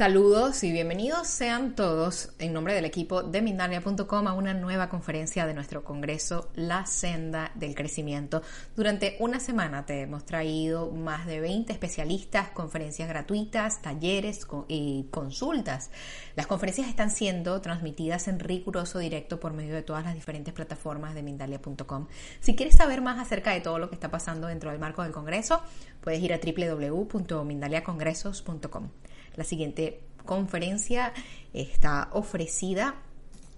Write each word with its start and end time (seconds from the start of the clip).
Saludos 0.00 0.64
y 0.64 0.72
bienvenidos 0.72 1.26
sean 1.26 1.74
todos 1.74 2.30
en 2.38 2.54
nombre 2.54 2.72
del 2.72 2.86
equipo 2.86 3.22
de 3.22 3.42
Mindalia.com 3.42 4.28
a 4.28 4.32
una 4.32 4.54
nueva 4.54 4.88
conferencia 4.88 5.44
de 5.44 5.52
nuestro 5.52 5.84
congreso 5.84 6.48
La 6.54 6.86
Senda 6.86 7.52
del 7.54 7.74
Crecimiento. 7.74 8.40
Durante 8.74 9.18
una 9.20 9.40
semana 9.40 9.84
te 9.84 10.00
hemos 10.00 10.24
traído 10.24 10.90
más 10.90 11.26
de 11.26 11.40
20 11.40 11.74
especialistas, 11.74 12.48
conferencias 12.48 13.10
gratuitas, 13.10 13.82
talleres 13.82 14.46
y 14.68 15.08
consultas. 15.10 15.90
Las 16.34 16.46
conferencias 16.46 16.88
están 16.88 17.10
siendo 17.10 17.60
transmitidas 17.60 18.26
en 18.26 18.40
riguroso 18.40 19.00
directo 19.00 19.38
por 19.38 19.52
medio 19.52 19.74
de 19.74 19.82
todas 19.82 20.02
las 20.02 20.14
diferentes 20.14 20.54
plataformas 20.54 21.14
de 21.14 21.22
Mindalia.com. 21.22 22.06
Si 22.40 22.56
quieres 22.56 22.76
saber 22.76 23.02
más 23.02 23.18
acerca 23.18 23.50
de 23.50 23.60
todo 23.60 23.78
lo 23.78 23.90
que 23.90 23.96
está 23.96 24.10
pasando 24.10 24.46
dentro 24.46 24.70
del 24.70 24.80
marco 24.80 25.02
del 25.02 25.12
congreso, 25.12 25.60
puedes 26.00 26.22
ir 26.22 26.32
a 26.32 26.38
www.mindaliacongresos.com. 26.38 28.88
La 29.36 29.44
siguiente 29.44 30.00
conferencia 30.24 31.12
está 31.52 32.08
ofrecida 32.12 32.96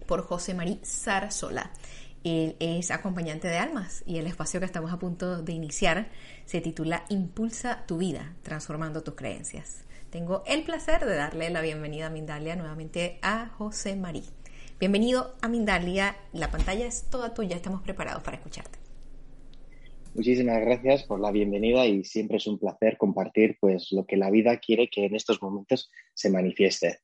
por 0.07 0.23
José 0.23 0.55
María 0.55 0.79
Sarsola. 0.83 1.71
Él 2.25 2.57
es 2.61 2.91
acompañante 2.91 3.49
de 3.49 3.59
almas 3.59 4.05
y 4.07 4.19
el 4.19 4.27
espacio 4.27 4.61
que 4.61 4.67
estamos 4.67 4.93
a 4.93 4.99
punto 4.99 5.43
de 5.43 5.53
iniciar 5.53 6.09
se 6.45 6.61
titula 6.61 7.05
Impulsa 7.09 7.85
tu 7.87 7.99
vida, 7.99 8.35
transformando 8.43 9.03
tus 9.03 9.15
creencias. 9.15 9.85
Tengo 10.11 10.45
el 10.47 10.63
placer 10.63 11.05
de 11.05 11.17
darle 11.17 11.51
la 11.51 11.63
bienvenida 11.63 12.07
a 12.07 12.11
Mindalia 12.11 12.55
nuevamente 12.55 13.19
a 13.23 13.49
José 13.57 13.97
María. 13.97 14.29
Bienvenido 14.79 15.37
a 15.41 15.49
Mindalia, 15.49 16.17
la 16.33 16.51
pantalla 16.51 16.87
es 16.87 17.05
toda 17.05 17.35
tuya, 17.35 17.57
estamos 17.57 17.83
preparados 17.83 18.23
para 18.23 18.37
escucharte. 18.37 18.82
Muchísimas 20.15 20.61
gracias 20.61 21.05
por 21.05 21.21
la 21.21 21.31
bienvenida 21.31 21.87
y 21.87 22.05
siempre 22.05 22.37
es 22.37 22.47
un 22.47 22.59
placer 22.59 22.99
compartir 22.99 23.57
pues, 23.59 23.93
lo 23.93 24.05
que 24.05 24.19
la 24.19 24.31
vida 24.31 24.59
quiere 24.59 24.89
que 24.89 25.07
en 25.07 25.15
estos 25.15 25.41
momentos 25.41 25.91
se 26.13 26.29
manifieste. 26.29 26.99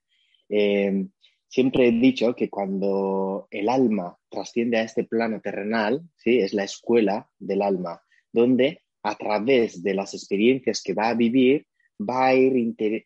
Eh, 0.51 1.06
siempre 1.48 1.89
he 1.89 1.92
dicho 1.92 2.36
que 2.36 2.51
cuando 2.51 3.48
el 3.51 3.70
alma 3.70 4.19
trasciende 4.29 4.77
a 4.77 4.83
este 4.83 5.05
plano 5.05 5.41
terrenal, 5.41 6.03
¿sí? 6.17 6.39
es 6.39 6.53
la 6.53 6.64
escuela 6.64 7.31
del 7.39 7.62
alma, 7.62 8.03
donde 8.30 8.83
a 9.02 9.17
través 9.17 9.83
de 9.83 9.95
las 9.95 10.13
experiencias 10.13 10.83
que 10.83 10.92
va 10.92 11.08
a 11.08 11.14
vivir, 11.14 11.67
va 11.98 12.27
a 12.27 12.35
ir 12.35 12.52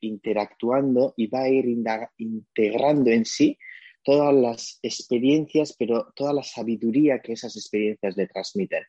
interactuando 0.00 1.14
y 1.16 1.28
va 1.28 1.42
a 1.42 1.48
ir 1.48 1.64
integrando 2.19 3.10
en 3.10 3.24
sí 3.24 3.56
todas 4.02 4.34
las 4.34 4.78
experiencias, 4.82 5.74
pero 5.78 6.12
toda 6.14 6.32
la 6.32 6.42
sabiduría 6.42 7.20
que 7.20 7.32
esas 7.32 7.56
experiencias 7.56 8.16
le 8.16 8.26
transmiten. 8.26 8.82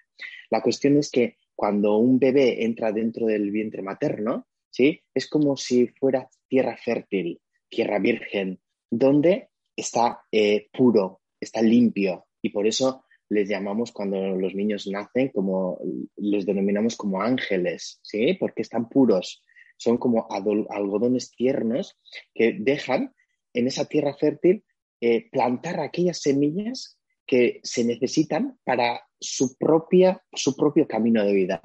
La 0.49 0.61
cuestión 0.61 0.97
es 0.97 1.09
que 1.09 1.37
cuando 1.55 1.97
un 1.97 2.19
bebé 2.19 2.63
entra 2.63 2.91
dentro 2.91 3.27
del 3.27 3.51
vientre 3.51 3.81
materno, 3.81 4.47
¿sí? 4.69 5.01
es 5.13 5.29
como 5.29 5.55
si 5.55 5.87
fuera 5.87 6.27
tierra 6.47 6.75
fértil, 6.77 7.39
tierra 7.69 7.99
virgen, 7.99 8.59
donde 8.89 9.49
está 9.75 10.21
eh, 10.31 10.67
puro, 10.71 11.21
está 11.39 11.61
limpio. 11.61 12.25
Y 12.41 12.49
por 12.49 12.67
eso 12.67 13.05
les 13.29 13.47
llamamos 13.47 13.91
cuando 13.91 14.17
los 14.35 14.53
niños 14.53 14.87
nacen, 14.87 15.29
como 15.29 15.79
les 16.17 16.45
denominamos 16.45 16.95
como 16.95 17.21
ángeles, 17.21 17.99
¿sí? 18.03 18.33
porque 18.39 18.61
están 18.61 18.89
puros. 18.89 19.43
Son 19.77 19.97
como 19.97 20.27
algodones 20.29 21.31
tiernos 21.31 21.97
que 22.33 22.55
dejan 22.59 23.13
en 23.53 23.67
esa 23.67 23.85
tierra 23.85 24.13
fértil 24.13 24.63
eh, 25.01 25.29
plantar 25.29 25.79
aquellas 25.79 26.21
semillas 26.21 26.97
que 27.25 27.59
se 27.63 27.83
necesitan 27.83 28.59
para 28.63 29.01
su, 29.19 29.55
propia, 29.57 30.21
su 30.33 30.55
propio 30.55 30.87
camino 30.87 31.23
de 31.23 31.33
vida. 31.33 31.61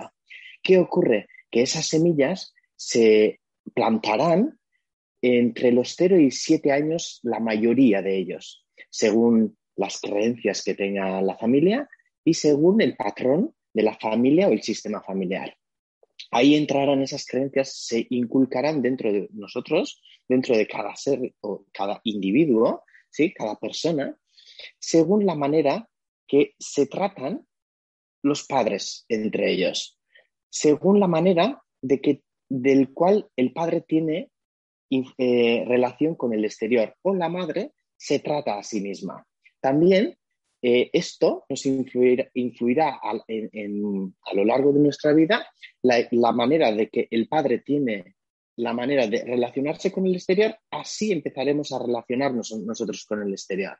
¿Qué 0.62 0.78
ocurre? 0.78 1.26
Que 1.50 1.62
esas 1.62 1.86
semillas 1.86 2.54
se 2.76 3.40
plantarán 3.74 4.58
entre 5.20 5.72
los 5.72 5.94
0 5.96 6.18
y 6.20 6.30
7 6.30 6.72
años, 6.72 7.20
la 7.22 7.40
mayoría 7.40 8.02
de 8.02 8.16
ellos, 8.16 8.64
según 8.90 9.56
las 9.76 10.00
creencias 10.00 10.62
que 10.62 10.74
tenga 10.74 11.20
la 11.22 11.36
familia 11.36 11.88
y 12.24 12.34
según 12.34 12.80
el 12.80 12.96
patrón 12.96 13.54
de 13.72 13.82
la 13.82 13.96
familia 13.98 14.48
o 14.48 14.52
el 14.52 14.62
sistema 14.62 15.02
familiar. 15.02 15.56
Ahí 16.30 16.54
entrarán 16.54 17.02
esas 17.02 17.24
creencias, 17.26 17.74
se 17.86 18.06
inculcarán 18.10 18.82
dentro 18.82 19.12
de 19.12 19.28
nosotros, 19.32 20.02
dentro 20.28 20.56
de 20.56 20.66
cada 20.66 20.94
ser 20.94 21.34
o 21.40 21.64
cada 21.72 22.00
individuo, 22.04 22.84
¿sí? 23.10 23.32
cada 23.32 23.56
persona, 23.56 24.16
según 24.78 25.26
la 25.26 25.34
manera 25.34 25.88
que 26.26 26.54
se 26.58 26.86
tratan 26.86 27.46
los 28.22 28.46
padres 28.46 29.04
entre 29.08 29.52
ellos, 29.52 29.98
según 30.50 31.00
la 31.00 31.06
manera 31.06 31.62
de 31.80 32.00
que, 32.00 32.22
del 32.48 32.92
cual 32.92 33.28
el 33.36 33.52
padre 33.52 33.80
tiene 33.80 34.30
eh, 34.90 35.64
relación 35.66 36.14
con 36.14 36.32
el 36.32 36.44
exterior 36.44 36.94
o 37.02 37.14
la 37.14 37.28
madre 37.28 37.72
se 37.96 38.18
trata 38.20 38.58
a 38.58 38.62
sí 38.62 38.80
misma. 38.80 39.26
También 39.60 40.16
eh, 40.62 40.90
esto 40.92 41.44
nos 41.48 41.66
influirá, 41.66 43.00
a, 43.00 43.14
lo 44.34 44.44
largo 44.44 44.72
de 44.72 44.80
nuestra 44.80 45.12
vida 45.12 45.46
la, 45.82 46.32
manera 46.32 46.72
de 46.72 46.88
que 46.88 47.06
el 47.10 47.28
padre 47.28 47.58
tiene 47.58 48.16
la 48.58 48.72
manera 48.72 49.06
de 49.06 49.24
relacionarse 49.24 49.92
con 49.92 50.06
el 50.06 50.16
exterior, 50.16 50.56
así 50.70 51.12
empezaremos 51.12 51.70
a 51.72 51.78
relacionarnos 51.78 52.50
nosotros 52.66 53.06
con 53.06 53.22
el 53.22 53.30
exterior. 53.30 53.78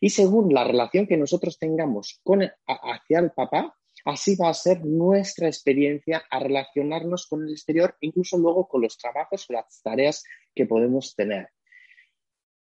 Y 0.00 0.10
según 0.10 0.52
la 0.52 0.64
relación 0.64 1.06
que 1.06 1.16
nosotros 1.16 1.58
tengamos 1.58 2.20
con, 2.22 2.42
hacia 2.66 3.18
el 3.20 3.30
papá, 3.30 3.74
así 4.04 4.36
va 4.36 4.50
a 4.50 4.54
ser 4.54 4.84
nuestra 4.84 5.46
experiencia 5.46 6.24
a 6.30 6.40
relacionarnos 6.40 7.26
con 7.26 7.42
el 7.46 7.52
exterior, 7.52 7.96
incluso 8.00 8.36
luego 8.36 8.68
con 8.68 8.82
los 8.82 8.98
trabajos 8.98 9.48
o 9.48 9.54
las 9.54 9.80
tareas 9.82 10.24
que 10.54 10.66
podemos 10.66 11.14
tener. 11.14 11.48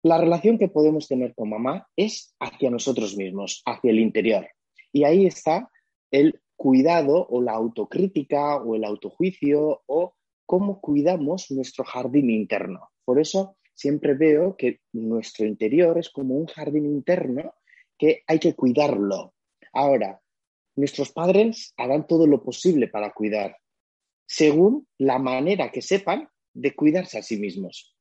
La 0.03 0.19
relación 0.19 0.59
que 0.59 0.67
podemos 0.67 1.07
tener 1.07 1.33
con 1.33 1.49
mamá 1.49 1.88
es 1.95 2.35
hacia 2.39 2.69
nosotros 2.69 3.17
mismos, 3.17 3.63
hacia 3.65 3.89
el 3.89 3.99
interior. 3.99 4.47
Y 4.93 5.03
ahí 5.03 5.25
está 5.25 5.71
el 6.11 6.39
cuidado 6.55 7.25
o 7.27 7.41
la 7.41 7.53
autocrítica 7.53 8.57
o 8.57 8.75
el 8.75 8.83
autojuicio 8.83 9.81
o 9.88 10.13
cómo 10.49 10.81
cuidamos 10.81 11.51
nuestro 11.51 11.85
jardín 11.85 12.31
interno. 12.31 12.89
Por 13.05 13.19
eso 13.19 13.55
siempre 13.75 14.15
veo 14.15 14.57
que 14.57 14.79
nuestro 14.93 15.45
interior 15.45 16.00
es 16.00 16.09
como 16.09 16.33
un 16.33 16.47
jardín 16.47 16.88
interno 16.88 17.53
que 18.00 18.24
hay 18.25 18.39
que 18.39 18.56
cuidarlo. 18.56 19.35
Ahora, 19.74 20.19
nuestros 20.75 21.12
padres 21.12 21.75
harán 21.77 22.07
todo 22.07 22.25
lo 22.25 22.41
posible 22.41 22.88
para 22.88 23.12
cuidar, 23.13 23.57
según 24.25 24.88
la 24.97 25.19
manera 25.19 25.71
que 25.71 25.83
sepan 25.83 26.27
de 26.56 26.74
cuidarse 26.74 27.19
a 27.19 27.21
sí 27.21 27.38
mismos. 27.38 27.95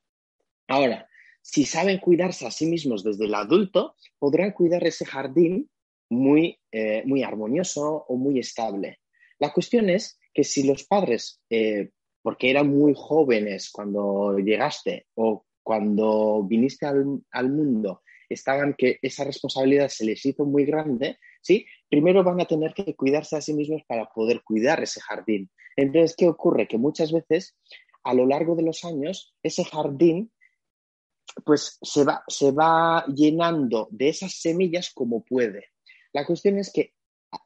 Ahora, 0.69 1.07
si 1.43 1.67
saben 1.67 1.99
cuidarse 1.99 2.47
a 2.47 2.51
sí 2.51 2.65
mismos 2.65 3.05
desde 3.05 3.27
el 3.27 3.35
adulto, 3.35 3.95
podrán 4.19 4.53
cuidar 4.53 4.87
ese 4.87 5.05
jardín 5.05 5.69
muy, 6.09 6.59
eh, 6.73 7.03
muy 7.05 7.23
armonioso 7.23 8.07
o 8.09 8.17
muy 8.17 8.39
estable. 8.39 9.01
La 9.39 9.53
cuestión 9.53 9.91
es 9.91 10.19
que 10.33 10.45
si 10.45 10.63
los 10.63 10.85
padres 10.85 11.43
eh, 11.51 11.91
porque 12.29 12.51
eran 12.51 12.69
muy 12.69 12.93
jóvenes 12.95 13.71
cuando 13.71 14.37
llegaste 14.39 15.07
o 15.15 15.47
cuando 15.63 16.45
viniste 16.47 16.85
al, 16.85 17.49
mundo, 17.51 18.03
estaban 18.29 18.75
que 18.77 18.99
esa 19.01 19.25
responsabilidad 19.25 19.89
se 19.89 20.05
les 20.05 20.27
hizo 20.27 20.45
muy 20.45 20.67
grande, 20.67 21.17
¿sí? 21.41 21.65
Primero 21.89 22.23
van 22.23 22.39
a 22.39 22.45
tener 22.45 22.75
que 22.75 22.95
cuidarse 22.95 23.35
a 23.35 23.41
sí 23.41 23.55
mismos 23.55 23.81
para 23.89 24.11
poder 24.11 24.43
cuidar 24.45 24.83
ese 24.83 25.01
jardín. 25.01 25.49
Entonces, 25.75 26.15
¿qué 26.19 26.29
ocurre? 26.29 26.69
Que 26.69 26.77
muchas 26.77 27.13
veces, 27.13 27.57
a 28.03 28.13
lo 28.13 28.27
largo 28.27 28.57
de 28.57 28.65
los 28.65 28.85
años, 28.85 29.35
ese 29.43 29.65
jardín 29.65 30.31
pues 31.47 31.79
se 31.81 32.05
va, 32.05 32.25
se 32.29 32.53
va 32.53 33.07
llenando 33.07 33.89
de 33.91 34.11
esas 34.11 34.35
semillas 34.35 34.93
como 34.93 35.25
puede. 35.25 35.65
La 36.13 36.27
cuestión 36.27 36.59
es 36.59 36.71
que 36.71 36.93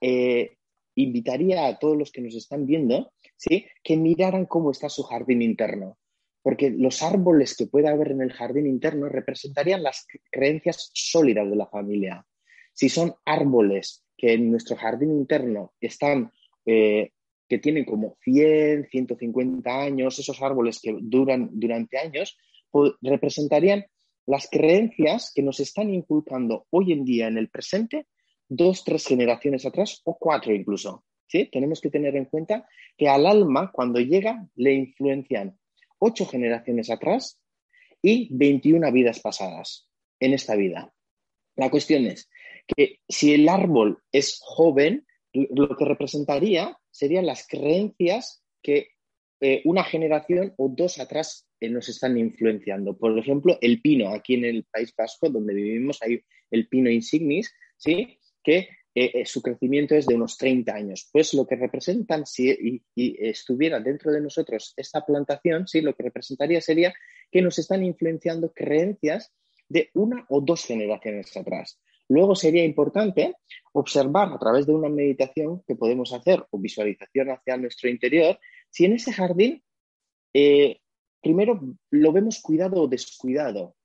eh, 0.00 0.56
invitaría 0.96 1.68
a 1.68 1.78
todos 1.78 1.96
los 1.96 2.10
que 2.10 2.20
nos 2.20 2.34
están 2.34 2.66
viendo 2.66 3.12
¿sí? 3.42 3.66
que 3.82 3.96
miraran 3.96 4.46
cómo 4.46 4.70
está 4.70 4.88
su 4.88 5.02
jardín 5.02 5.42
interno, 5.42 5.98
porque 6.42 6.70
los 6.70 7.02
árboles 7.02 7.56
que 7.56 7.66
pueda 7.66 7.90
haber 7.90 8.12
en 8.12 8.22
el 8.22 8.32
jardín 8.32 8.68
interno 8.68 9.08
representarían 9.08 9.82
las 9.82 10.06
creencias 10.30 10.90
sólidas 10.94 11.50
de 11.50 11.56
la 11.56 11.66
familia. 11.66 12.24
Si 12.72 12.88
son 12.88 13.14
árboles 13.24 14.04
que 14.16 14.34
en 14.34 14.50
nuestro 14.50 14.76
jardín 14.76 15.10
interno 15.10 15.72
están, 15.80 16.30
eh, 16.66 17.10
que 17.48 17.58
tienen 17.58 17.84
como 17.84 18.16
100, 18.22 18.88
150 18.90 19.82
años, 19.82 20.18
esos 20.20 20.40
árboles 20.40 20.80
que 20.80 20.96
duran 21.00 21.50
durante 21.52 21.98
años, 21.98 22.38
pues, 22.70 22.92
representarían 23.02 23.84
las 24.24 24.48
creencias 24.48 25.32
que 25.34 25.42
nos 25.42 25.58
están 25.58 25.92
inculcando 25.92 26.66
hoy 26.70 26.92
en 26.92 27.04
día 27.04 27.26
en 27.26 27.38
el 27.38 27.50
presente 27.50 28.06
dos, 28.48 28.84
tres 28.84 29.04
generaciones 29.04 29.66
atrás 29.66 30.00
o 30.04 30.16
cuatro 30.16 30.54
incluso. 30.54 31.04
¿Sí? 31.32 31.48
Tenemos 31.50 31.80
que 31.80 31.88
tener 31.88 32.14
en 32.14 32.26
cuenta 32.26 32.68
que 32.96 33.08
al 33.08 33.26
alma, 33.26 33.72
cuando 33.72 34.00
llega, 34.00 34.46
le 34.54 34.74
influencian 34.74 35.58
ocho 35.98 36.26
generaciones 36.26 36.90
atrás 36.90 37.40
y 38.02 38.28
21 38.36 38.92
vidas 38.92 39.20
pasadas 39.20 39.88
en 40.20 40.34
esta 40.34 40.54
vida. 40.56 40.92
La 41.56 41.70
cuestión 41.70 42.04
es 42.04 42.28
que 42.66 43.00
si 43.08 43.32
el 43.32 43.48
árbol 43.48 44.02
es 44.12 44.40
joven, 44.42 45.06
lo 45.32 45.74
que 45.74 45.84
representaría 45.86 46.76
serían 46.90 47.24
las 47.24 47.46
creencias 47.46 48.44
que 48.62 48.88
eh, 49.40 49.62
una 49.64 49.84
generación 49.84 50.52
o 50.58 50.68
dos 50.68 51.00
atrás 51.00 51.48
eh, 51.60 51.70
nos 51.70 51.88
están 51.88 52.18
influenciando. 52.18 52.96
Por 52.96 53.18
ejemplo, 53.18 53.56
el 53.62 53.80
pino, 53.80 54.10
aquí 54.10 54.34
en 54.34 54.44
el 54.44 54.64
País 54.70 54.92
Vasco, 54.96 55.30
donde 55.30 55.54
vivimos, 55.54 56.02
hay 56.02 56.20
el 56.50 56.68
pino 56.68 56.90
insignis, 56.90 57.52
¿sí? 57.78 58.18
que 58.44 58.68
eh, 58.94 59.10
eh, 59.14 59.26
su 59.26 59.40
crecimiento 59.40 59.94
es 59.94 60.06
de 60.06 60.14
unos 60.14 60.36
30 60.36 60.74
años. 60.74 61.08
Pues 61.12 61.32
lo 61.34 61.46
que 61.46 61.56
representan, 61.56 62.26
si 62.26 62.82
estuviera 62.94 63.80
dentro 63.80 64.12
de 64.12 64.20
nosotros 64.20 64.74
esta 64.76 65.04
plantación, 65.04 65.66
¿sí? 65.66 65.80
lo 65.80 65.94
que 65.94 66.04
representaría 66.04 66.60
sería 66.60 66.92
que 67.30 67.42
nos 67.42 67.58
están 67.58 67.82
influenciando 67.84 68.52
creencias 68.52 69.32
de 69.68 69.90
una 69.94 70.26
o 70.28 70.40
dos 70.40 70.64
generaciones 70.64 71.34
atrás. 71.36 71.80
Luego 72.08 72.34
sería 72.34 72.64
importante 72.64 73.36
observar 73.72 74.30
a 74.32 74.38
través 74.38 74.66
de 74.66 74.74
una 74.74 74.90
meditación 74.90 75.62
que 75.66 75.76
podemos 75.76 76.12
hacer 76.12 76.44
o 76.50 76.58
visualización 76.58 77.30
hacia 77.30 77.56
nuestro 77.56 77.88
interior, 77.88 78.38
si 78.68 78.84
en 78.84 78.92
ese 78.92 79.12
jardín, 79.12 79.62
eh, 80.34 80.80
primero 81.22 81.58
lo 81.90 82.12
vemos 82.12 82.40
cuidado 82.42 82.82
o 82.82 82.88
descuidado. 82.88 83.76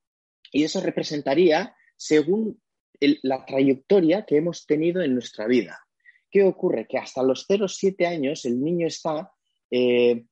Y 0.51 0.63
eso 0.63 0.81
representaría, 0.81 1.73
según 1.95 2.59
la 2.99 3.45
trayectoria 3.45 4.25
que 4.25 4.37
hemos 4.37 4.65
tenido 4.65 5.01
en 5.01 5.13
nuestra 5.13 5.47
vida. 5.47 5.79
¿Qué 6.29 6.43
ocurre? 6.43 6.87
Que 6.87 6.97
hasta 6.97 7.23
los 7.23 7.47
0-7 7.47 8.05
años 8.05 8.45
el 8.45 8.61
niño 8.61 8.87
está 8.87 9.31
eh, 9.71 10.25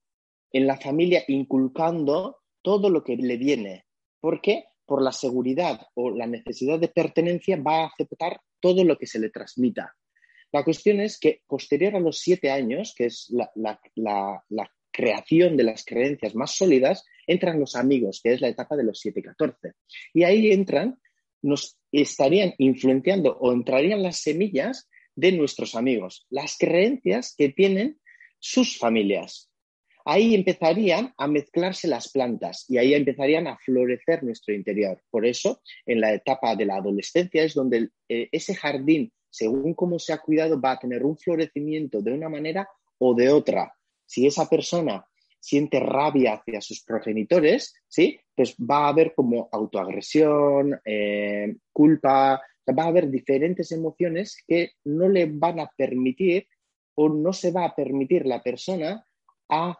en 0.51 0.67
la 0.67 0.77
familia 0.77 1.23
inculcando 1.27 2.39
todo 2.61 2.89
lo 2.89 3.03
que 3.03 3.15
le 3.15 3.37
viene. 3.37 3.85
¿Por 4.19 4.41
qué? 4.41 4.65
Por 4.85 5.01
la 5.01 5.11
seguridad 5.11 5.79
o 5.93 6.09
la 6.09 6.27
necesidad 6.27 6.79
de 6.79 6.89
pertenencia 6.89 7.57
va 7.57 7.83
a 7.83 7.87
aceptar 7.87 8.39
todo 8.59 8.83
lo 8.83 8.97
que 8.97 9.07
se 9.07 9.19
le 9.19 9.29
transmita. 9.29 9.95
La 10.51 10.63
cuestión 10.63 10.99
es 10.99 11.19
que 11.19 11.41
posterior 11.47 11.95
a 11.95 11.99
los 11.99 12.19
7 12.19 12.49
años, 12.51 12.93
que 12.95 13.05
es 13.05 13.31
la, 13.31 13.79
la 13.95 14.71
creación 14.95 15.57
de 15.57 15.63
las 15.63 15.83
creencias 15.83 16.35
más 16.35 16.55
sólidas, 16.55 17.03
entran 17.27 17.59
los 17.59 17.75
amigos, 17.75 18.21
que 18.23 18.33
es 18.33 18.41
la 18.41 18.47
etapa 18.47 18.75
de 18.77 18.83
los 18.83 19.03
7-14. 19.03 19.73
Y 20.13 20.23
ahí 20.23 20.51
entran 20.51 20.99
nos 21.45 21.77
estarían 21.91 22.53
influenciando 22.57 23.37
o 23.37 23.53
entrarían 23.53 24.01
las 24.01 24.17
semillas 24.17 24.89
de 25.15 25.31
nuestros 25.31 25.75
amigos, 25.75 26.25
las 26.29 26.57
creencias 26.57 27.35
que 27.37 27.49
tienen 27.49 27.99
sus 28.39 28.77
familias. 28.77 29.49
Ahí 30.05 30.35
empezarían 30.35 31.13
a 31.17 31.27
mezclarse 31.27 31.87
las 31.87 32.11
plantas 32.11 32.65
y 32.67 32.77
ahí 32.77 32.93
empezarían 32.93 33.47
a 33.47 33.57
florecer 33.57 34.23
nuestro 34.23 34.53
interior. 34.53 35.01
Por 35.09 35.25
eso, 35.25 35.61
en 35.85 36.01
la 36.01 36.13
etapa 36.13 36.55
de 36.55 36.65
la 36.65 36.77
adolescencia 36.77 37.43
es 37.43 37.53
donde 37.53 37.89
eh, 38.09 38.27
ese 38.31 38.55
jardín, 38.55 39.11
según 39.29 39.73
cómo 39.73 39.99
se 39.99 40.13
ha 40.13 40.17
cuidado, 40.17 40.59
va 40.59 40.71
a 40.71 40.79
tener 40.79 41.03
un 41.03 41.17
florecimiento 41.17 42.01
de 42.01 42.11
una 42.11 42.29
manera 42.29 42.67
o 42.97 43.13
de 43.13 43.29
otra. 43.29 43.73
Si 44.05 44.27
esa 44.27 44.47
persona 44.49 45.05
siente 45.45 45.79
rabia 45.79 46.33
hacia 46.33 46.59
sus 46.59 46.83
progenitores, 46.83 47.75
¿sí? 47.87 48.19
Pues 48.35 48.55
va 48.55 48.85
a 48.85 48.87
haber 48.87 49.13
como 49.13 49.47
autoagresión, 49.51 50.79
eh, 50.83 51.55
culpa, 51.71 52.41
va 52.67 52.83
a 52.83 52.87
haber 52.87 53.11
diferentes 53.11 53.71
emociones 53.71 54.41
que 54.47 54.71
no 54.85 55.07
le 55.07 55.27
van 55.27 55.59
a 55.59 55.69
permitir 55.77 56.47
o 56.95 57.09
no 57.09 57.31
se 57.31 57.51
va 57.51 57.65
a 57.65 57.75
permitir 57.75 58.25
la 58.25 58.41
persona 58.41 59.05
a, 59.47 59.77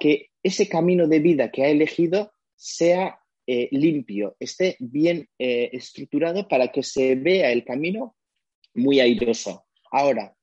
que 0.00 0.30
ese 0.42 0.66
camino 0.66 1.06
de 1.06 1.20
vida 1.20 1.50
que 1.50 1.64
ha 1.64 1.68
elegido 1.68 2.32
sea 2.56 3.18
eh, 3.46 3.68
limpio, 3.70 4.36
esté 4.40 4.76
bien 4.78 5.28
eh, 5.38 5.68
estructurado 5.72 6.48
para 6.48 6.68
que 6.68 6.82
se 6.82 7.16
vea 7.16 7.52
el 7.52 7.64
camino 7.64 8.16
muy 8.74 9.00
airoso. 9.00 9.66
Ahora, 9.90 10.34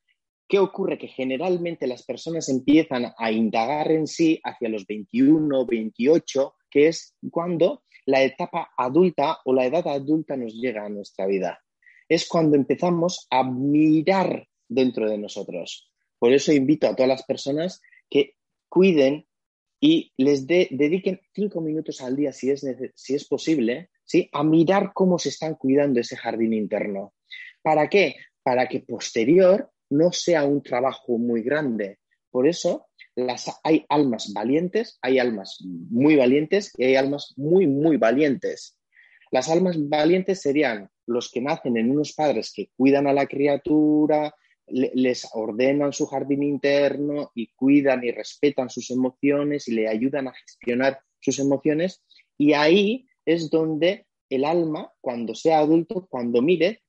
¿Qué 0.50 0.57
ocurre? 0.57 0.98
Que 0.98 1.07
generalmente 1.07 1.86
las 1.86 2.01
personas 2.01 2.50
empiezan 2.50 3.13
a 3.16 3.31
indagar 3.31 3.92
en 3.92 4.07
sí 4.07 4.42
hacia 4.44 4.68
los 4.68 4.88
21, 4.88 5.68
28, 5.68 6.56
que 6.72 6.88
es 6.88 7.16
cuando 7.30 7.84
la 8.07 8.24
etapa 8.24 8.72
adulta 8.75 9.38
o 9.46 9.54
la 9.54 9.68
edad 9.68 9.88
adulta 9.88 10.36
nos 10.36 10.56
llega 10.56 10.84
a 10.84 10.90
nuestra 10.90 11.28
vida. 11.28 11.63
Es 12.07 12.28
cuando 12.28 12.56
empezamos 12.56 13.28
a 13.30 13.44
mirar 13.44 14.48
dentro 14.68 15.07
de 15.07 15.19
nosotros. 15.19 15.92
Por 16.18 16.34
eso 16.34 16.51
invito 16.51 16.88
a 16.88 16.96
todas 16.96 17.10
las 17.10 17.24
personas 17.25 17.80
que 18.10 18.34
cuiden 18.69 19.28
y 19.80 20.12
les 20.18 20.48
dediquen 20.48 21.22
cinco 21.31 21.62
minutos 21.62 22.01
al 22.01 22.16
día, 22.16 22.34
si 22.34 22.50
es, 22.50 22.66
si 22.96 23.13
es 23.13 23.28
posible, 23.28 23.92
¿sí? 24.04 24.28
a 24.34 24.44
mirar 24.44 24.94
cómo 24.96 25.19
se 25.19 25.30
están 25.30 25.54
cuidando 25.54 26.00
ese 26.00 26.18
jardín 26.18 26.54
interno. 26.54 27.13
¿Para 27.62 27.88
qué? 27.88 28.16
Para 28.42 28.68
que 28.68 28.80
posterior 28.80 29.72
no 29.89 30.12
sea 30.12 30.44
un 30.44 30.62
trabajo 30.62 31.18
muy 31.18 31.41
grande. 31.41 32.00
Por 32.31 32.47
eso 32.47 32.88
las, 33.15 33.51
hay 33.63 33.86
almas 33.89 34.31
valientes, 34.33 34.97
hay 35.01 35.19
almas 35.19 35.57
muy 35.62 36.15
valientes 36.15 36.71
y 36.77 36.86
hay 36.86 36.95
almas 36.95 37.33
muy, 37.38 37.68
muy 37.68 37.97
valientes. 37.97 38.77
Las 39.31 39.50
almas 39.50 39.77
valientes 39.77 40.41
serían 40.41 40.89
los 41.05 41.31
que 41.31 41.41
nacen 41.41 41.77
en 41.77 41.91
unos 41.91 42.13
padres 42.13 42.51
que 42.53 42.69
cuidan 42.75 43.08
a 43.08 43.13
la 43.13 43.27
criatura, 43.27 44.34
les 44.67 45.27
ordenan 45.34 45.93
su 45.93 46.05
jardín 46.05 46.43
interno 46.43 47.31
y 47.34 47.48
cuidan 47.53 48.03
y 48.03 48.12
respetan 48.12 48.69
sus 48.69 48.91
emociones 48.91 49.67
y 49.67 49.74
le 49.74 49.88
ayudan 49.88 50.27
a 50.27 50.34
gestionar 50.34 51.00
sus 51.19 51.39
emociones. 51.39 52.03
Y 52.38 52.53
ahí 52.53 53.08
es 53.25 53.50
donde 53.50 54.05
el 54.29 54.46
alma, 54.46 54.91
cuando 55.01 55.34
sea 55.36 55.60
adulto, 55.60 56.08
cuando 56.10 56.41
mire, 56.41 56.84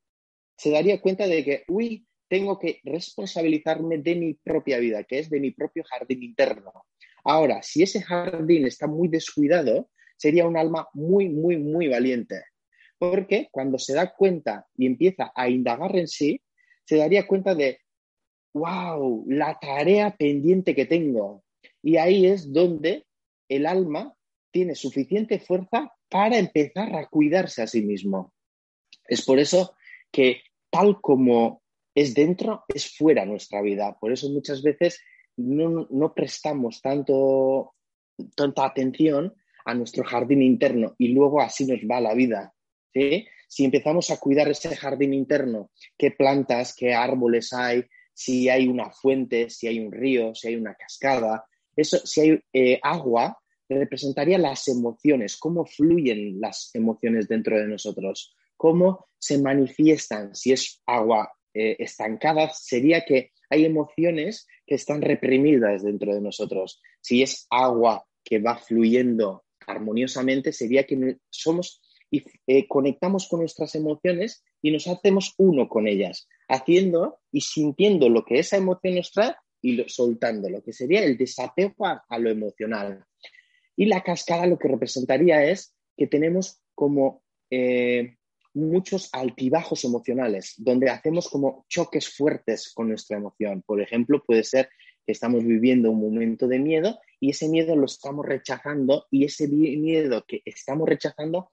se 0.56 0.70
daría 0.70 1.00
cuenta 1.00 1.26
de 1.26 1.44
que, 1.44 1.64
uy, 1.68 2.06
tengo 2.30 2.60
que 2.60 2.80
responsabilizarme 2.84 3.98
de 3.98 4.14
mi 4.14 4.34
propia 4.34 4.78
vida, 4.78 5.02
que 5.02 5.18
es 5.18 5.28
de 5.28 5.40
mi 5.40 5.50
propio 5.50 5.82
jardín 5.82 6.22
interno. 6.22 6.72
Ahora, 7.24 7.60
si 7.60 7.82
ese 7.82 8.00
jardín 8.00 8.66
está 8.66 8.86
muy 8.86 9.08
descuidado, 9.08 9.90
sería 10.16 10.46
un 10.46 10.56
alma 10.56 10.88
muy, 10.94 11.28
muy, 11.28 11.56
muy 11.56 11.88
valiente. 11.88 12.44
Porque 12.98 13.48
cuando 13.50 13.78
se 13.78 13.94
da 13.94 14.14
cuenta 14.14 14.68
y 14.76 14.86
empieza 14.86 15.32
a 15.34 15.48
indagar 15.48 15.96
en 15.96 16.06
sí, 16.06 16.40
se 16.84 16.98
daría 16.98 17.26
cuenta 17.26 17.56
de, 17.56 17.80
wow, 18.54 19.24
la 19.26 19.58
tarea 19.58 20.16
pendiente 20.16 20.76
que 20.76 20.86
tengo. 20.86 21.42
Y 21.82 21.96
ahí 21.96 22.26
es 22.26 22.52
donde 22.52 23.06
el 23.48 23.66
alma 23.66 24.14
tiene 24.52 24.76
suficiente 24.76 25.40
fuerza 25.40 25.92
para 26.08 26.38
empezar 26.38 26.94
a 26.94 27.08
cuidarse 27.08 27.62
a 27.62 27.66
sí 27.66 27.82
mismo. 27.82 28.32
Es 29.08 29.24
por 29.24 29.40
eso 29.40 29.74
que 30.12 30.42
tal 30.70 31.00
como 31.00 31.59
es 31.94 32.14
dentro, 32.14 32.64
es 32.68 32.96
fuera 32.96 33.24
nuestra 33.24 33.62
vida. 33.62 33.96
Por 33.98 34.12
eso 34.12 34.28
muchas 34.30 34.62
veces 34.62 35.00
no, 35.36 36.14
prestamos 36.14 36.80
tanto, 36.80 37.74
tanta 38.34 38.64
atención 38.64 39.34
a 39.64 39.74
nuestro 39.74 40.04
jardín 40.04 40.42
interno 40.42 40.94
y 40.98 41.08
luego 41.08 41.40
así 41.40 41.66
nos 41.66 41.80
va 41.80 42.00
la 42.00 42.14
vida. 42.14 42.54
Si 42.92 43.64
empezamos 43.64 44.10
a 44.10 44.18
cuidar 44.18 44.48
ese 44.48 44.74
jardín 44.76 45.14
interno, 45.14 45.70
qué 45.96 46.10
plantas, 46.10 46.74
qué 46.74 46.94
árboles 46.94 47.52
hay, 47.52 47.84
si 48.12 48.48
hay 48.48 48.68
una 48.68 48.90
fuente, 48.90 49.50
si 49.50 49.66
hay 49.66 49.80
un 49.80 49.92
río, 49.92 50.34
si 50.34 50.48
hay 50.48 50.56
una 50.56 50.74
cascada, 50.74 51.44
eso, 51.76 51.98
si 52.04 52.20
hay 52.20 52.40
eh, 52.52 52.80
agua, 52.82 53.38
representaría 53.68 54.38
las 54.38 54.66
emociones, 54.68 55.36
cómo 55.36 55.64
fluyen 55.64 56.40
las 56.40 56.70
emociones 56.74 57.28
dentro 57.28 57.58
de 57.58 57.68
nosotros, 57.68 58.34
cómo 58.56 59.06
se 59.18 59.40
manifiestan, 59.40 60.34
si 60.34 60.52
es 60.52 60.82
agua 60.86 61.32
eh, 61.54 61.76
estancadas 61.78 62.64
sería 62.64 63.04
que 63.04 63.32
hay 63.48 63.64
emociones 63.64 64.46
que 64.66 64.76
están 64.76 65.02
reprimidas 65.02 65.82
dentro 65.82 66.14
de 66.14 66.20
nosotros. 66.20 66.80
Si 67.00 67.22
es 67.22 67.46
agua 67.50 68.06
que 68.22 68.38
va 68.38 68.56
fluyendo 68.56 69.44
armoniosamente, 69.66 70.52
sería 70.52 70.84
que 70.84 71.16
somos 71.28 71.80
y 72.10 72.24
eh, 72.46 72.66
conectamos 72.66 73.28
con 73.28 73.40
nuestras 73.40 73.74
emociones 73.74 74.44
y 74.60 74.70
nos 74.70 74.86
hacemos 74.88 75.34
uno 75.38 75.68
con 75.68 75.86
ellas, 75.86 76.28
haciendo 76.48 77.20
y 77.30 77.40
sintiendo 77.40 78.08
lo 78.08 78.24
que 78.24 78.40
esa 78.40 78.56
emoción 78.56 78.96
nos 78.96 79.12
trae 79.12 79.34
y 79.62 79.82
soltando, 79.88 80.48
lo 80.48 80.62
que 80.62 80.72
sería 80.72 81.04
el 81.04 81.16
desapego 81.16 81.86
a, 81.86 82.18
lo 82.18 82.30
emocional. 82.30 83.04
Y 83.76 83.86
la 83.86 84.02
cascada 84.02 84.46
lo 84.46 84.58
que 84.58 84.68
representaría 84.68 85.44
es 85.44 85.74
que 85.96 86.06
tenemos 86.06 86.60
como 86.74 87.22
eh, 87.50 88.16
muchos 88.60 89.08
altibajos 89.12 89.84
emocionales, 89.84 90.54
donde 90.58 90.90
hacemos 90.90 91.28
como 91.28 91.64
choques 91.68 92.08
fuertes 92.08 92.72
con 92.74 92.88
nuestra 92.88 93.16
emoción. 93.16 93.62
Por 93.62 93.80
ejemplo, 93.80 94.22
puede 94.24 94.44
ser 94.44 94.68
que 95.06 95.12
estamos 95.12 95.44
viviendo 95.44 95.90
un 95.90 96.00
momento 96.00 96.46
de 96.46 96.58
miedo 96.58 96.98
y 97.18 97.30
ese 97.30 97.48
miedo 97.48 97.76
lo 97.76 97.86
estamos 97.86 98.26
rechazando 98.26 99.06
y 99.10 99.24
ese 99.24 99.48
miedo 99.48 100.24
que 100.26 100.42
estamos 100.44 100.88
rechazando 100.88 101.50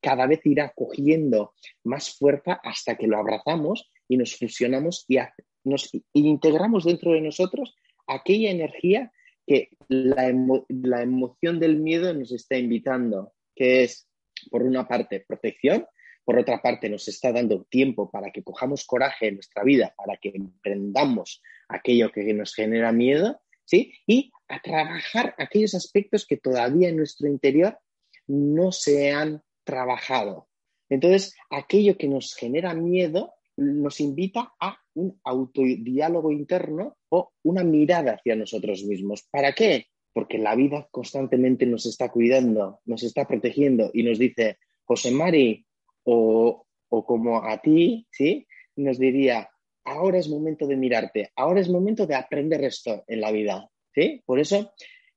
cada 0.00 0.26
vez 0.26 0.40
irá 0.44 0.72
cogiendo 0.74 1.54
más 1.82 2.16
fuerza 2.16 2.60
hasta 2.62 2.96
que 2.96 3.06
lo 3.06 3.18
abrazamos 3.18 3.90
y 4.08 4.16
nos 4.16 4.36
fusionamos 4.36 5.04
y 5.08 5.18
nos 5.64 5.90
integramos 6.12 6.84
dentro 6.84 7.12
de 7.12 7.22
nosotros 7.22 7.74
aquella 8.06 8.50
energía 8.50 9.12
que 9.46 9.70
la, 9.88 10.32
la 10.68 11.02
emoción 11.02 11.60
del 11.60 11.76
miedo 11.76 12.12
nos 12.14 12.32
está 12.32 12.56
invitando, 12.56 13.32
que 13.54 13.84
es, 13.84 14.08
por 14.50 14.62
una 14.62 14.86
parte, 14.86 15.24
protección, 15.26 15.86
por 16.24 16.38
otra 16.38 16.62
parte, 16.62 16.88
nos 16.88 17.06
está 17.08 17.32
dando 17.32 17.64
tiempo 17.64 18.10
para 18.10 18.30
que 18.30 18.42
cojamos 18.42 18.84
coraje 18.84 19.28
en 19.28 19.34
nuestra 19.34 19.62
vida, 19.62 19.94
para 19.96 20.16
que 20.16 20.30
emprendamos 20.34 21.42
aquello 21.68 22.10
que 22.10 22.32
nos 22.32 22.54
genera 22.54 22.92
miedo, 22.92 23.40
¿sí? 23.64 23.92
Y 24.06 24.32
a 24.48 24.60
trabajar 24.60 25.34
aquellos 25.38 25.74
aspectos 25.74 26.26
que 26.26 26.36
todavía 26.36 26.88
en 26.88 26.96
nuestro 26.96 27.28
interior 27.28 27.78
no 28.26 28.72
se 28.72 29.12
han 29.12 29.42
trabajado. 29.64 30.48
Entonces, 30.88 31.34
aquello 31.50 31.96
que 31.96 32.08
nos 32.08 32.34
genera 32.34 32.74
miedo 32.74 33.34
nos 33.56 34.00
invita 34.00 34.52
a 34.60 34.78
un 34.94 35.20
autodiálogo 35.24 36.30
interno 36.30 36.96
o 37.08 37.32
una 37.42 37.64
mirada 37.64 38.12
hacia 38.12 38.36
nosotros 38.36 38.84
mismos. 38.84 39.26
¿Para 39.30 39.52
qué? 39.52 39.86
Porque 40.12 40.38
la 40.38 40.54
vida 40.54 40.88
constantemente 40.90 41.66
nos 41.66 41.86
está 41.86 42.10
cuidando, 42.10 42.80
nos 42.84 43.02
está 43.02 43.26
protegiendo 43.26 43.90
y 43.92 44.02
nos 44.02 44.18
dice, 44.18 44.58
José 44.84 45.10
Mari, 45.10 45.63
o, 46.04 46.66
como 46.88 47.44
a 47.44 47.58
ti, 47.58 48.06
¿sí? 48.10 48.46
Nos 48.76 48.98
diría, 48.98 49.48
ahora 49.84 50.18
es 50.18 50.28
momento 50.28 50.66
de 50.66 50.76
mirarte, 50.76 51.30
ahora 51.36 51.60
es 51.60 51.68
momento 51.68 52.06
de 52.06 52.14
aprender 52.14 52.62
esto 52.64 53.04
en 53.06 53.20
la 53.20 53.32
vida, 53.32 53.68
¿sí? 53.94 54.22
Por 54.24 54.38
eso, 54.38 54.72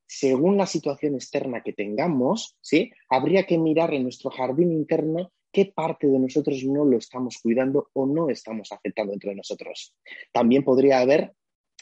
según 0.06 0.58
la 0.58 0.66
situación 0.66 1.16
externa 1.16 1.62
que 1.62 1.74
tengamos, 1.74 2.58
¿sí? 2.62 2.92
Habría 3.10 3.44
que 3.44 3.58
mirar 3.58 3.94
en 3.94 4.04
nuestro 4.04 4.32
jardín 4.32 4.72
interno 4.72 5.32
qué 5.52 5.66
parte 5.66 6.08
de 6.08 6.20
nosotros 6.20 6.64
no 6.64 6.86
lo 6.86 6.98
estamos 6.98 7.40
cuidando 7.42 7.90
o 7.94 8.06
no 8.06 8.30
estamos 8.30 8.72
aceptando 8.72 9.12
dentro 9.12 9.30
de 9.30 9.38
nosotros. 9.38 9.96
También 10.32 10.64
podría 10.64 11.00
haber 11.00 11.34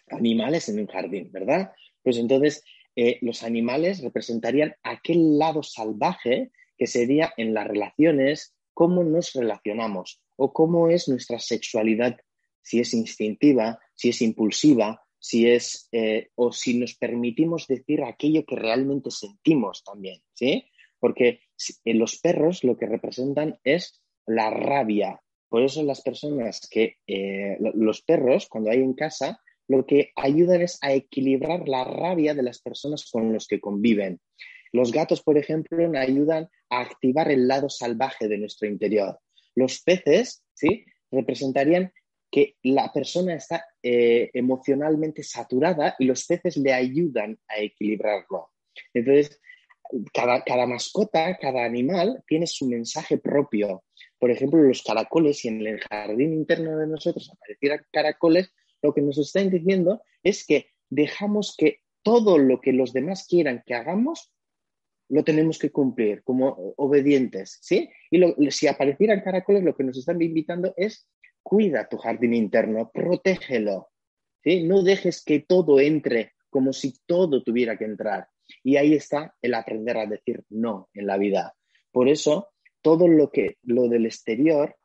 animales 0.09 0.69
en 0.69 0.79
un 0.79 0.87
jardín, 0.87 1.31
¿verdad? 1.31 1.71
Pues 2.03 2.17
entonces 2.17 2.63
eh, 2.95 3.17
los 3.21 3.43
animales 3.43 4.01
representarían 4.01 4.75
aquel 4.83 5.37
lado 5.37 5.63
salvaje 5.63 6.51
que 6.77 6.87
sería 6.87 7.33
en 7.37 7.53
las 7.53 7.67
relaciones, 7.67 8.54
cómo 8.75 9.03
nos 9.03 9.33
relacionamos 9.33 10.21
o 10.35 10.53
cómo 10.53 10.89
es 10.89 11.07
nuestra 11.07 11.39
sexualidad, 11.39 12.17
si 12.61 12.79
es 12.79 12.93
instintiva, 12.93 13.79
si 13.95 14.09
es 14.09 14.21
impulsiva, 14.21 15.01
si 15.17 15.49
es 15.49 15.87
eh, 15.91 16.29
o 16.35 16.51
si 16.51 16.77
nos 16.77 16.93
permitimos 16.95 17.65
decir 17.65 18.03
aquello 18.03 18.45
que 18.45 18.55
realmente 18.55 19.09
sentimos 19.09 19.83
también, 19.83 20.21
¿sí? 20.33 20.65
Porque 20.99 21.39
los 21.85 22.19
perros 22.19 22.63
lo 22.63 22.77
que 22.77 22.85
representan 22.85 23.57
es 23.63 24.03
la 24.27 24.49
rabia. 24.51 25.21
Por 25.49 25.63
eso 25.63 25.81
las 25.83 26.01
personas 26.01 26.67
que, 26.69 26.97
eh, 27.07 27.57
los 27.59 28.01
perros, 28.01 28.47
cuando 28.47 28.71
hay 28.71 28.79
en 28.79 28.93
casa, 28.93 29.39
lo 29.67 29.85
que 29.85 30.11
ayudan 30.15 30.61
es 30.61 30.77
a 30.81 30.93
equilibrar 30.93 31.67
la 31.67 31.83
rabia 31.83 32.33
de 32.33 32.43
las 32.43 32.61
personas 32.61 33.09
con 33.09 33.33
los 33.33 33.47
que 33.47 33.59
conviven. 33.59 34.19
Los 34.71 34.91
gatos, 34.91 35.21
por 35.21 35.37
ejemplo, 35.37 35.77
ayudan 35.97 36.49
a 36.69 36.81
activar 36.81 37.31
el 37.31 37.47
lado 37.47 37.69
salvaje 37.69 38.27
de 38.27 38.37
nuestro 38.37 38.67
interior. 38.67 39.19
Los 39.55 39.81
peces, 39.81 40.43
¿sí? 40.53 40.85
Representarían 41.11 41.91
que 42.31 42.57
la 42.63 42.91
persona 42.91 43.35
está 43.35 43.65
eh, 43.81 44.29
emocionalmente 44.33 45.23
saturada 45.23 45.95
y 45.99 46.05
los 46.05 46.25
peces 46.25 46.57
le 46.57 46.73
ayudan 46.73 47.39
a 47.47 47.59
equilibrarlo. 47.59 48.49
Entonces, 48.93 49.39
cada, 50.13 50.43
cada, 50.43 50.65
mascota, 50.65 51.37
cada 51.37 51.63
animal 51.63 52.23
tiene 52.27 52.47
su 52.47 52.67
mensaje 52.67 53.17
propio. 53.17 53.83
Por 54.19 54.31
ejemplo, 54.31 54.61
los 54.61 54.83
caracoles, 54.83 55.39
si 55.39 55.47
en 55.47 55.65
el 55.65 55.79
jardín 55.79 56.33
interno 56.33 56.77
de 56.77 56.87
nosotros 56.87 57.31
aparecieran 57.31 57.85
caracoles, 57.91 58.51
lo 58.81 58.93
que 58.93 59.01
nos 59.01 59.17
están 59.17 59.49
diciendo 59.49 60.01
es 60.23 60.45
que 60.45 60.71
dejamos 60.89 61.55
que 61.57 61.79
todo 62.03 62.37
lo 62.37 62.61
que 62.61 62.73
los 62.73 62.93
demás 62.93 63.27
quieran 63.27 63.63
que 63.65 63.73
hagamos 63.73 64.31
lo 65.09 65.23
tenemos 65.23 65.59
que 65.59 65.71
cumplir 65.71 66.23
como 66.23 66.73
obedientes, 66.77 67.59
¿sí? 67.61 67.89
Y 68.09 68.51
si 68.51 68.67
aparecieran 68.67 69.21
caracoles, 69.21 69.63
lo 69.63 69.75
que 69.75 69.83
nos 69.83 69.97
están 69.97 70.21
invitando 70.21 70.73
es 70.77 71.07
cuida 71.43 71.87
tu 71.87 71.97
jardín 71.97 72.33
interno, 72.33 72.91
protégelo, 72.93 73.89
¿sí? 74.43 74.63
No 74.63 74.81
dejes 74.81 75.23
que 75.23 75.39
todo 75.41 75.79
entre 75.79 76.33
como 76.49 76.73
si 76.73 76.93
todo 77.05 77.43
tuviera 77.43 77.77
que 77.77 77.85
entrar. 77.85 78.27
Y 78.63 78.77
ahí 78.77 78.93
está 78.93 79.35
el 79.41 79.53
aprender 79.53 79.97
a 79.97 80.05
decir 80.05 80.43
no 80.49 80.89
en 80.93 81.07
la 81.07 81.17
vida. 81.17 81.55
Por 81.91 82.07
eso, 82.07 82.49
todo 82.81 83.07
lo 83.07 83.29
que 83.29 83.57
lo 83.63 83.87
del 83.89 84.05
exterior 84.05 84.75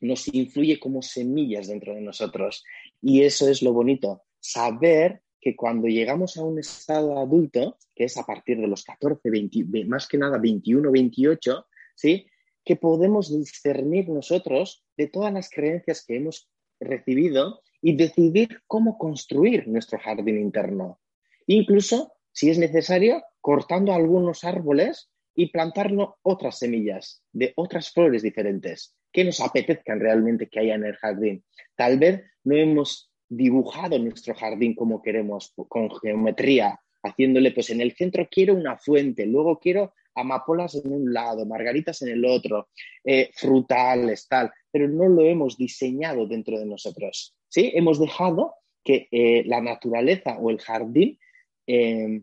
nos 0.00 0.28
influye 0.32 0.78
como 0.78 1.02
semillas 1.02 1.68
dentro 1.68 1.94
de 1.94 2.00
nosotros. 2.00 2.64
Y 3.00 3.22
eso 3.22 3.48
es 3.48 3.62
lo 3.62 3.72
bonito, 3.72 4.22
saber 4.40 5.22
que 5.40 5.56
cuando 5.56 5.88
llegamos 5.88 6.36
a 6.36 6.44
un 6.44 6.58
estado 6.58 7.18
adulto, 7.18 7.78
que 7.94 8.04
es 8.04 8.16
a 8.16 8.24
partir 8.24 8.58
de 8.58 8.66
los 8.66 8.84
14, 8.84 9.30
20, 9.30 9.84
más 9.86 10.06
que 10.06 10.18
nada 10.18 10.38
21, 10.38 10.90
28, 10.90 11.66
¿sí? 11.94 12.26
que 12.64 12.76
podemos 12.76 13.36
discernir 13.36 14.08
nosotros 14.08 14.84
de 14.96 15.08
todas 15.08 15.32
las 15.32 15.48
creencias 15.50 16.04
que 16.06 16.16
hemos 16.16 16.48
recibido 16.78 17.62
y 17.80 17.96
decidir 17.96 18.60
cómo 18.66 18.98
construir 18.98 19.66
nuestro 19.68 19.98
jardín 19.98 20.38
interno. 20.38 21.00
Incluso, 21.46 22.12
si 22.32 22.50
es 22.50 22.58
necesario, 22.58 23.22
cortando 23.40 23.92
algunos 23.92 24.44
árboles 24.44 25.10
y 25.34 25.50
plantando 25.50 26.18
otras 26.22 26.58
semillas 26.58 27.22
de 27.32 27.52
otras 27.56 27.90
flores 27.90 28.22
diferentes 28.22 28.94
que 29.12 29.24
nos 29.24 29.40
apetezcan 29.40 29.98
realmente 30.00 30.48
que 30.48 30.60
haya 30.60 30.74
en 30.74 30.84
el 30.84 30.96
jardín. 30.96 31.44
Tal 31.74 31.98
vez 31.98 32.22
no 32.44 32.56
hemos 32.56 33.09
dibujado 33.30 33.98
nuestro 33.98 34.34
jardín 34.34 34.74
como 34.74 35.00
queremos, 35.00 35.54
con 35.68 35.88
geometría, 36.00 36.80
haciéndole, 37.02 37.52
pues 37.52 37.70
en 37.70 37.80
el 37.80 37.92
centro 37.92 38.28
quiero 38.30 38.54
una 38.54 38.76
fuente, 38.76 39.24
luego 39.24 39.58
quiero 39.58 39.94
amapolas 40.14 40.74
en 40.74 40.92
un 40.92 41.14
lado, 41.14 41.46
margaritas 41.46 42.02
en 42.02 42.10
el 42.10 42.24
otro, 42.24 42.68
eh, 43.04 43.30
frutales, 43.32 44.26
tal, 44.28 44.50
pero 44.70 44.88
no 44.88 45.08
lo 45.08 45.24
hemos 45.24 45.56
diseñado 45.56 46.26
dentro 46.26 46.58
de 46.58 46.66
nosotros. 46.66 47.34
¿sí? 47.48 47.70
Hemos 47.74 47.98
dejado 47.98 48.54
que 48.84 49.08
eh, 49.12 49.44
la 49.46 49.60
naturaleza 49.60 50.36
o 50.38 50.50
el 50.50 50.58
jardín 50.58 51.18
eh, 51.66 52.22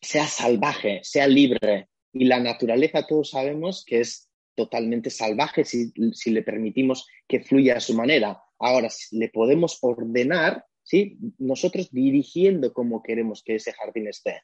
sea 0.00 0.26
salvaje, 0.26 1.00
sea 1.02 1.26
libre. 1.26 1.88
Y 2.14 2.24
la 2.24 2.40
naturaleza 2.40 3.06
todos 3.06 3.30
sabemos 3.30 3.84
que 3.86 4.00
es 4.00 4.30
totalmente 4.54 5.10
salvaje 5.10 5.64
si, 5.64 5.92
si 6.12 6.30
le 6.30 6.42
permitimos 6.42 7.06
que 7.28 7.40
fluya 7.40 7.76
a 7.76 7.80
su 7.80 7.94
manera. 7.94 8.40
Ahora, 8.64 8.88
le 9.10 9.28
podemos 9.28 9.78
ordenar, 9.82 10.64
¿sí? 10.84 11.18
Nosotros 11.38 11.90
dirigiendo 11.90 12.72
cómo 12.72 13.02
queremos 13.02 13.42
que 13.42 13.56
ese 13.56 13.72
jardín 13.72 14.06
esté. 14.06 14.42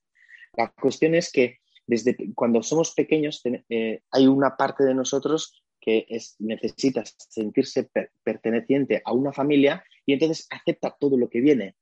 La 0.56 0.72
cuestión 0.72 1.14
es 1.14 1.30
que 1.30 1.58
desde 1.86 2.16
cuando 2.34 2.64
somos 2.64 2.94
pequeños 2.94 3.40
eh, 3.68 4.00
hay 4.10 4.26
una 4.26 4.56
parte 4.56 4.82
de 4.82 4.94
nosotros 4.94 5.62
que 5.80 6.04
es, 6.08 6.34
necesita 6.40 7.04
sentirse 7.04 7.88
perteneciente 8.24 9.00
a 9.04 9.12
una 9.12 9.32
familia 9.32 9.84
y 10.04 10.14
entonces 10.14 10.48
acepta 10.50 10.96
todo 10.98 11.16
lo 11.16 11.30
que 11.30 11.40
viene. 11.40 11.76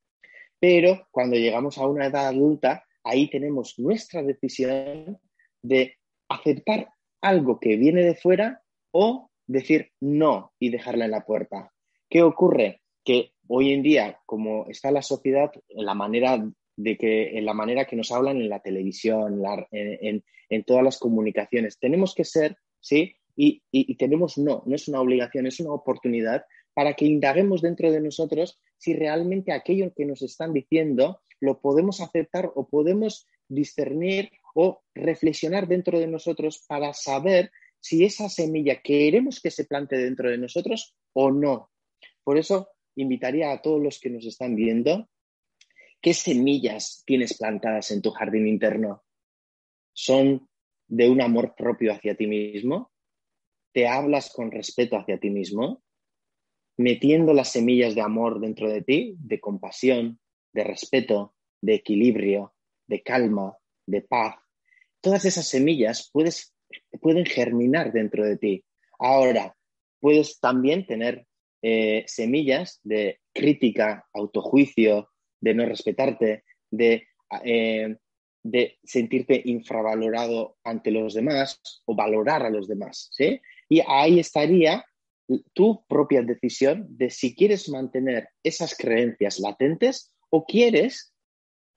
Pero 0.60 1.08
cuando 1.10 1.36
llegamos 1.36 1.78
a 1.78 1.86
una 1.86 2.04
edad 2.04 2.28
adulta, 2.28 2.84
ahí 3.02 3.30
tenemos 3.30 3.78
nuestra 3.78 4.22
decisión 4.22 5.18
de 5.62 5.96
aceptar 6.28 6.90
algo 7.22 7.58
que 7.60 7.78
viene 7.78 8.02
de 8.02 8.14
fuera 8.14 8.62
o 8.90 9.30
decir 9.46 9.92
no 10.00 10.52
y 10.58 10.68
dejarla 10.68 11.06
en 11.06 11.12
la 11.12 11.24
puerta. 11.24 11.72
¿Qué 12.08 12.22
ocurre? 12.22 12.82
Que 13.04 13.32
hoy 13.48 13.72
en 13.72 13.82
día, 13.82 14.20
como 14.26 14.66
está 14.68 14.90
la 14.90 15.02
sociedad, 15.02 15.52
la 15.68 15.94
manera 15.94 16.48
de 16.76 16.96
que, 16.96 17.38
en 17.38 17.46
la 17.46 17.54
manera 17.54 17.86
que 17.86 17.96
nos 17.96 18.12
hablan 18.12 18.38
en 18.38 18.48
la 18.48 18.60
televisión, 18.60 19.42
en, 19.70 20.64
todas 20.64 20.84
las 20.84 20.98
comunicaciones, 20.98 21.78
tenemos 21.78 22.14
que 22.14 22.24
ser, 22.24 22.56
¿sí? 22.80 23.16
Y, 23.34 23.62
y, 23.70 23.96
tenemos 23.96 24.38
no, 24.38 24.62
no 24.64 24.74
es 24.74 24.88
una 24.88 25.00
obligación, 25.00 25.46
es 25.46 25.60
una 25.60 25.72
oportunidad 25.72 26.44
para 26.72 26.94
que 26.94 27.04
indaguemos 27.04 27.60
dentro 27.60 27.90
de 27.90 28.00
nosotros 28.00 28.58
si 28.78 28.94
realmente 28.94 29.52
aquello 29.52 29.92
que 29.94 30.06
nos 30.06 30.22
están 30.22 30.52
diciendo 30.52 31.20
lo 31.40 31.60
podemos 31.60 32.00
aceptar 32.00 32.50
o 32.54 32.68
podemos 32.68 33.26
discernir 33.48 34.30
o 34.54 34.82
reflexionar 34.94 35.68
dentro 35.68 35.98
de 35.98 36.06
nosotros 36.06 36.64
para 36.66 36.92
saber 36.94 37.50
si 37.80 38.04
esa 38.04 38.28
semilla 38.28 38.80
queremos 38.82 39.40
que 39.40 39.50
se 39.50 39.64
plante 39.64 39.96
dentro 39.96 40.30
de 40.30 40.38
nosotros 40.38 40.94
o 41.12 41.30
no. 41.30 41.70
Por 42.26 42.38
eso 42.38 42.70
invitaría 42.96 43.52
a 43.52 43.62
todos 43.62 43.80
los 43.80 44.00
que 44.00 44.10
nos 44.10 44.26
están 44.26 44.56
viendo, 44.56 45.08
¿qué 46.00 46.12
semillas 46.12 47.04
tienes 47.06 47.38
plantadas 47.38 47.92
en 47.92 48.02
tu 48.02 48.10
jardín 48.10 48.48
interno? 48.48 49.04
¿Son 49.92 50.48
de 50.88 51.08
un 51.08 51.20
amor 51.20 51.54
propio 51.56 51.92
hacia 51.92 52.16
ti 52.16 52.26
mismo? 52.26 52.90
¿Te 53.72 53.86
hablas 53.86 54.32
con 54.32 54.50
respeto 54.50 54.96
hacia 54.96 55.20
ti 55.20 55.30
mismo? 55.30 55.84
Metiendo 56.76 57.32
las 57.32 57.52
semillas 57.52 57.94
de 57.94 58.00
amor 58.00 58.40
dentro 58.40 58.68
de 58.68 58.82
ti, 58.82 59.14
de 59.20 59.38
compasión, 59.38 60.18
de 60.52 60.64
respeto, 60.64 61.36
de 61.60 61.74
equilibrio, 61.74 62.56
de 62.88 63.04
calma, 63.04 63.56
de 63.86 64.02
paz. 64.02 64.34
Todas 65.00 65.24
esas 65.26 65.46
semillas 65.46 66.10
puedes, 66.12 66.52
pueden 67.00 67.24
germinar 67.24 67.92
dentro 67.92 68.24
de 68.24 68.36
ti. 68.36 68.64
Ahora, 68.98 69.56
puedes 70.00 70.40
también 70.40 70.86
tener 70.86 71.24
eh, 71.62 72.04
semillas 72.06 72.80
de 72.82 73.20
crítica, 73.32 74.06
autojuicio, 74.12 75.10
de 75.40 75.54
no 75.54 75.66
respetarte, 75.66 76.44
de, 76.70 77.06
eh, 77.44 77.96
de 78.42 78.78
sentirte 78.84 79.40
infravalorado 79.44 80.56
ante 80.64 80.90
los 80.90 81.14
demás 81.14 81.60
o 81.84 81.94
valorar 81.94 82.42
a 82.42 82.50
los 82.50 82.68
demás. 82.68 83.08
¿sí? 83.12 83.40
Y 83.68 83.82
ahí 83.86 84.18
estaría 84.20 84.84
tu 85.52 85.84
propia 85.88 86.22
decisión 86.22 86.86
de 86.88 87.10
si 87.10 87.34
quieres 87.34 87.68
mantener 87.68 88.28
esas 88.42 88.76
creencias 88.76 89.40
latentes 89.40 90.12
o 90.30 90.44
quieres 90.44 91.12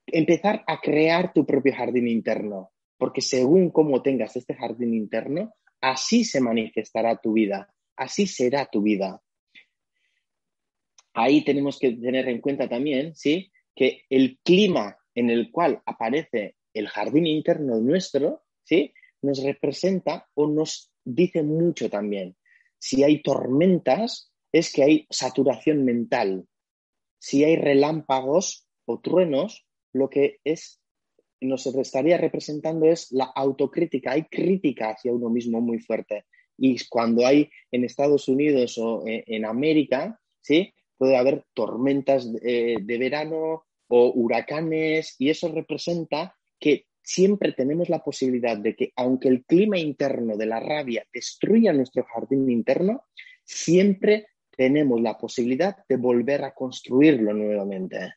empezar 0.07 0.63
a 0.67 0.79
crear 0.79 1.33
tu 1.33 1.45
propio 1.45 1.73
jardín 1.75 2.07
interno, 2.07 2.71
porque 2.97 3.21
según 3.21 3.71
cómo 3.71 4.01
tengas 4.01 4.35
este 4.35 4.55
jardín 4.55 4.93
interno, 4.93 5.53
así 5.81 6.23
se 6.23 6.41
manifestará 6.41 7.17
tu 7.17 7.33
vida, 7.33 7.73
así 7.95 8.27
será 8.27 8.65
tu 8.65 8.81
vida. 8.81 9.21
Ahí 11.13 11.43
tenemos 11.43 11.79
que 11.79 11.91
tener 11.91 12.27
en 12.27 12.41
cuenta 12.41 12.67
también, 12.67 13.15
¿sí? 13.15 13.51
Que 13.75 14.03
el 14.09 14.39
clima 14.43 14.97
en 15.15 15.29
el 15.29 15.51
cual 15.51 15.81
aparece 15.85 16.55
el 16.73 16.87
jardín 16.87 17.27
interno 17.27 17.79
nuestro, 17.79 18.43
¿sí? 18.63 18.93
Nos 19.21 19.43
representa 19.43 20.27
o 20.35 20.47
nos 20.47 20.91
dice 21.03 21.43
mucho 21.43 21.89
también. 21.89 22.35
Si 22.77 23.03
hay 23.03 23.21
tormentas, 23.21 24.31
es 24.51 24.71
que 24.71 24.83
hay 24.83 25.07
saturación 25.09 25.83
mental. 25.83 26.47
Si 27.19 27.43
hay 27.43 27.55
relámpagos 27.55 28.67
o 28.85 28.99
truenos, 28.99 29.65
lo 29.91 30.09
que 30.09 30.39
es, 30.43 30.81
nos 31.41 31.65
estaría 31.67 32.17
representando 32.17 32.85
es 32.85 33.11
la 33.11 33.25
autocrítica. 33.25 34.11
Hay 34.11 34.23
crítica 34.25 34.91
hacia 34.91 35.11
uno 35.11 35.29
mismo 35.29 35.61
muy 35.61 35.79
fuerte. 35.79 36.25
Y 36.57 36.77
cuando 36.87 37.25
hay 37.25 37.49
en 37.71 37.83
Estados 37.83 38.27
Unidos 38.27 38.77
o 38.77 39.05
eh, 39.07 39.23
en 39.27 39.45
América, 39.45 40.19
¿sí? 40.41 40.73
Puede 40.99 41.17
haber 41.17 41.45
tormentas 41.55 42.31
de, 42.31 42.77
de 42.79 42.97
verano 42.99 43.63
o 43.87 44.11
huracanes 44.13 45.15
y 45.17 45.31
eso 45.31 45.51
representa 45.51 46.35
que 46.59 46.85
siempre 47.01 47.53
tenemos 47.53 47.89
la 47.89 48.03
posibilidad 48.03 48.57
de 48.57 48.75
que 48.75 48.91
aunque 48.95 49.29
el 49.29 49.43
clima 49.45 49.79
interno 49.79 50.37
de 50.37 50.45
la 50.45 50.59
rabia 50.59 51.03
destruya 51.11 51.73
nuestro 51.73 52.03
jardín 52.03 52.51
interno, 52.51 53.05
siempre 53.43 54.27
tenemos 54.55 55.01
la 55.01 55.17
posibilidad 55.17 55.77
de 55.87 55.97
volver 55.97 56.43
a 56.43 56.53
construirlo 56.53 57.33
nuevamente. 57.33 58.15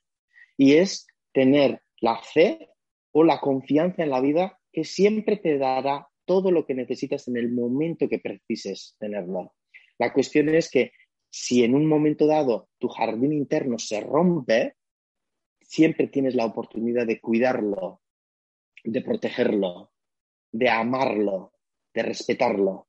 Y 0.59 0.75
es 0.75 1.07
tener 1.33 1.81
la 2.01 2.19
fe 2.19 2.69
o 3.13 3.25
la 3.25 3.41
confianza 3.41 4.03
en 4.03 4.11
la 4.11 4.21
vida 4.21 4.59
que 4.73 4.85
siempre 4.85 5.37
te 5.37 5.57
dará 5.57 6.09
todo 6.25 6.51
lo 6.51 6.67
que 6.67 6.75
necesitas 6.75 7.29
en 7.29 7.37
el 7.37 7.51
momento 7.51 8.09
que 8.09 8.19
precises 8.19 8.97
tenerlo. 8.99 9.55
La 9.99 10.13
cuestión 10.13 10.49
es 10.49 10.71
que 10.71 10.93
si 11.33 11.65
en 11.65 11.75
un 11.75 11.87
momento 11.87 12.27
dado 12.27 12.69
tu 12.79 12.89
jardín 12.89 13.33
interno 13.33 13.79
se 13.79 14.01
rompe, 14.01 14.77
siempre 15.61 16.09
tienes 16.09 16.35
la 16.35 16.45
oportunidad 16.45 17.07
de 17.07 17.21
cuidarlo, 17.21 18.03
de 18.85 19.01
protegerlo, 19.01 19.93
de 20.51 20.69
amarlo, 20.69 21.55
de 21.95 22.03
respetarlo. 22.03 22.89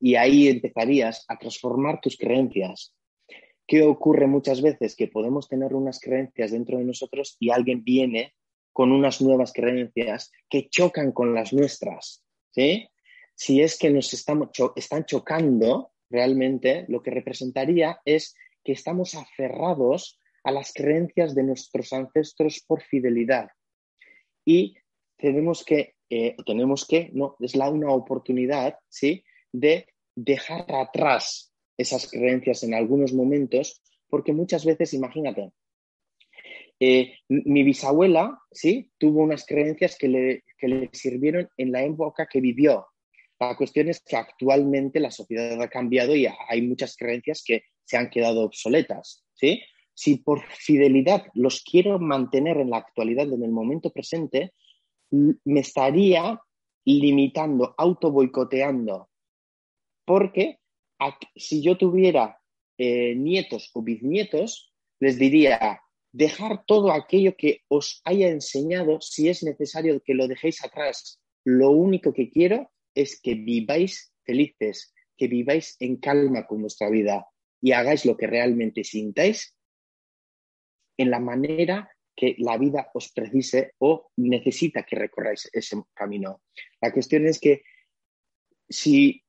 Y 0.00 0.16
ahí 0.16 0.48
empezarías 0.48 1.24
a 1.28 1.38
transformar 1.38 2.00
tus 2.00 2.16
creencias, 2.16 2.94
¿Qué 3.66 3.82
ocurre 3.82 4.26
muchas 4.26 4.60
veces? 4.60 4.94
Que 4.94 5.08
podemos 5.08 5.48
tener 5.48 5.74
unas 5.74 5.98
creencias 5.98 6.50
dentro 6.50 6.78
de 6.78 6.84
nosotros 6.84 7.36
y 7.40 7.50
alguien 7.50 7.82
viene 7.82 8.34
con 8.72 8.92
unas 8.92 9.22
nuevas 9.22 9.52
creencias 9.52 10.30
que 10.50 10.68
chocan 10.68 11.12
con 11.12 11.34
las 11.34 11.52
nuestras. 11.52 12.22
¿sí? 12.50 12.88
Si 13.34 13.62
es 13.62 13.78
que 13.78 13.90
nos 13.90 14.12
están 14.12 15.04
chocando, 15.06 15.92
realmente 16.14 16.84
lo 16.88 17.02
que 17.02 17.10
representaría 17.10 17.98
es 18.04 18.36
que 18.62 18.72
estamos 18.72 19.16
aferrados 19.16 20.20
a 20.44 20.52
las 20.52 20.72
creencias 20.72 21.34
de 21.34 21.42
nuestros 21.42 21.92
ancestros 21.92 22.62
por 22.66 22.82
fidelidad. 22.82 23.48
Y 24.44 24.76
tenemos 25.16 25.64
que, 25.64 25.94
eh, 26.08 26.36
tenemos 26.46 26.86
que, 26.86 27.10
no, 27.12 27.36
es 27.40 27.56
la 27.56 27.68
una 27.68 27.90
oportunidad, 27.92 28.78
¿sí? 28.88 29.24
De 29.52 29.86
dejar 30.14 30.64
atrás 30.72 31.52
esas 31.76 32.08
creencias 32.08 32.62
en 32.62 32.74
algunos 32.74 33.12
momentos, 33.12 33.82
porque 34.08 34.32
muchas 34.32 34.64
veces, 34.64 34.94
imagínate, 34.94 35.50
eh, 36.78 37.14
mi 37.28 37.62
bisabuela, 37.64 38.38
¿sí? 38.52 38.92
Tuvo 38.98 39.22
unas 39.22 39.46
creencias 39.46 39.96
que 39.96 40.08
le, 40.08 40.44
que 40.58 40.68
le 40.68 40.90
sirvieron 40.92 41.48
en 41.56 41.72
la 41.72 41.82
época 41.82 42.28
que 42.30 42.40
vivió. 42.40 42.86
La 43.40 43.56
cuestión 43.56 43.88
es 43.88 44.00
que 44.00 44.16
actualmente 44.16 45.00
la 45.00 45.10
sociedad 45.10 45.60
ha 45.60 45.68
cambiado 45.68 46.14
y 46.14 46.26
hay 46.26 46.62
muchas 46.62 46.96
creencias 46.96 47.42
que 47.44 47.64
se 47.84 47.96
han 47.96 48.10
quedado 48.10 48.42
obsoletas, 48.44 49.24
¿sí? 49.34 49.60
Si 49.92 50.16
por 50.16 50.42
fidelidad 50.42 51.26
los 51.34 51.62
quiero 51.62 51.98
mantener 51.98 52.58
en 52.58 52.70
la 52.70 52.78
actualidad, 52.78 53.32
en 53.32 53.42
el 53.42 53.50
momento 53.50 53.90
presente, 53.90 54.52
me 55.10 55.60
estaría 55.60 56.40
limitando, 56.84 57.74
auto 57.78 58.10
boicoteando, 58.10 59.08
porque 60.04 60.58
si 61.36 61.62
yo 61.62 61.76
tuviera 61.76 62.40
eh, 62.78 63.14
nietos 63.14 63.70
o 63.74 63.82
bisnietos, 63.82 64.72
les 65.00 65.18
diría, 65.18 65.80
dejar 66.12 66.64
todo 66.64 66.92
aquello 66.92 67.36
que 67.36 67.62
os 67.68 68.00
haya 68.04 68.28
enseñado, 68.28 69.00
si 69.00 69.28
es 69.28 69.42
necesario 69.42 70.00
que 70.00 70.14
lo 70.14 70.28
dejéis 70.28 70.64
atrás. 70.64 71.20
Lo 71.44 71.70
único 71.70 72.12
que 72.12 72.30
quiero 72.30 72.70
es 72.94 73.20
que 73.20 73.34
viváis 73.34 74.12
felices, 74.24 74.94
que 75.16 75.28
viváis 75.28 75.76
en 75.80 75.96
calma 75.96 76.46
con 76.46 76.62
vuestra 76.62 76.88
vida 76.90 77.26
y 77.60 77.72
hagáis 77.72 78.04
lo 78.04 78.16
que 78.16 78.26
realmente 78.26 78.84
sintáis 78.84 79.54
en 80.96 81.10
la 81.10 81.20
manera 81.20 81.90
que 82.16 82.36
la 82.38 82.58
vida 82.58 82.90
os 82.94 83.10
precise 83.12 83.72
o 83.78 84.10
necesita 84.16 84.84
que 84.84 84.96
recorráis 84.96 85.50
ese 85.52 85.76
camino. 85.92 86.42
La 86.80 86.92
cuestión 86.92 87.26
es 87.26 87.40
que 87.40 87.62
si 88.68 89.22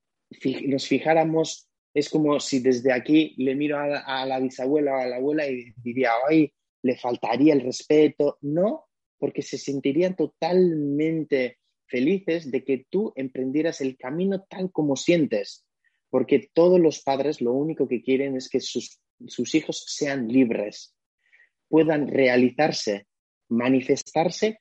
nos 0.67 0.87
fijáramos, 0.87 1.69
es 1.93 2.09
como 2.09 2.39
si 2.39 2.59
desde 2.59 2.91
aquí 2.91 3.33
le 3.37 3.55
miro 3.55 3.77
a, 3.79 4.25
la 4.25 4.39
bisabuela 4.39 4.93
o 4.93 4.99
a 4.99 5.07
la 5.07 5.15
abuela 5.15 5.47
y 5.47 5.73
diría, 5.77 6.11
ay, 6.27 6.53
le 6.83 6.97
faltaría 6.97 7.53
el 7.53 7.61
respeto. 7.61 8.37
No, 8.41 8.85
porque 9.17 9.41
se 9.41 9.57
sentirían 9.57 10.15
totalmente 10.15 11.59
felices 11.87 12.51
de 12.51 12.63
que 12.63 12.85
tú 12.89 13.13
emprendieras 13.15 13.81
el 13.81 13.97
camino 13.97 14.45
tal 14.49 14.71
como 14.71 14.95
sientes, 14.95 15.65
porque 16.09 16.49
todos 16.53 16.79
los 16.79 17.01
padres 17.01 17.41
lo 17.41 17.53
único 17.53 17.87
que 17.87 18.01
quieren 18.01 18.35
es 18.35 18.49
que 18.49 18.59
sus, 18.59 18.99
sus 19.27 19.55
hijos 19.55 19.83
sean 19.87 20.27
libres, 20.27 20.95
puedan 21.67 22.07
realizarse, 22.07 23.07
manifestarse 23.49 24.59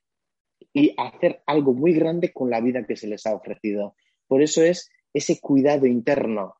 y 0.73 0.93
hacer 0.97 1.41
algo 1.45 1.73
muy 1.73 1.93
grande 1.93 2.33
con 2.33 2.49
la 2.49 2.61
vida 2.61 2.85
que 2.85 2.95
se 2.95 3.07
les 3.07 3.25
ha 3.25 3.35
ofrecido. 3.35 3.95
Por 4.27 4.41
eso 4.41 4.63
es 4.63 4.89
ese 5.13 5.39
cuidado 5.39 5.85
interno 5.85 6.55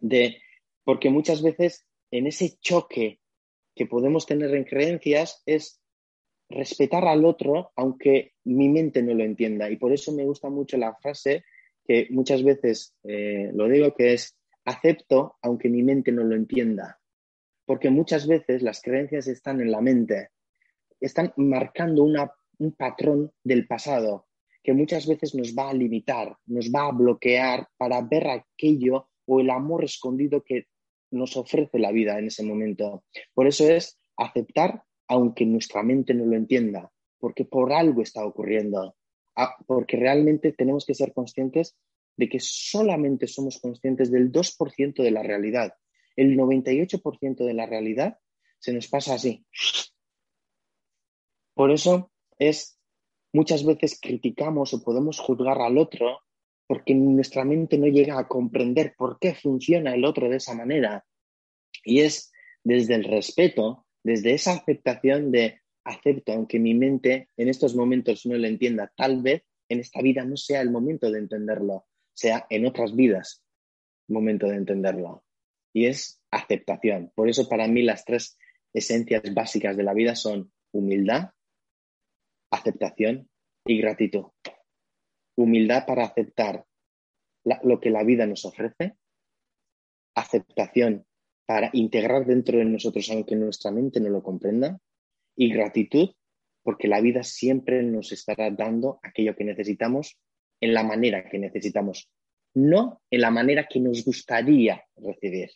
de, 0.00 0.40
porque 0.84 1.10
muchas 1.10 1.42
veces 1.42 1.86
en 2.10 2.26
ese 2.26 2.56
choque 2.60 3.20
que 3.74 3.86
podemos 3.86 4.26
tener 4.26 4.54
en 4.54 4.64
creencias 4.64 5.42
es 5.46 5.80
respetar 6.48 7.06
al 7.06 7.24
otro 7.24 7.70
aunque 7.76 8.32
mi 8.54 8.68
mente 8.68 9.02
no 9.02 9.14
lo 9.14 9.24
entienda. 9.24 9.70
Y 9.70 9.76
por 9.76 9.92
eso 9.92 10.12
me 10.12 10.24
gusta 10.24 10.48
mucho 10.48 10.76
la 10.76 10.94
frase 10.94 11.44
que 11.84 12.08
muchas 12.10 12.42
veces 12.42 12.94
eh, 13.04 13.50
lo 13.54 13.68
digo, 13.68 13.94
que 13.94 14.14
es 14.14 14.36
acepto 14.64 15.36
aunque 15.42 15.68
mi 15.68 15.82
mente 15.82 16.12
no 16.12 16.24
lo 16.24 16.34
entienda. 16.34 17.00
Porque 17.64 17.90
muchas 17.90 18.26
veces 18.26 18.62
las 18.62 18.80
creencias 18.82 19.26
están 19.26 19.60
en 19.60 19.70
la 19.70 19.80
mente, 19.80 20.30
están 21.00 21.32
marcando 21.36 22.02
un 22.02 22.72
patrón 22.72 23.32
del 23.44 23.66
pasado 23.66 24.28
que 24.62 24.74
muchas 24.74 25.06
veces 25.06 25.34
nos 25.34 25.54
va 25.54 25.70
a 25.70 25.72
limitar, 25.74 26.36
nos 26.44 26.70
va 26.70 26.88
a 26.88 26.92
bloquear 26.92 27.68
para 27.78 28.02
ver 28.02 28.28
aquello 28.28 29.08
o 29.24 29.40
el 29.40 29.48
amor 29.48 29.84
escondido 29.84 30.42
que 30.42 30.66
nos 31.10 31.38
ofrece 31.38 31.78
la 31.78 31.90
vida 31.90 32.18
en 32.18 32.26
ese 32.26 32.42
momento. 32.42 33.04
Por 33.32 33.46
eso 33.46 33.66
es 33.66 33.98
aceptar 34.16 34.82
aunque 35.06 35.46
nuestra 35.46 35.82
mente 35.82 36.12
no 36.12 36.26
lo 36.26 36.36
entienda, 36.36 36.90
porque 37.18 37.44
por 37.44 37.72
algo 37.72 38.02
está 38.02 38.24
ocurriendo, 38.24 38.96
porque 39.66 39.96
realmente 39.96 40.52
tenemos 40.52 40.86
que 40.86 40.94
ser 40.94 41.12
conscientes 41.12 41.76
de 42.16 42.28
que 42.28 42.40
solamente 42.40 43.26
somos 43.26 43.60
conscientes 43.60 44.10
del 44.10 44.32
2% 44.32 45.02
de 45.02 45.10
la 45.10 45.22
realidad. 45.22 45.74
El 46.16 46.36
98% 46.36 47.44
de 47.44 47.54
la 47.54 47.66
realidad 47.66 48.18
se 48.58 48.72
nos 48.72 48.88
pasa 48.88 49.14
así. 49.14 49.46
Por 51.54 51.70
eso 51.70 52.10
es 52.38 52.78
muchas 53.32 53.64
veces 53.64 53.98
criticamos 54.00 54.74
o 54.74 54.82
podemos 54.82 55.20
juzgar 55.20 55.60
al 55.60 55.78
otro 55.78 56.20
porque 56.66 56.94
nuestra 56.94 57.44
mente 57.44 57.78
no 57.78 57.86
llega 57.86 58.18
a 58.18 58.28
comprender 58.28 58.94
por 58.96 59.18
qué 59.18 59.34
funciona 59.34 59.94
el 59.94 60.04
otro 60.04 60.28
de 60.28 60.36
esa 60.36 60.54
manera. 60.54 61.06
Y 61.82 62.00
es 62.00 62.30
desde 62.62 62.94
el 62.94 63.04
respeto, 63.04 63.86
desde 64.02 64.34
esa 64.34 64.52
aceptación 64.52 65.30
de 65.30 65.60
acepto, 65.88 66.32
aunque 66.32 66.58
mi 66.58 66.74
mente 66.74 67.30
en 67.36 67.48
estos 67.48 67.74
momentos 67.74 68.26
no 68.26 68.36
lo 68.36 68.46
entienda, 68.46 68.92
tal 68.96 69.22
vez 69.22 69.42
en 69.68 69.80
esta 69.80 70.02
vida 70.02 70.24
no 70.24 70.36
sea 70.36 70.60
el 70.60 70.70
momento 70.70 71.10
de 71.10 71.18
entenderlo, 71.18 71.86
sea 72.12 72.46
en 72.50 72.66
otras 72.66 72.94
vidas 72.94 73.42
momento 74.08 74.46
de 74.46 74.56
entenderlo. 74.56 75.24
Y 75.72 75.86
es 75.86 76.22
aceptación. 76.30 77.12
Por 77.14 77.28
eso 77.28 77.48
para 77.48 77.68
mí 77.68 77.82
las 77.82 78.04
tres 78.04 78.38
esencias 78.72 79.22
básicas 79.34 79.76
de 79.76 79.82
la 79.82 79.94
vida 79.94 80.14
son 80.14 80.52
humildad, 80.72 81.30
aceptación 82.50 83.28
y 83.66 83.80
gratitud. 83.80 84.26
Humildad 85.36 85.86
para 85.86 86.04
aceptar 86.04 86.64
lo 87.62 87.80
que 87.80 87.90
la 87.90 88.02
vida 88.02 88.26
nos 88.26 88.44
ofrece, 88.44 88.96
aceptación 90.14 91.06
para 91.46 91.70
integrar 91.72 92.26
dentro 92.26 92.58
de 92.58 92.64
nosotros 92.64 93.08
aunque 93.10 93.36
nuestra 93.36 93.70
mente 93.70 94.00
no 94.00 94.10
lo 94.10 94.22
comprenda 94.22 94.80
y 95.38 95.50
gratitud 95.50 96.10
porque 96.62 96.88
la 96.88 97.00
vida 97.00 97.22
siempre 97.22 97.82
nos 97.82 98.12
estará 98.12 98.50
dando 98.50 98.98
aquello 99.02 99.34
que 99.34 99.44
necesitamos 99.44 100.18
en 100.60 100.74
la 100.74 100.82
manera 100.82 101.26
que 101.30 101.38
necesitamos, 101.38 102.10
no 102.54 103.00
en 103.10 103.20
la 103.20 103.30
manera 103.30 103.66
que 103.70 103.80
nos 103.80 104.04
gustaría 104.04 104.84
recibir. 104.96 105.48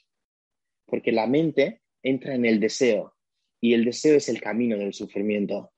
Porque 0.86 1.12
la 1.12 1.26
mente 1.26 1.82
entra 2.02 2.34
en 2.34 2.46
el 2.46 2.60
deseo 2.60 3.14
y 3.60 3.74
el 3.74 3.84
deseo 3.84 4.16
es 4.16 4.28
el 4.28 4.40
camino 4.40 4.78
del 4.78 4.94
sufrimiento. 4.94 5.72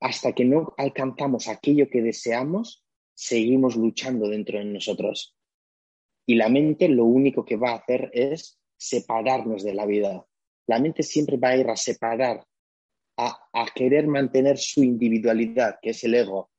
Hasta 0.00 0.32
que 0.32 0.44
no 0.44 0.74
alcanzamos 0.76 1.48
aquello 1.48 1.88
que 1.88 2.02
deseamos, 2.02 2.84
seguimos 3.14 3.76
luchando 3.76 4.28
dentro 4.28 4.58
de 4.58 4.66
nosotros. 4.66 5.34
Y 6.26 6.34
la 6.34 6.48
mente 6.48 6.88
lo 6.88 7.04
único 7.04 7.44
que 7.44 7.56
va 7.56 7.70
a 7.70 7.76
hacer 7.76 8.10
es 8.12 8.60
separarnos 8.76 9.64
de 9.64 9.74
la 9.74 9.86
vida. 9.86 10.26
La 10.66 10.78
mente 10.78 11.02
siempre 11.02 11.36
va 11.36 11.48
a 11.48 11.56
ir 11.56 11.68
a 11.68 11.76
separar, 11.76 12.44
a, 13.16 13.66
querer 13.74 14.06
mantener 14.06 14.58
su 14.58 14.82
individualidad, 14.82 15.78
que 15.80 15.90
es 15.90 16.04
el 16.04 16.14
ego. 16.14 16.50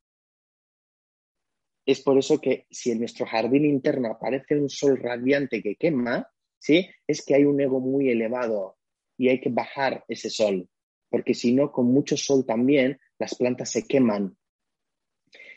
Es 1.84 2.02
por 2.02 2.18
eso 2.18 2.40
que 2.40 2.66
si 2.70 2.90
en 2.90 3.00
nuestro 3.00 3.26
jardín 3.26 3.64
interno 3.64 4.10
aparece 4.10 4.58
un 4.58 4.68
sol 4.68 4.98
radiante 4.98 5.62
que 5.62 5.76
quema, 5.76 6.28
¿sí? 6.58 6.88
es 7.06 7.24
que 7.24 7.34
hay 7.34 7.44
un 7.44 7.60
ego 7.60 7.80
muy 7.80 8.10
elevado 8.10 8.76
y 9.16 9.28
hay 9.28 9.40
que 9.40 9.50
bajar 9.50 10.04
ese 10.08 10.30
sol, 10.30 10.68
porque 11.08 11.34
si 11.34 11.52
no, 11.52 11.70
con 11.70 11.86
mucho 11.86 12.16
sol 12.16 12.44
también 12.44 12.98
las 13.18 13.34
plantas 13.34 13.70
se 13.70 13.86
queman. 13.86 14.36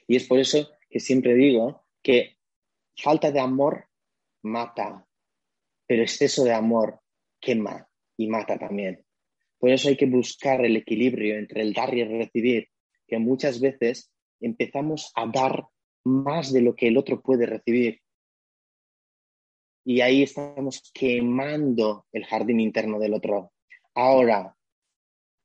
Y 0.08 0.16
es 0.16 0.28
por 0.28 0.40
eso 0.40 0.70
que 0.90 1.00
siempre 1.00 1.34
digo 1.34 1.86
que 2.02 2.38
falta 2.96 3.32
de 3.32 3.40
amor 3.40 3.88
mata, 4.44 5.06
pero 5.88 6.04
exceso 6.04 6.44
de 6.44 6.54
amor 6.54 7.02
quema 7.40 7.90
y 8.18 8.28
mata 8.28 8.58
también. 8.58 9.04
Por 9.60 9.70
eso 9.70 9.90
hay 9.90 9.98
que 9.98 10.06
buscar 10.06 10.64
el 10.66 10.78
equilibrio 10.78 11.38
entre 11.38 11.62
el 11.62 11.74
dar 11.74 11.94
y 11.94 12.02
el 12.02 12.10
recibir, 12.10 12.70
que 13.08 13.20
muchas 13.20 13.60
veces 13.60 14.12
empezamos 14.40 15.12
a 15.16 15.28
dar 15.28 15.66
más 16.06 16.54
de 16.54 16.62
lo 16.62 16.76
que 16.76 16.88
el 16.88 16.98
otro 16.98 17.22
puede 17.22 17.46
recibir. 17.46 18.00
Y 19.86 20.02
ahí 20.02 20.24
estamos 20.24 20.92
quemando 20.94 22.06
el 22.12 22.26
jardín 22.26 22.60
interno 22.60 23.00
del 23.00 23.14
otro. 23.14 23.52
Ahora, 23.96 24.56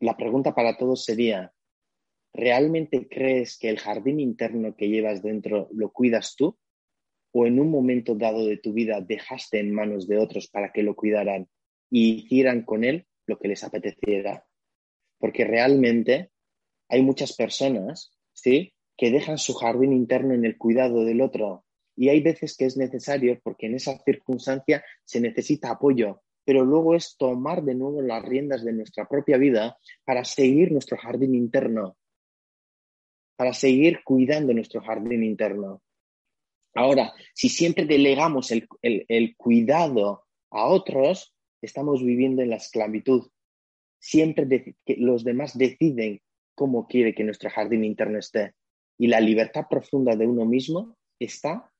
la 0.00 0.16
pregunta 0.16 0.55
para 0.55 0.77
todos 0.77 1.05
sería, 1.05 1.53
¿realmente 2.33 3.09
crees 3.09 3.59
que 3.59 3.68
el 3.68 3.79
jardín 3.79 4.20
interno 4.20 4.77
que 4.77 4.88
llevas 4.88 5.22
dentro 5.22 5.68
lo 5.72 5.90
cuidas 5.90 6.37
tú? 6.37 6.57
o 7.37 7.46
en 7.46 7.59
un 7.59 7.70
momento 7.70 8.14
dado 8.14 8.46
de 8.46 8.59
tu 8.59 8.72
vida 8.72 9.00
dejaste 9.00 9.59
en 9.59 9.74
manos 9.74 10.07
de 10.07 10.18
otros 10.18 10.48
para 10.48 10.70
que 10.70 10.85
lo 10.85 10.94
cuidaran 10.94 11.48
y 11.90 12.14
hicieran 12.14 12.62
con 12.62 12.85
él 12.85 13.07
lo 13.27 13.39
que 13.39 13.49
les 13.49 13.65
apeteciera. 13.65 14.47
Porque 15.19 15.45
realmente 15.45 16.31
hay 16.89 17.03
muchas 17.03 17.35
personas, 17.35 18.17
¿sí? 18.33 18.75
Que 18.97 19.11
dejan 19.11 19.39
su 19.39 19.55
jardín 19.55 19.93
interno 19.93 20.35
en 20.35 20.45
el 20.45 20.57
cuidado 20.57 21.05
del 21.05 21.21
otro. 21.21 21.65
Y 21.97 22.09
hay 22.09 22.21
veces 22.21 22.57
que 22.57 22.65
es 22.65 22.77
necesario 22.77 23.41
porque 23.43 23.67
en 23.67 23.77
esa 23.77 23.99
circunstancia 24.05 24.85
se 25.05 25.21
necesita 25.21 25.71
apoyo, 25.71 26.23
pero 26.45 26.65
luego 26.65 26.95
es 26.95 27.17
tomar 27.17 27.63
de 27.63 27.75
nuevo 27.75 28.03
las 28.03 28.25
riendas 28.25 28.65
de 28.65 28.73
nuestra 28.73 29.07
propia 29.09 29.39
vida 29.39 29.79
para 30.05 30.25
seguir 30.25 30.73
nuestro 30.73 30.97
jardín 30.99 31.35
interno, 31.35 31.97
para 33.37 33.53
seguir 33.53 34.01
cuidando 34.05 34.53
nuestro 34.53 34.81
jardín 34.83 35.23
interno. 35.23 35.83
Ahora, 36.75 37.13
si 37.35 37.49
siempre 37.49 37.87
delegamos 37.87 38.51
el, 38.51 39.37
cuidado 39.37 40.25
a 40.51 40.67
otros, 40.67 41.34
estamos 41.64 42.05
viviendo 42.05 42.42
en 42.42 42.50
la 42.50 42.57
esclavitud. 42.57 43.29
Siempre 43.98 44.77
los 44.98 45.24
demás 45.24 45.57
deciden 45.57 46.20
cómo 46.55 46.87
quiere 46.87 47.14
que 47.14 47.24
nuestro 47.24 47.50
jardín 47.50 47.85
interno 47.85 48.18
esté. 48.18 48.55
Y 48.98 49.09
la 49.09 49.20
libertad 49.20 49.66
profunda 49.68 50.14
de 50.14 50.27
uno 50.27 50.44
mismo 50.44 50.96
está 51.18 51.70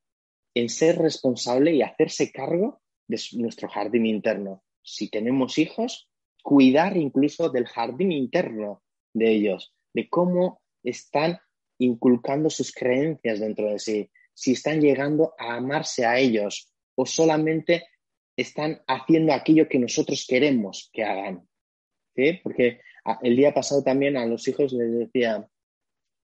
en 0.54 0.68
ser 0.68 0.98
responsable 0.98 1.72
y 1.72 1.82
hacerse 1.82 2.32
cargo 2.32 2.80
de 3.06 3.20
nuestro 3.34 3.68
jardín 3.68 4.06
interno. 4.06 4.62
Si 4.82 5.10
tenemos 5.10 5.58
hijos, 5.58 6.08
cuidar 6.42 6.96
incluso 6.96 7.50
del 7.50 7.66
jardín 7.66 8.12
interno 8.12 8.82
de 9.12 9.32
ellos, 9.32 9.74
de 9.92 10.08
cómo 10.08 10.60
están 10.82 11.38
inculcando 11.78 12.50
sus 12.50 12.72
creencias 12.72 13.40
dentro 13.40 13.70
de 13.70 13.78
sí, 13.78 14.10
si 14.32 14.52
están 14.52 14.80
llegando 14.80 15.34
a 15.38 15.56
amarse 15.56 16.04
a 16.04 16.18
ellos 16.18 16.72
o 16.96 17.06
solamente 17.06 17.84
están 18.36 18.82
haciendo 18.86 19.32
aquello 19.32 19.68
que 19.68 19.78
nosotros 19.78 20.26
queremos 20.28 20.90
que 20.92 21.04
hagan. 21.04 21.48
Porque 22.42 22.80
el 23.22 23.36
día 23.36 23.52
pasado 23.52 23.82
también 23.82 24.16
a 24.16 24.26
los 24.26 24.46
hijos 24.48 24.72
les 24.72 24.92
decía, 24.92 25.48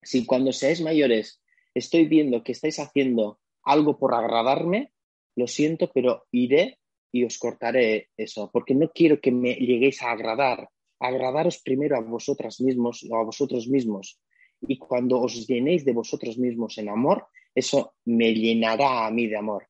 si 0.01 0.25
cuando 0.25 0.51
seáis 0.51 0.81
mayores 0.81 1.41
estoy 1.73 2.05
viendo 2.05 2.43
que 2.43 2.53
estáis 2.53 2.79
haciendo 2.79 3.39
algo 3.63 3.97
por 3.97 4.13
agradarme, 4.13 4.91
lo 5.35 5.47
siento, 5.47 5.91
pero 5.93 6.25
iré 6.31 6.79
y 7.11 7.23
os 7.23 7.37
cortaré 7.37 8.09
eso, 8.17 8.49
porque 8.51 8.73
no 8.73 8.89
quiero 8.89 9.19
que 9.19 9.31
me 9.31 9.53
lleguéis 9.55 10.01
a 10.01 10.11
agradar. 10.11 10.69
Agradaros 10.99 11.61
primero 11.61 11.97
a 11.97 12.01
vosotras 12.01 12.61
mismos 12.61 13.05
o 13.09 13.15
a 13.17 13.23
vosotros 13.23 13.67
mismos. 13.67 14.19
Y 14.61 14.77
cuando 14.77 15.19
os 15.19 15.47
llenéis 15.47 15.83
de 15.83 15.93
vosotros 15.93 16.37
mismos 16.37 16.77
en 16.77 16.89
amor, 16.89 17.25
eso 17.55 17.95
me 18.05 18.33
llenará 18.33 19.07
a 19.07 19.11
mí 19.11 19.27
de 19.27 19.37
amor. 19.37 19.67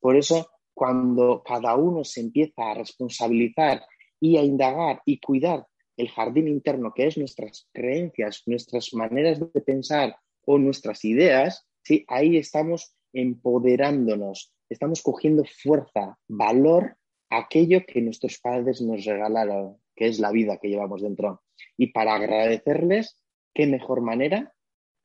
Por 0.00 0.16
eso, 0.16 0.48
cuando 0.74 1.42
cada 1.44 1.76
uno 1.76 2.04
se 2.04 2.20
empieza 2.20 2.70
a 2.70 2.74
responsabilizar 2.74 3.82
y 4.20 4.36
a 4.36 4.42
indagar 4.42 5.02
y 5.04 5.20
cuidar 5.20 5.66
el 5.96 6.08
jardín 6.08 6.48
interno, 6.48 6.92
que 6.92 7.06
es 7.06 7.16
nuestras 7.16 7.68
creencias, 7.72 8.42
nuestras 8.46 8.92
maneras 8.94 9.38
de 9.40 9.60
pensar 9.60 10.16
o 10.44 10.58
nuestras 10.58 11.04
ideas, 11.04 11.66
¿sí? 11.82 12.04
ahí 12.08 12.36
estamos 12.36 12.96
empoderándonos, 13.12 14.52
estamos 14.68 15.02
cogiendo 15.02 15.44
fuerza, 15.44 16.18
valor 16.26 16.96
aquello 17.30 17.84
que 17.86 18.00
nuestros 18.00 18.38
padres 18.40 18.80
nos 18.80 19.04
regalaron, 19.04 19.78
que 19.94 20.06
es 20.06 20.18
la 20.18 20.32
vida 20.32 20.58
que 20.60 20.68
llevamos 20.68 21.02
dentro. 21.02 21.42
Y 21.76 21.88
para 21.88 22.14
agradecerles, 22.14 23.18
¿qué 23.54 23.66
mejor 23.66 24.00
manera 24.00 24.52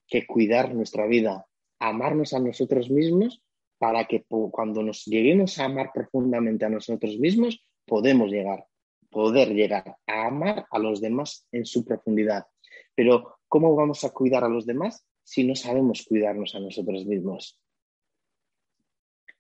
que 0.08 0.26
cuidar 0.26 0.74
nuestra 0.74 1.06
vida, 1.06 1.46
amarnos 1.80 2.34
a 2.34 2.40
nosotros 2.40 2.90
mismos 2.90 3.44
para 3.80 4.06
que 4.06 4.26
cuando 4.52 4.84
nos 4.84 5.06
lleguemos 5.06 5.58
a 5.58 5.66
amar 5.66 5.92
profundamente 5.94 6.66
a 6.66 6.70
nosotros 6.70 7.18
mismos, 7.18 7.66
podemos 7.86 8.30
llegar, 8.30 8.66
poder 9.10 9.54
llegar 9.54 9.96
a 10.06 10.28
amar 10.28 10.66
a 10.70 10.78
los 10.78 11.00
demás 11.00 11.48
en 11.52 11.66
su 11.66 11.86
profundidad. 11.86 12.46
Pero, 12.94 13.38
¿cómo 13.48 13.76
vamos 13.76 14.04
a 14.04 14.12
cuidar 14.12 14.44
a 14.44 14.50
los 14.50 14.66
demás 14.66 15.06
si 15.24 15.46
no 15.46 15.56
sabemos 15.56 16.06
cuidarnos 16.06 16.56
a 16.56 16.60
nosotros 16.60 17.06
mismos? 17.06 17.58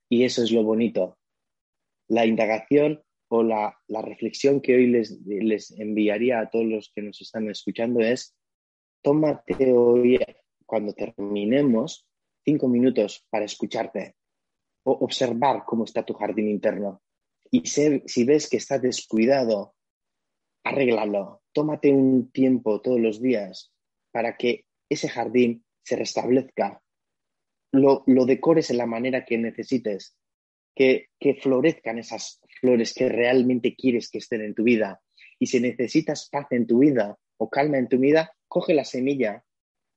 Y 0.07 0.23
eso 0.23 0.41
es 0.41 0.51
lo 0.51 0.63
bonito. 0.63 1.17
La 2.07 2.25
indagación 2.25 3.03
o 3.27 3.43
la, 3.43 3.77
reflexión 3.89 4.61
que 4.61 4.75
hoy 4.75 4.87
les, 4.87 5.19
les 5.25 5.71
enviaría 5.77 6.39
a 6.39 6.49
todos 6.49 6.65
los 6.65 6.91
que 6.95 7.01
nos 7.01 7.19
están 7.21 7.49
escuchando 7.49 7.99
es, 7.99 8.35
tómate 9.03 9.73
hoy, 9.73 10.17
cuando 10.65 10.93
terminemos, 10.93 12.07
cinco 12.45 12.69
minutos 12.69 13.25
para 13.29 13.43
escucharte 13.43 14.15
observar 14.91 15.63
cómo 15.65 15.83
está 15.83 16.03
tu 16.03 16.13
jardín 16.13 16.49
interno. 16.49 17.01
Y 17.51 17.65
si 17.65 18.23
ves 18.25 18.49
que 18.49 18.57
está 18.57 18.77
descuidado, 18.77 19.75
arréglalo. 20.63 21.41
Tómate 21.51 21.91
un 21.91 22.31
tiempo 22.31 22.81
todos 22.81 22.99
los 22.99 23.21
días 23.21 23.71
para 24.11 24.37
que 24.37 24.65
ese 24.89 25.09
jardín 25.09 25.65
se 25.83 25.95
restablezca. 25.95 26.81
lo, 27.71 28.03
decores 28.25 28.69
en 28.69 28.77
la 28.77 28.85
manera 28.85 29.25
que 29.25 29.37
necesites, 29.37 30.15
que, 30.75 31.09
que 31.19 31.35
florezcan 31.35 31.99
esas 31.99 32.41
flores 32.61 32.93
que 32.93 33.09
realmente 33.09 33.75
quieres 33.75 34.09
que 34.09 34.19
estén 34.19 34.41
en 34.41 34.55
tu 34.55 34.63
vida. 34.63 35.01
Y 35.39 35.47
si 35.47 35.59
necesitas 35.59 36.29
paz 36.29 36.47
en 36.51 36.67
tu 36.67 36.79
vida 36.79 37.17
o 37.37 37.49
calma 37.49 37.77
en 37.77 37.87
tu 37.87 37.97
vida, 37.97 38.31
coge 38.47 38.73
la 38.73 38.85
semilla 38.85 39.43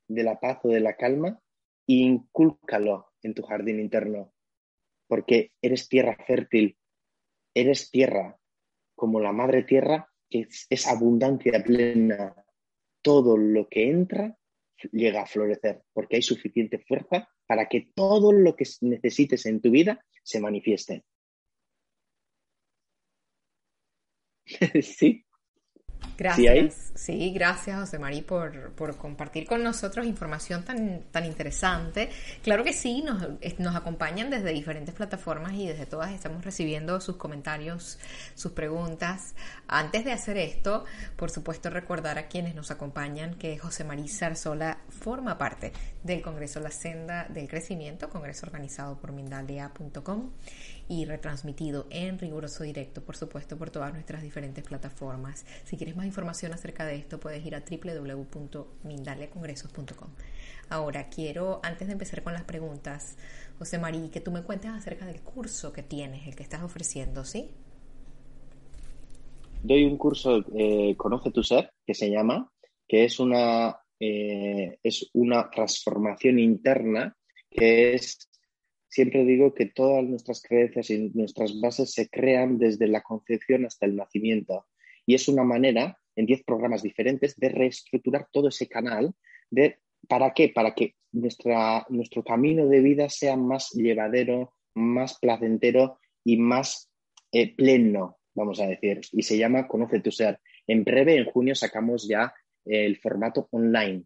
de 0.08 0.22
la 0.22 0.38
paz 0.38 0.58
o 0.62 0.68
de 0.68 0.80
la 0.80 0.96
calma 0.96 1.40
e 1.86 1.94
incúlcalo 1.94 3.12
en 3.22 3.34
tu 3.34 3.42
jardín 3.42 3.80
interno, 3.80 4.32
porque 5.12 5.52
eres 5.60 5.90
tierra 5.90 6.16
fértil, 6.26 6.78
eres 7.54 7.90
tierra 7.90 8.40
como 8.94 9.20
la 9.20 9.30
madre 9.30 9.62
tierra, 9.62 10.10
que 10.26 10.48
es 10.70 10.86
abundancia 10.86 11.62
plena. 11.62 12.34
Todo 13.02 13.36
lo 13.36 13.68
que 13.68 13.90
entra 13.90 14.38
llega 14.90 15.20
a 15.20 15.26
florecer, 15.26 15.82
porque 15.92 16.16
hay 16.16 16.22
suficiente 16.22 16.78
fuerza 16.78 17.28
para 17.46 17.68
que 17.68 17.90
todo 17.94 18.32
lo 18.32 18.56
que 18.56 18.64
necesites 18.80 19.44
en 19.44 19.60
tu 19.60 19.70
vida 19.70 20.02
se 20.22 20.40
manifieste. 20.40 21.04
sí. 24.82 25.26
Gracias. 26.22 26.92
¿Sí, 26.94 27.32
gracias 27.32 27.80
José 27.80 27.98
María 27.98 28.22
por, 28.24 28.72
por, 28.72 28.96
compartir 28.96 29.46
con 29.46 29.62
nosotros 29.64 30.06
información 30.06 30.64
tan, 30.64 31.02
tan 31.10 31.24
interesante. 31.24 32.10
Claro 32.42 32.62
que 32.62 32.72
sí, 32.72 33.02
nos, 33.02 33.74
acompañan 33.74 34.30
desde 34.30 34.52
diferentes 34.52 34.94
plataformas 34.94 35.54
y 35.54 35.66
desde 35.66 35.86
todas 35.86 36.12
estamos 36.12 36.44
recibiendo 36.44 37.00
sus 37.00 37.16
comentarios, 37.16 37.98
sus 38.36 38.52
preguntas. 38.52 39.34
Antes 39.66 40.04
de 40.04 40.12
hacer 40.12 40.36
esto, 40.36 40.84
por 41.16 41.30
supuesto 41.30 41.70
recordar 41.70 42.18
a 42.18 42.28
quienes 42.28 42.54
nos 42.54 42.70
acompañan 42.70 43.34
que 43.34 43.58
José 43.58 43.82
María 43.82 44.06
Zarzola 44.08 44.78
forma 44.90 45.38
parte 45.38 45.72
del 46.04 46.22
Congreso 46.22 46.60
La 46.60 46.70
Senda 46.70 47.26
del 47.28 47.48
Crecimiento, 47.48 48.08
congreso 48.10 48.46
organizado 48.46 48.96
por 48.96 49.10
Mindalia.com 49.10 50.30
y 50.92 51.04
retransmitido 51.06 51.86
en 51.88 52.18
riguroso 52.18 52.64
directo, 52.64 53.02
por 53.02 53.16
supuesto, 53.16 53.56
por 53.56 53.70
todas 53.70 53.94
nuestras 53.94 54.22
diferentes 54.22 54.62
plataformas. 54.62 55.46
Si 55.64 55.78
quieres 55.78 55.96
más 55.96 56.04
información 56.04 56.52
acerca 56.52 56.84
de 56.84 56.96
esto, 56.96 57.18
puedes 57.18 57.46
ir 57.46 57.54
a 57.54 57.64
www.mindaliacongresos.com. 57.64 60.10
Ahora, 60.68 61.08
quiero, 61.08 61.60
antes 61.62 61.88
de 61.88 61.94
empezar 61.94 62.22
con 62.22 62.34
las 62.34 62.44
preguntas, 62.44 63.16
José 63.58 63.78
María, 63.78 64.10
que 64.10 64.20
tú 64.20 64.32
me 64.32 64.42
cuentes 64.42 64.70
acerca 64.70 65.06
del 65.06 65.22
curso 65.22 65.72
que 65.72 65.82
tienes, 65.82 66.26
el 66.26 66.36
que 66.36 66.42
estás 66.42 66.62
ofreciendo, 66.62 67.24
¿sí? 67.24 67.48
Doy 69.62 69.86
un 69.86 69.96
curso, 69.96 70.44
eh, 70.54 70.94
Conoce 70.98 71.30
tu 71.30 71.42
ser, 71.42 71.72
que 71.86 71.94
se 71.94 72.10
llama, 72.10 72.52
que 72.86 73.06
es 73.06 73.18
una, 73.18 73.78
eh, 73.98 74.78
es 74.82 75.08
una 75.14 75.48
transformación 75.48 76.38
interna 76.38 77.16
que 77.50 77.94
es 77.94 78.28
siempre 78.92 79.24
digo 79.24 79.54
que 79.54 79.64
todas 79.64 80.04
nuestras 80.04 80.42
creencias 80.42 80.90
y 80.90 81.10
nuestras 81.14 81.58
bases 81.58 81.94
se 81.94 82.10
crean 82.10 82.58
desde 82.58 82.86
la 82.86 83.00
concepción 83.00 83.64
hasta 83.64 83.86
el 83.86 83.96
nacimiento. 83.96 84.66
Y 85.06 85.14
es 85.14 85.28
una 85.28 85.44
manera, 85.44 85.98
en 86.14 86.26
10 86.26 86.44
programas 86.44 86.82
diferentes, 86.82 87.34
de 87.36 87.48
reestructurar 87.48 88.28
todo 88.30 88.48
ese 88.48 88.68
canal. 88.68 89.14
De, 89.50 89.78
¿Para 90.06 90.34
qué? 90.34 90.50
Para 90.50 90.74
que 90.74 90.96
nuestra, 91.10 91.86
nuestro 91.88 92.22
camino 92.22 92.68
de 92.68 92.80
vida 92.80 93.08
sea 93.08 93.34
más 93.34 93.70
llevadero, 93.70 94.52
más 94.74 95.18
placentero 95.18 95.98
y 96.22 96.36
más 96.36 96.90
eh, 97.32 97.56
pleno, 97.56 98.18
vamos 98.34 98.60
a 98.60 98.66
decir. 98.66 99.00
Y 99.12 99.22
se 99.22 99.38
llama 99.38 99.68
Conoce 99.68 100.00
tu 100.00 100.10
ser. 100.10 100.38
En 100.66 100.84
breve, 100.84 101.16
en 101.16 101.24
junio, 101.24 101.54
sacamos 101.54 102.06
ya 102.06 102.34
el 102.66 102.98
formato 102.98 103.48
online 103.52 104.04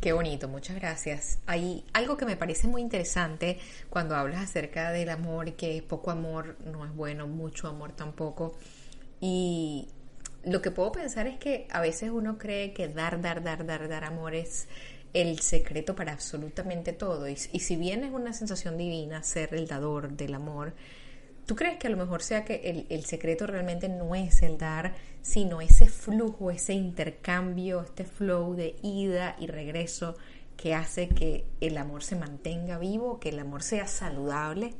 Qué 0.00 0.14
bonito, 0.14 0.48
muchas 0.48 0.76
gracias. 0.76 1.40
Hay 1.46 1.84
algo 1.92 2.16
que 2.16 2.24
me 2.24 2.34
parece 2.34 2.66
muy 2.66 2.80
interesante 2.80 3.58
cuando 3.90 4.16
hablas 4.16 4.42
acerca 4.42 4.92
del 4.92 5.10
amor, 5.10 5.52
que 5.56 5.82
poco 5.86 6.10
amor 6.10 6.56
no 6.64 6.86
es 6.86 6.94
bueno, 6.94 7.26
mucho 7.26 7.68
amor 7.68 7.92
tampoco. 7.92 8.56
Y 9.20 9.88
lo 10.42 10.62
que 10.62 10.70
puedo 10.70 10.90
pensar 10.90 11.26
es 11.26 11.38
que 11.38 11.68
a 11.70 11.82
veces 11.82 12.08
uno 12.10 12.38
cree 12.38 12.72
que 12.72 12.88
dar, 12.88 13.20
dar, 13.20 13.42
dar, 13.42 13.66
dar, 13.66 13.88
dar 13.90 14.04
amor 14.04 14.34
es 14.34 14.68
el 15.12 15.40
secreto 15.40 15.94
para 15.94 16.12
absolutamente 16.12 16.94
todo. 16.94 17.28
Y, 17.28 17.36
y 17.52 17.60
si 17.60 17.76
bien 17.76 18.02
es 18.02 18.10
una 18.10 18.32
sensación 18.32 18.78
divina 18.78 19.22
ser 19.22 19.54
el 19.54 19.66
dador 19.66 20.12
del 20.12 20.32
amor, 20.32 20.72
¿Tú 21.50 21.56
crees 21.56 21.78
que 21.78 21.88
a 21.88 21.90
lo 21.90 21.96
mejor 21.96 22.22
sea 22.22 22.44
que 22.44 22.86
el, 22.88 23.04
secreto 23.06 23.44
realmente 23.44 23.88
no 23.88 24.14
es 24.14 24.40
el 24.42 24.56
dar, 24.56 24.94
sino 25.20 25.60
ese 25.60 25.86
flujo, 25.86 26.52
ese 26.52 26.74
intercambio, 26.74 27.80
este 27.80 28.04
flow 28.04 28.54
de 28.54 28.76
ida 28.84 29.34
y 29.36 29.48
regreso 29.48 30.14
que 30.56 30.74
hace 30.74 31.08
que 31.08 31.46
el 31.60 31.76
amor 31.76 32.04
se 32.04 32.14
mantenga 32.14 32.78
vivo, 32.78 33.18
que 33.18 33.30
el 33.30 33.40
amor 33.40 33.64
sea 33.64 33.88
saludable? 33.88 34.74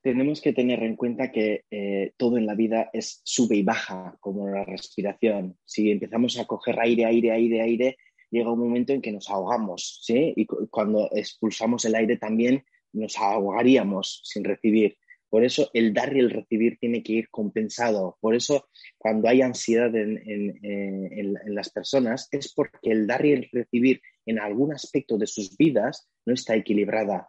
Tenemos 0.00 0.40
que 0.40 0.54
tener 0.54 0.82
en 0.84 0.96
cuenta 0.96 1.30
que 1.30 1.66
eh, 1.70 2.14
todo 2.16 2.38
en 2.38 2.46
la 2.46 2.54
vida 2.54 2.88
es 2.94 3.20
sube 3.24 3.56
y 3.56 3.62
baja, 3.62 4.16
como 4.20 4.48
la 4.48 4.64
respiración. 4.64 5.58
Si 5.66 5.90
empezamos 5.90 6.38
a 6.38 6.46
coger 6.46 6.80
aire, 6.80 7.04
aire, 7.04 7.30
aire, 7.30 7.60
aire, 7.60 7.96
llega 8.30 8.50
un 8.50 8.60
momento 8.60 8.94
en 8.94 9.02
que 9.02 9.12
nos 9.12 9.28
ahogamos, 9.28 10.00
¿sí? 10.02 10.32
Y 10.34 10.46
cuando 10.46 11.10
expulsamos 11.12 11.84
el 11.84 11.94
aire 11.94 12.16
también 12.16 12.64
nos 12.92 13.16
ahogaríamos 13.18 14.22
sin 14.24 14.44
recibir. 14.44 14.96
Por 15.30 15.44
eso 15.44 15.70
el 15.72 15.94
dar 15.94 16.14
y 16.16 16.18
el 16.18 16.30
recibir 16.30 16.76
tiene 16.80 17.04
que 17.04 17.12
ir 17.12 17.30
compensado. 17.30 18.18
Por 18.20 18.34
eso 18.34 18.68
cuando 18.98 19.28
hay 19.28 19.42
ansiedad 19.42 19.94
en, 19.94 21.34
las 21.46 21.70
personas 21.70 22.28
es 22.32 22.52
porque 22.52 22.90
el 22.90 23.06
dar 23.06 23.24
y 23.24 23.32
el 23.32 23.48
recibir 23.52 24.02
en 24.26 24.40
algún 24.40 24.74
aspecto 24.74 25.16
de 25.16 25.28
sus 25.28 25.56
vidas 25.56 26.08
no 26.26 26.34
está 26.34 26.56
equilibrada. 26.56 27.28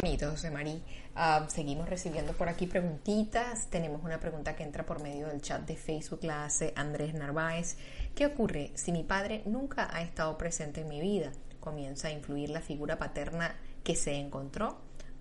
Bonito, 0.00 0.30
José 0.30 0.50
María. 0.52 0.80
Ah, 1.16 1.46
seguimos 1.48 1.88
recibiendo 1.90 2.32
por 2.32 2.48
aquí 2.48 2.66
preguntitas. 2.66 3.68
Tenemos 3.68 4.04
una 4.04 4.20
pregunta 4.20 4.54
que 4.54 4.62
entra 4.62 4.86
por 4.86 5.02
medio 5.02 5.26
del 5.26 5.42
chat 5.42 5.66
de 5.66 5.74
Facebook, 5.74 6.20
la 6.22 6.44
hace 6.44 6.72
Andrés 6.76 7.14
Narváez. 7.14 7.76
¿Qué 8.14 8.24
ocurre 8.24 8.70
si 8.74 8.92
mi 8.92 9.02
padre 9.02 9.42
nunca 9.44 9.88
ha 9.92 10.00
estado 10.00 10.38
presente 10.38 10.82
en 10.82 10.88
mi 10.88 11.00
vida? 11.00 11.32
Comienza 11.68 12.08
a 12.08 12.12
influir 12.12 12.48
la 12.48 12.62
figura 12.62 12.98
paterna 12.98 13.54
que 13.84 13.94
se 13.94 14.14
encontró, 14.14 14.78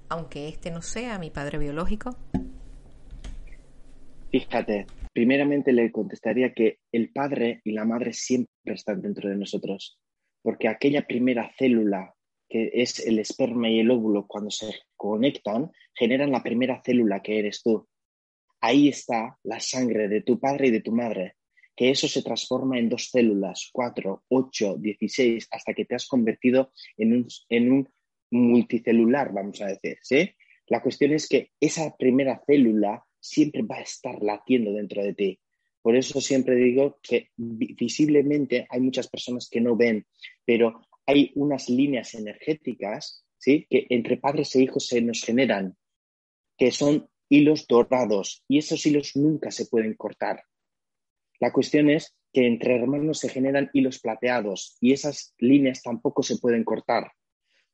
aunque 0.08 0.48
este 0.48 0.72
no 0.72 0.82
sea 0.82 1.20
mi 1.20 1.30
padre 1.30 1.58
biológico? 1.58 2.16
Fíjate, 4.32 4.88
primeramente 5.12 5.74
le 5.74 5.92
contestaría 5.92 6.54
que 6.54 6.80
el 6.94 7.12
padre 7.12 7.60
y 7.66 7.74
la 7.74 7.84
madre 7.84 8.14
siempre 8.14 8.76
están 8.76 9.02
dentro 9.02 9.30
de 9.30 9.36
nosotros, 9.36 10.00
porque 10.42 10.70
aquella 10.70 11.06
primera 11.06 11.52
célula 11.58 12.14
que 12.50 12.70
es 12.74 13.06
el 13.06 13.20
esperma 13.20 13.70
y 13.70 13.82
el 13.82 13.92
óvulo 13.92 14.26
cuando 14.26 14.50
se 14.50 14.74
conectan, 14.96 15.70
generan 15.94 16.32
la 16.32 16.44
primera 16.44 16.82
célula 16.82 17.22
que 17.22 17.40
eres 17.40 17.62
tú. 17.62 17.90
Ahí 18.62 18.88
está 18.88 19.38
la 19.44 19.60
sangre 19.60 20.08
de 20.08 20.22
tu 20.22 20.40
padre 20.40 20.68
y 20.68 20.72
de 20.72 20.80
tu 20.80 20.94
madre 20.94 21.36
que 21.78 21.92
eso 21.92 22.08
se 22.08 22.24
transforma 22.24 22.80
en 22.80 22.90
dos 22.90 23.12
células, 23.12 23.70
cuatro, 23.72 24.24
ocho, 24.30 24.76
dieciséis, 24.80 25.48
hasta 25.52 25.76
que 25.76 25.86
te 25.86 25.94
has 25.94 26.08
convertido 26.08 26.72
en 26.98 27.14
un, 27.52 27.90
multicelular, 28.32 29.32
vamos 29.32 29.62
a 29.62 29.68
decir. 29.68 30.00
¿sí? 30.02 30.32
La 30.66 30.82
cuestión 30.82 31.14
es 31.14 31.30
que 31.30 31.52
esa 31.60 31.96
primera 31.96 32.42
célula 32.48 33.06
siempre 33.20 33.62
va 33.62 33.78
a 33.78 33.82
estar 33.82 34.22
latiendo 34.24 34.74
dentro 34.74 35.04
de 35.04 35.14
ti. 35.14 35.40
Por 35.84 35.96
eso 35.96 36.20
siempre 36.20 36.56
digo 36.56 37.00
que 37.02 37.30
visiblemente 37.38 38.66
hay 38.70 38.82
muchas 38.82 39.08
personas 39.08 39.48
que 39.48 39.62
no 39.62 39.76
ven, 39.76 40.06
pero 40.44 40.82
hay 41.06 41.32
unas 41.36 41.70
líneas 41.70 42.16
energéticas 42.16 43.24
¿sí? 43.38 43.68
que 43.70 43.86
entre 43.92 44.18
padres 44.18 44.56
e 44.56 44.64
hijos 44.64 44.88
se 44.88 45.00
nos 45.00 45.22
generan, 45.22 45.78
que 46.58 46.72
son 46.72 47.08
hilos 47.30 47.68
dorados 47.68 48.44
y 48.48 48.58
esos 48.58 48.84
hilos 48.86 49.16
nunca 49.16 49.52
se 49.52 49.68
pueden 49.68 49.94
cortar. 49.94 50.42
La 51.40 51.52
cuestión 51.52 51.90
es 51.90 52.16
que 52.34 52.48
entre 52.48 52.76
hermanos 52.76 53.20
se 53.20 53.30
generan 53.30 53.70
hilos 53.74 54.00
plateados 54.00 54.78
y 54.82 54.94
esas 54.94 55.34
líneas 55.38 55.82
tampoco 55.82 56.24
se 56.24 56.38
pueden 56.38 56.64
cortar. 56.64 57.12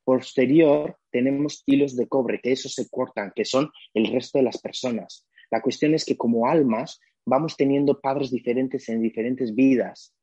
Posterior 0.04 0.98
tenemos 1.12 1.64
hilos 1.66 1.96
de 1.96 2.08
cobre, 2.08 2.40
que 2.42 2.52
esos 2.52 2.74
se 2.74 2.90
cortan, 2.90 3.32
que 3.36 3.46
son 3.46 3.72
el 3.94 4.08
resto 4.08 4.38
de 4.38 4.44
las 4.44 4.60
personas. 4.60 5.26
La 5.50 5.62
cuestión 5.62 5.94
es 5.94 6.04
que 6.04 6.18
como 6.18 6.48
almas 6.48 7.00
vamos 7.26 7.56
teniendo 7.56 8.02
padres 8.02 8.32
diferentes 8.32 8.90
en 8.90 9.02
diferentes 9.02 9.56
vidas 9.56 10.14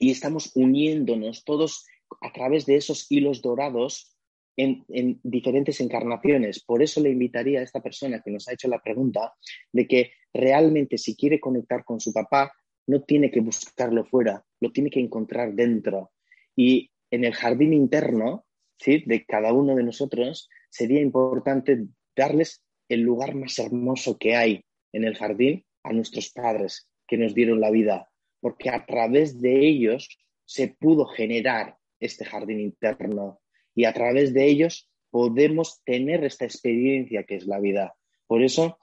y 0.00 0.10
estamos 0.10 0.50
uniéndonos 0.56 1.44
todos 1.44 1.86
a 2.20 2.32
través 2.32 2.66
de 2.66 2.76
esos 2.76 3.06
hilos 3.10 3.42
dorados 3.42 4.15
en, 4.56 4.84
en, 4.88 5.20
diferentes 5.22 5.80
encarnaciones. 5.80 6.64
Por 6.64 6.82
eso 6.82 7.00
le 7.00 7.10
invitaría 7.10 7.60
a 7.60 7.62
esta 7.62 7.82
persona 7.82 8.22
que 8.24 8.30
nos 8.30 8.48
ha 8.48 8.52
hecho 8.52 8.68
la 8.68 8.80
pregunta 8.80 9.34
de 9.72 9.86
que 9.86 10.12
realmente 10.32 10.98
si 10.98 11.16
quiere 11.16 11.40
conectar 11.40 11.84
con 11.84 12.00
su 12.00 12.12
papá, 12.12 12.52
no 12.86 13.02
tiene 13.02 13.30
que 13.30 13.40
buscarlo 13.40 14.04
fuera, 14.04 14.44
lo 14.60 14.70
tiene 14.70 14.90
que 14.90 15.00
encontrar 15.00 15.54
dentro. 15.54 16.12
Y 16.54 16.90
en 17.10 17.24
el 17.24 17.34
jardín 17.34 17.72
interno 17.72 18.46
¿sí? 18.78 19.02
de 19.06 19.24
cada 19.24 19.52
uno 19.52 19.74
de 19.74 19.82
nosotros 19.82 20.48
sería 20.70 21.00
importante 21.00 21.86
darles 22.14 22.62
el 22.88 23.00
lugar 23.00 23.34
más 23.34 23.58
hermoso 23.58 24.18
que 24.18 24.36
hay 24.36 24.64
en 24.92 25.04
el 25.04 25.16
jardín 25.16 25.64
a 25.82 25.92
nuestros 25.92 26.30
padres 26.30 26.88
que 27.06 27.16
nos 27.16 27.34
dieron 27.34 27.60
la 27.60 27.70
vida, 27.70 28.08
porque 28.40 28.70
a 28.70 28.84
través 28.86 29.40
de 29.40 29.66
ellos 29.66 30.08
se 30.44 30.68
pudo 30.68 31.06
generar 31.06 31.76
este 32.00 32.24
jardín 32.24 32.60
interno 32.60 33.40
y 33.76 33.84
a 33.84 33.92
través 33.92 34.34
de 34.34 34.46
ellos 34.46 34.90
podemos 35.10 35.80
tener 35.84 36.24
esta 36.24 36.46
experiencia 36.46 37.22
que 37.22 37.36
es 37.36 37.46
la 37.46 37.60
vida. 37.60 37.94
Por 38.26 38.42
eso, 38.42 38.78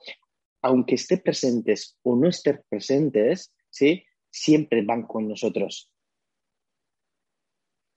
aunque 0.62 0.94
esté 0.94 1.18
presentes 1.18 1.98
o 2.02 2.16
no 2.16 2.28
esté 2.28 2.62
presentes, 2.70 3.52
¿sí? 3.68 4.04
siempre 4.30 4.82
van 4.82 5.02
con 5.02 5.28
nosotros. 5.28 5.90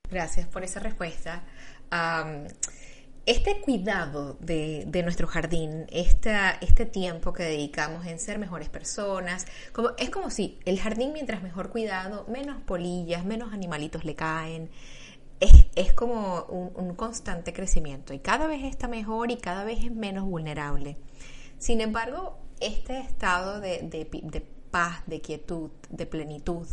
Gracias 0.09 0.47
por 0.47 0.63
esa 0.63 0.79
respuesta. 0.79 1.45
este 3.25 3.61
cuidado 3.61 4.35
de, 4.39 5.01
nuestro 5.03 5.27
jardín, 5.27 5.85
este 5.91 6.85
tiempo 6.85 7.33
que 7.33 7.43
dedicamos 7.43 8.07
en 8.07 8.19
ser 8.19 8.39
mejores 8.39 8.69
personas, 8.69 9.45
como, 9.73 9.91
es 9.97 10.09
como 10.09 10.29
si 10.29 10.59
el 10.65 10.79
jardín 10.79 11.13
mientras 11.13 11.43
mejor 11.43 11.69
cuidado, 11.69 12.25
menos 12.27 12.61
polillas, 12.63 13.25
menos 13.25 13.53
animalitos 13.53 14.03
le 14.05 14.15
caen, 14.15 14.69
es, 15.39 15.93
como 15.93 16.43
un, 16.43 16.95
constante 16.95 17.53
crecimiento 17.53 18.13
y 18.13 18.19
cada 18.19 18.47
vez 18.47 18.63
está 18.63 18.87
mejor 18.87 19.31
y 19.31 19.37
cada 19.37 19.63
vez 19.63 19.83
es 19.83 19.91
menos 19.91 20.25
vulnerable. 20.25 20.97
Sin 21.59 21.81
embargo, 21.81 22.37
este 22.59 22.99
estado 22.99 23.59
de, 23.59 23.81
de 23.83 24.47
paz, 24.71 25.01
de 25.05 25.21
quietud, 25.21 25.69
de 25.89 26.05
plenitud, 26.05 26.67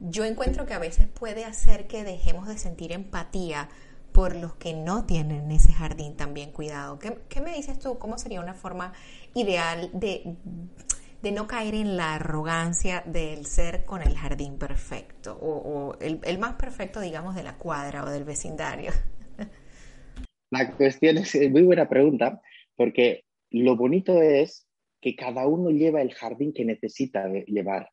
yo 0.00 0.24
encuentro 0.24 0.66
que 0.66 0.74
a 0.74 0.78
veces 0.78 1.08
puede 1.08 1.44
hacer 1.44 1.86
que 1.88 2.04
dejemos 2.04 2.46
de 2.46 2.58
sentir 2.58 2.92
empatía 2.92 3.68
por 4.12 4.34
los 4.34 4.54
que 4.54 4.74
no 4.74 5.04
tienen 5.04 5.50
ese 5.50 5.72
jardín 5.72 6.16
tan 6.16 6.34
bien 6.34 6.50
cuidado. 6.50 6.98
¿Qué, 6.98 7.40
me 7.40 7.54
dices 7.54 7.78
tú? 7.78 7.98
¿Cómo 7.98 8.18
sería 8.18 8.40
una 8.40 8.54
forma 8.54 8.92
ideal 9.34 9.90
de, 9.92 10.36
de, 11.22 11.32
no 11.32 11.46
caer 11.46 11.74
en 11.74 11.96
la 11.96 12.14
arrogancia 12.14 13.02
del 13.06 13.46
ser 13.46 13.84
con 13.84 14.02
el 14.02 14.16
jardín 14.16 14.58
perfecto 14.58 15.38
o, 15.40 15.96
el, 16.00 16.20
el, 16.24 16.38
más 16.38 16.54
perfecto, 16.54 17.00
digamos, 17.00 17.34
de 17.34 17.42
la 17.42 17.56
cuadra 17.56 18.04
o 18.04 18.10
del 18.10 18.24
vecindario? 18.24 18.92
La 20.50 20.74
cuestión 20.76 21.18
es, 21.18 21.34
muy 21.50 21.62
buena 21.62 21.88
pregunta, 21.88 22.40
porque 22.74 23.24
lo 23.50 23.76
bonito 23.76 24.22
es 24.22 24.66
que 25.00 25.14
cada 25.14 25.46
uno 25.46 25.70
lleva 25.70 26.00
el 26.00 26.14
jardín 26.14 26.54
que 26.54 26.64
necesita 26.64 27.28
llevar 27.28 27.90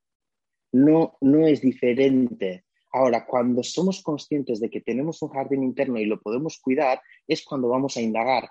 no, 0.71 1.17
no 1.21 1.47
es 1.47 1.61
diferente. 1.61 2.65
Ahora, 2.91 3.25
cuando 3.25 3.63
somos 3.63 4.01
conscientes 4.01 4.59
de 4.59 4.69
que 4.69 4.81
tenemos 4.81 5.21
un 5.21 5.29
jardín 5.29 5.63
interno 5.63 5.99
y 5.99 6.05
lo 6.05 6.21
podemos 6.21 6.59
cuidar, 6.59 7.01
es 7.27 7.43
cuando 7.43 7.69
vamos 7.69 7.97
a 7.97 8.01
indagar. 8.01 8.49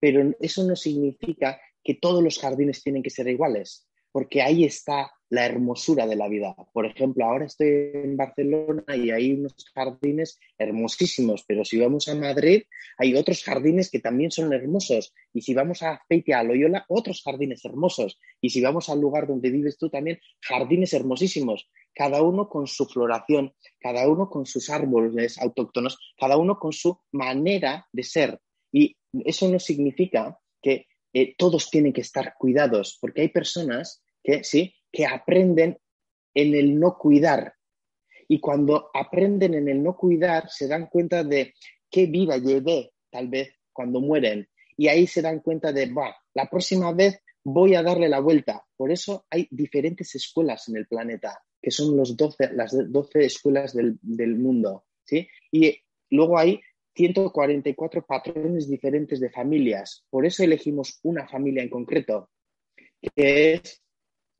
Pero 0.00 0.32
eso 0.40 0.64
no 0.64 0.74
significa 0.74 1.60
que 1.82 1.94
todos 1.94 2.22
los 2.22 2.38
jardines 2.38 2.82
tienen 2.82 3.02
que 3.02 3.10
ser 3.10 3.28
iguales 3.28 3.89
porque 4.12 4.42
ahí 4.42 4.64
está 4.64 5.12
la 5.30 5.46
hermosura 5.46 6.06
de 6.06 6.16
la 6.16 6.28
vida. 6.28 6.54
Por 6.72 6.86
ejemplo, 6.86 7.24
ahora 7.24 7.46
estoy 7.46 7.68
en 7.94 8.16
Barcelona 8.16 8.84
y 8.96 9.10
hay 9.10 9.32
unos 9.32 9.54
jardines 9.72 10.38
hermosísimos, 10.58 11.44
pero 11.46 11.64
si 11.64 11.78
vamos 11.78 12.08
a 12.08 12.16
Madrid 12.16 12.64
hay 12.98 13.14
otros 13.14 13.42
jardines 13.44 13.90
que 13.90 14.00
también 14.00 14.30
son 14.30 14.52
hermosos. 14.52 15.14
Y 15.32 15.42
si 15.42 15.54
vamos 15.54 15.82
a 15.82 16.02
Feitia, 16.08 16.40
a 16.40 16.42
Loyola, 16.42 16.84
otros 16.88 17.22
jardines 17.22 17.64
hermosos. 17.64 18.18
Y 18.40 18.50
si 18.50 18.60
vamos 18.60 18.88
al 18.88 19.00
lugar 19.00 19.28
donde 19.28 19.50
vives 19.50 19.78
tú 19.78 19.88
también, 19.88 20.18
jardines 20.42 20.92
hermosísimos. 20.92 21.70
Cada 21.94 22.22
uno 22.22 22.48
con 22.48 22.66
su 22.66 22.86
floración, 22.86 23.54
cada 23.78 24.08
uno 24.08 24.28
con 24.28 24.46
sus 24.46 24.68
árboles 24.68 25.38
autóctonos, 25.38 25.98
cada 26.18 26.36
uno 26.36 26.58
con 26.58 26.72
su 26.72 26.98
manera 27.12 27.86
de 27.92 28.02
ser. 28.02 28.40
Y 28.72 28.96
eso 29.24 29.48
no 29.48 29.58
significa 29.58 30.38
que 30.60 30.86
eh, 31.12 31.34
todos 31.36 31.70
tienen 31.70 31.92
que 31.92 32.02
estar 32.02 32.34
cuidados, 32.38 32.98
porque 33.00 33.22
hay 33.22 33.28
personas 33.28 34.02
que, 34.22 34.44
¿sí? 34.44 34.74
que 34.92 35.06
aprenden 35.06 35.78
en 36.34 36.54
el 36.54 36.78
no 36.78 36.96
cuidar. 36.96 37.54
Y 38.28 38.38
cuando 38.38 38.90
aprenden 38.94 39.54
en 39.54 39.68
el 39.68 39.82
no 39.82 39.96
cuidar, 39.96 40.48
se 40.48 40.68
dan 40.68 40.86
cuenta 40.86 41.24
de 41.24 41.54
qué 41.90 42.06
vida 42.06 42.38
llevé, 42.38 42.92
tal 43.10 43.28
vez, 43.28 43.52
cuando 43.72 44.00
mueren. 44.00 44.48
Y 44.76 44.88
ahí 44.88 45.06
se 45.06 45.20
dan 45.20 45.40
cuenta 45.40 45.72
de, 45.72 45.92
va, 45.92 46.16
la 46.34 46.48
próxima 46.48 46.92
vez 46.92 47.20
voy 47.42 47.74
a 47.74 47.82
darle 47.82 48.08
la 48.08 48.20
vuelta. 48.20 48.64
Por 48.76 48.92
eso 48.92 49.26
hay 49.30 49.48
diferentes 49.50 50.14
escuelas 50.14 50.68
en 50.68 50.76
el 50.76 50.86
planeta, 50.86 51.42
que 51.60 51.70
son 51.70 51.96
los 51.96 52.16
12, 52.16 52.52
las 52.52 52.72
12 52.72 53.24
escuelas 53.24 53.74
del, 53.74 53.98
del 54.00 54.36
mundo. 54.36 54.84
¿sí? 55.04 55.26
Y 55.50 55.76
luego 56.10 56.38
hay 56.38 56.60
144 56.94 58.04
patrones 58.06 58.68
diferentes 58.68 59.20
de 59.20 59.30
familias. 59.30 60.04
Por 60.10 60.26
eso 60.26 60.42
elegimos 60.42 60.98
una 61.02 61.26
familia 61.26 61.62
en 61.62 61.70
concreto, 61.70 62.30
que 63.14 63.54
es, 63.54 63.82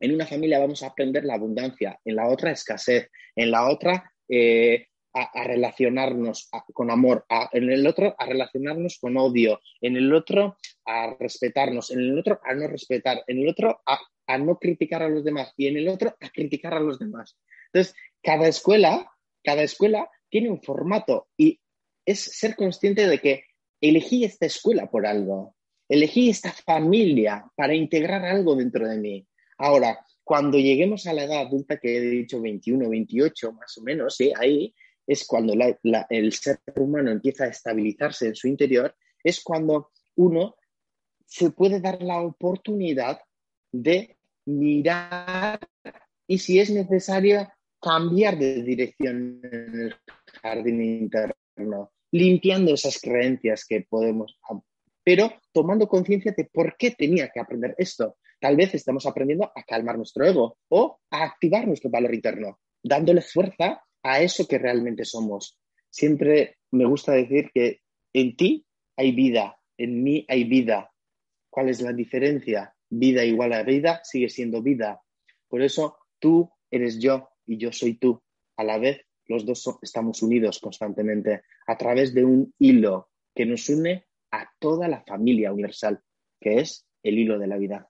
en 0.01 0.15
una 0.15 0.27
familia 0.27 0.59
vamos 0.59 0.83
a 0.83 0.89
aprender 0.89 1.25
la 1.25 1.35
abundancia, 1.35 1.99
en 2.05 2.17
la 2.17 2.29
otra 2.29 2.51
escasez, 2.51 3.11
en 3.37 3.51
la 3.51 3.69
otra 3.69 4.13
eh, 4.29 4.87
a, 5.13 5.45
relacionarnos 5.45 6.49
con 6.73 6.91
amor, 6.91 7.27
en 7.53 7.71
el 7.71 7.87
otro 7.87 8.15
a 8.19 8.27
relacionarnos 8.27 8.99
con 8.99 9.17
odio, 9.17 9.61
en 9.81 9.97
el 9.97 10.13
otro 10.13 10.57
a 10.85 11.17
respetarnos, 11.19 11.91
en 11.91 12.01
el 12.01 12.19
otro 12.19 12.41
a 12.45 12.55
no 12.55 12.69
respetar, 12.69 13.23
en 13.27 13.39
el 13.41 13.49
otro 13.49 13.81
a, 13.87 13.99
a 14.27 14.39
no 14.39 14.59
criticar 14.59 15.03
a 15.03 15.09
los 15.09 15.25
demás 15.25 15.53
y 15.57 15.67
en 15.67 15.77
el 15.77 15.89
otro 15.89 16.17
a 16.21 16.29
criticar 16.31 16.75
a 16.75 16.81
los 16.81 16.99
demás. 16.99 17.37
Entonces, 17.73 17.95
cada 18.23 18.49
escuela, 18.49 19.11
cada 19.43 19.63
escuela 19.63 20.09
tiene 20.29 20.51
un 20.51 20.63
formato 20.63 21.29
y 21.37 21.61
es 22.05 22.21
ser 22.21 22.57
consciente 22.57 23.07
de 23.07 23.19
que 23.19 23.45
elegí 23.81 24.25
esta 24.25 24.47
escuela 24.47 24.91
por 24.91 25.07
algo, 25.07 25.55
elegí 25.89 26.31
esta 26.31 26.53
familia 26.53 27.45
para 27.57 27.75
integrar 27.75 28.25
algo 28.25 28.55
dentro 28.57 28.89
de 28.89 28.99
mí. 28.99 29.27
Ahora, 29.59 29.99
cuando 30.23 30.59
lleguemos 30.59 31.07
a 31.07 31.13
la 31.13 31.25
edad 31.25 31.41
adulta 31.41 31.79
que 31.79 31.97
he 31.97 32.01
dicho 32.01 32.41
21, 32.41 32.89
28 32.89 33.53
más 33.53 33.77
o 33.79 33.83
menos, 33.83 34.17
¿sí? 34.17 34.33
ahí 34.39 34.75
es 35.07 35.27
cuando 35.27 35.55
el 36.09 36.33
ser 36.33 36.61
humano 36.77 37.11
empieza 37.11 37.45
a 37.45 37.49
estabilizarse 37.49 38.29
en 38.29 38.35
su 38.37 38.47
interior, 38.47 38.95
es 39.25 39.43
cuando 39.43 39.91
uno 40.17 40.55
se 41.27 41.51
puede 41.51 41.81
dar 41.81 42.03
la 42.03 42.21
oportunidad 42.21 43.21
de 43.73 44.17
mirar 44.47 45.61
y 46.27 46.39
si 46.39 46.61
es 46.61 46.71
necesario 46.71 47.49
cambiar 47.81 48.39
de 48.39 48.63
dirección 48.63 49.41
en 49.43 49.81
el 49.81 49.97
jardín 50.43 51.11
limpiando 52.13 52.75
esas 52.75 53.01
creencias 53.01 53.65
que 53.67 53.87
podemos, 53.89 54.39
pero 55.05 55.33
tomando 55.53 55.89
conciencia 55.89 56.33
de 56.37 56.45
por 56.45 56.77
qué 56.77 56.93
tenía 56.93 57.31
que 57.31 57.41
aprender 57.41 57.75
esto. 57.79 58.17
Tal 58.41 58.57
vez 58.57 58.75
estamos 58.75 59.07
aprendiendo 59.07 59.51
a 59.55 59.63
calmar 59.65 59.97
nuestro 59.97 60.25
ego 60.25 60.59
o 60.69 60.99
a 61.11 61.25
activar 61.25 61.67
nuestro 61.67 61.91
valor 61.91 62.15
interno, 62.15 62.59
dándole 62.83 63.21
fuerza 63.21 63.83
a 64.03 64.23
eso 64.23 64.47
que 64.47 64.59
realmente 64.59 65.05
somos. 65.05 65.59
Siempre 65.91 66.59
me 66.71 66.87
gusta 66.87 67.13
decir 67.13 67.51
que 67.53 67.81
en 68.13 68.37
ti 68.37 68.67
hay 68.97 69.13
vida, 69.13 69.59
en 69.77 70.03
mí 70.03 70.25
hay 70.29 70.45
vida. 70.45 70.91
¿Cuál 71.51 71.69
es 71.69 71.81
la 71.81 71.93
diferencia? 71.93 72.75
Vida 72.89 73.25
igual 73.25 73.53
a 73.53 73.63
vida 73.63 74.01
sigue 74.05 74.29
siendo 74.29 74.63
vida. 74.63 75.03
Por 75.49 75.63
eso 75.63 75.99
tú 76.19 76.51
eres 76.71 76.99
yo 76.99 77.31
y 77.47 77.59
yo 77.59 77.73
soy 77.73 77.95
tú. 77.95 78.23
A 78.57 78.65
la 78.65 78.79
vez 78.79 79.05
los 79.31 79.47
dos 79.47 79.79
estamos 79.81 80.23
unidos 80.23 80.59
constantemente 80.59 81.43
a 81.69 81.79
través 81.79 82.13
de 82.13 82.25
un 82.25 82.53
hilo 82.59 83.11
que 83.33 83.47
nos 83.47 83.69
une 83.69 84.09
a 84.33 84.51
toda 84.59 84.89
la 84.89 85.03
familia 85.03 85.53
universal, 85.53 86.03
que 86.41 86.59
es 86.59 86.85
el 87.05 87.17
hilo 87.17 87.39
de 87.39 87.47
la 87.47 87.57
vida. 87.57 87.89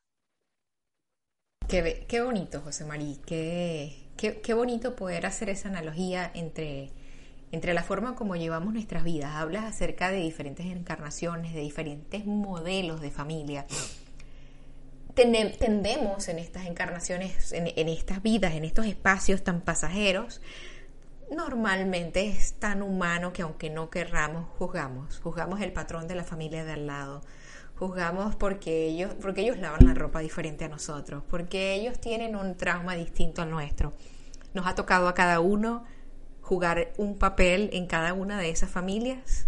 Qué, 1.67 2.05
qué 2.07 2.21
bonito, 2.21 2.61
José 2.61 2.85
María, 2.85 3.17
qué, 3.25 4.11
qué, 4.19 4.55
bonito 4.55 4.97
poder 4.97 5.25
hacer 5.25 5.49
esa 5.49 5.71
analogía 5.71 6.31
entre, 6.35 6.91
entre 7.53 7.73
la 7.73 7.85
forma 7.85 8.17
como 8.17 8.37
llevamos 8.37 8.75
nuestras 8.75 9.03
vidas. 9.03 9.35
Hablas 9.37 9.65
acerca 9.65 10.11
de 10.11 10.21
diferentes 10.21 10.67
encarnaciones, 10.67 11.55
de 11.55 11.61
diferentes 11.61 12.27
modelos 12.27 13.01
de 13.01 13.11
familia. 13.11 13.67
Tendemos 15.15 16.29
en 16.29 16.39
estas 16.39 16.67
encarnaciones, 16.67 17.53
en, 17.53 17.69
en 17.75 17.89
estas 17.89 18.23
vidas, 18.23 18.55
en 18.55 18.65
estos 18.65 18.85
espacios 18.87 19.43
tan 19.43 19.63
pasajeros, 19.63 20.43
normalmente 21.31 22.29
es 22.29 22.55
tan 22.55 22.83
humano 22.83 23.33
que 23.33 23.43
aunque 23.43 23.71
no 23.71 23.91
querramos, 23.91 24.47
juzgamos. 24.59 25.21
Juzgamos 25.21 25.61
el 25.61 25.73
patrón 25.73 26.09
de 26.09 26.15
la 26.15 26.25
familia 26.25 26.65
de 26.65 26.73
al 26.73 26.87
lado. 26.87 27.23
Juzgamos 27.77 28.37
porque 28.37 28.87
ellos, 28.87 29.15
porque 29.21 29.41
ellos 29.43 29.59
lavan 29.59 29.87
la 29.87 29.95
ropa 29.95 30.21
diferente 30.21 30.65
a 30.65 30.69
nosotros, 30.69 31.23
porque 31.29 31.75
ellos 31.75 31.99
tienen 32.01 32.37
un 32.37 32.57
trauma 32.57 32.95
distinto 32.95 33.43
al 33.43 33.51
nuestro. 33.51 33.93
Nos 34.53 34.67
ha 34.67 34.75
tocado 34.75 35.09
a 35.09 35.15
cada 35.15 35.41
uno 35.41 35.85
jugar 36.43 36.93
un 36.99 37.17
papel 37.17 37.71
en 37.73 37.87
cada 37.87 38.13
una 38.13 38.39
de 38.39 38.51
esas 38.51 38.71
familias. 38.71 39.47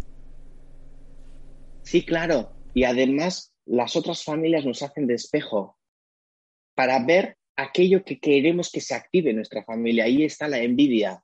Sí, 1.83 2.07
claro. 2.07 2.53
Y 2.74 2.85
además 2.85 3.53
las 3.66 3.97
otras 3.97 4.24
familias 4.24 4.64
nos 4.64 4.83
hacen 4.83 5.07
de 5.07 5.14
espejo 5.14 5.76
para 6.74 7.05
ver 7.05 7.37
aquello 7.57 8.05
que 8.05 8.18
queremos 8.18 8.70
que 8.70 8.80
se 8.80 8.95
active 8.95 9.30
en 9.30 9.37
nuestra 9.37 9.64
familia. 9.64 10.05
Ahí 10.05 10.24
está 10.24 10.49
la 10.49 10.59
envidia. 10.59 11.22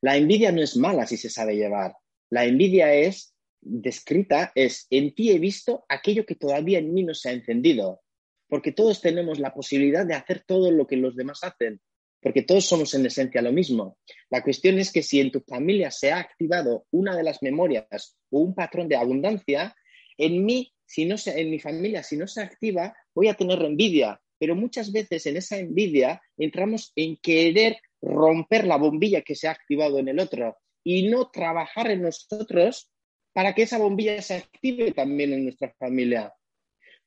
La 0.00 0.16
envidia 0.16 0.52
no 0.52 0.62
es 0.62 0.76
mala 0.76 1.06
si 1.06 1.16
se 1.16 1.30
sabe 1.30 1.56
llevar. 1.56 1.94
La 2.30 2.44
envidia 2.44 2.92
es 2.94 3.34
descrita, 3.60 4.50
es 4.54 4.86
en 4.90 5.14
ti 5.14 5.30
he 5.30 5.38
visto 5.38 5.84
aquello 5.88 6.26
que 6.26 6.34
todavía 6.34 6.78
en 6.78 6.92
mí 6.92 7.04
no 7.04 7.14
se 7.14 7.28
ha 7.28 7.32
encendido. 7.32 8.02
Porque 8.48 8.72
todos 8.72 9.00
tenemos 9.00 9.38
la 9.38 9.54
posibilidad 9.54 10.04
de 10.04 10.14
hacer 10.14 10.42
todo 10.46 10.70
lo 10.70 10.86
que 10.86 10.96
los 10.96 11.16
demás 11.16 11.40
hacen. 11.42 11.80
porque 12.22 12.42
todos 12.42 12.64
somos 12.64 12.94
en 12.94 13.04
esencia 13.04 13.42
lo 13.42 13.50
mismo. 13.50 13.98
La 14.30 14.44
cuestión 14.44 14.78
es 14.78 14.92
que 14.92 15.02
si 15.02 15.18
en 15.20 15.32
tu 15.32 15.40
familia 15.40 15.90
se 15.90 16.12
ha 16.12 16.20
activado 16.20 16.86
una 16.92 17.16
de 17.16 17.24
las 17.24 17.42
memorias 17.42 18.16
o 18.30 18.38
un 18.38 18.54
patrón 18.54 18.88
de 18.88 18.94
abundancia, 18.94 19.74
en 20.16 20.44
mí, 20.44 20.72
si 20.86 21.04
no 21.04 21.18
se, 21.18 21.40
en 21.40 21.50
mi 21.50 21.58
familia, 21.58 22.04
si 22.04 22.16
no 22.16 22.28
se 22.28 22.40
activa, 22.40 22.94
voy 23.12 23.26
a 23.26 23.34
tener 23.34 23.60
envidia. 23.62 24.20
Pero 24.42 24.56
muchas 24.56 24.90
veces 24.90 25.24
en 25.26 25.36
esa 25.36 25.56
envidia 25.56 26.20
entramos 26.36 26.92
en 26.96 27.16
querer 27.18 27.76
romper 28.00 28.66
la 28.66 28.76
bombilla 28.76 29.22
que 29.22 29.36
se 29.36 29.46
ha 29.46 29.52
activado 29.52 30.00
en 30.00 30.08
el 30.08 30.18
otro 30.18 30.56
y 30.82 31.08
no 31.08 31.30
trabajar 31.30 31.92
en 31.92 32.02
nosotros 32.02 32.90
para 33.32 33.54
que 33.54 33.62
esa 33.62 33.78
bombilla 33.78 34.20
se 34.20 34.34
active 34.34 34.90
también 34.90 35.32
en 35.32 35.44
nuestra 35.44 35.72
familia. 35.78 36.34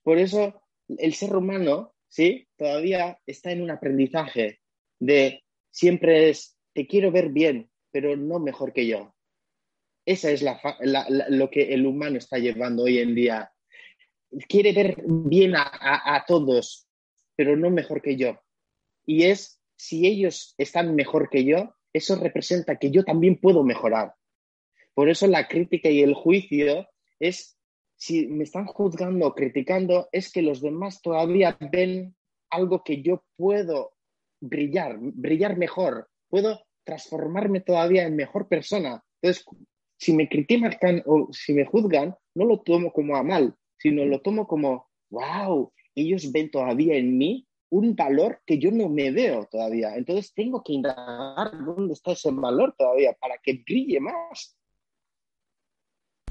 Por 0.02 0.18
eso 0.18 0.62
el 0.88 1.14
ser 1.14 1.36
humano, 1.36 1.94
¿sí? 2.08 2.48
Todavía 2.56 3.20
está 3.26 3.52
en 3.52 3.64
un 3.64 3.72
aprendizaje 3.72 4.62
de 4.98 5.44
siempre 5.72 6.30
es, 6.30 6.58
te 6.72 6.88
quiero 6.88 7.12
ver 7.12 7.32
bien, 7.34 7.70
pero 7.92 8.16
no 8.16 8.40
mejor 8.40 8.72
que 8.72 8.88
yo. 8.88 9.14
Esa 10.06 10.32
es 10.32 10.42
lo 10.42 11.50
que 11.52 11.74
el 11.74 11.86
humano 11.86 12.18
está 12.18 12.38
llevando 12.38 12.84
hoy 12.84 13.00
en 13.00 13.14
día. 13.14 13.52
Quiere 14.48 14.72
ver 14.72 15.04
bien 15.06 15.54
a 15.58 16.24
todos, 16.26 16.86
pero 17.36 17.56
no 17.56 17.70
mejor 17.70 18.02
que 18.02 18.16
yo. 18.16 18.40
Y 19.06 19.24
es, 19.26 19.62
si 19.76 20.08
ellos 20.08 20.56
están 20.58 20.96
mejor 20.96 21.30
que 21.30 21.44
yo, 21.44 21.76
eso 21.94 22.16
representa 22.16 22.78
que 22.78 22.92
yo 22.92 23.04
también 23.04 23.40
puedo 23.40 23.64
mejorar. 23.64 24.16
Por 24.94 25.10
eso 25.10 25.28
la 25.28 25.48
crítica 25.48 25.90
y 25.90 26.02
el 26.02 26.14
juicio 26.14 26.88
es, 27.20 27.58
si 27.96 28.28
me 28.28 28.44
están 28.44 28.66
juzgando 28.66 29.28
o 29.28 29.36
criticando, 29.36 30.10
es 30.12 30.32
que 30.32 30.42
los 30.42 30.62
demás 30.62 31.02
todavía 31.02 31.58
ven 31.72 32.16
algo 32.50 32.84
que 32.84 33.02
yo 33.02 33.24
puedo 33.36 33.94
brillar, 34.40 34.98
brillar 35.00 35.58
mejor, 35.58 36.10
puedo 36.30 36.62
transformarme 36.84 37.62
todavía 37.62 38.04
en 38.04 38.16
mejor 38.16 38.48
persona. 38.48 39.04
Entonces, 39.22 39.46
si 39.98 40.14
me 40.14 40.30
critican 40.30 41.04
o 41.06 41.30
si 41.32 41.54
me 41.54 41.66
juzgan, 41.66 42.16
no 42.36 42.46
lo 42.46 42.62
tomo 42.62 42.92
como 42.92 43.16
a 43.16 43.24
mal, 43.24 43.56
sino 43.78 44.06
lo 44.06 44.22
tomo 44.22 44.48
como, 44.48 44.90
wow, 45.10 45.72
ellos 45.96 46.32
ven 46.32 46.52
todavía 46.52 46.96
en 46.96 47.18
mí 47.18 47.48
un 47.70 47.96
valor 47.96 48.42
que 48.46 48.60
yo 48.60 48.72
no 48.72 48.90
me 48.90 49.12
veo 49.12 49.46
todavía. 49.46 49.96
Entonces 49.96 50.34
tengo 50.34 50.64
que 50.64 50.74
indagar 50.74 51.52
dónde 51.66 51.94
está 51.94 52.12
ese 52.12 52.32
valor 52.32 52.76
todavía 52.78 53.14
para 53.14 53.38
que 53.38 53.64
brille 53.66 54.00
más. 54.00 54.58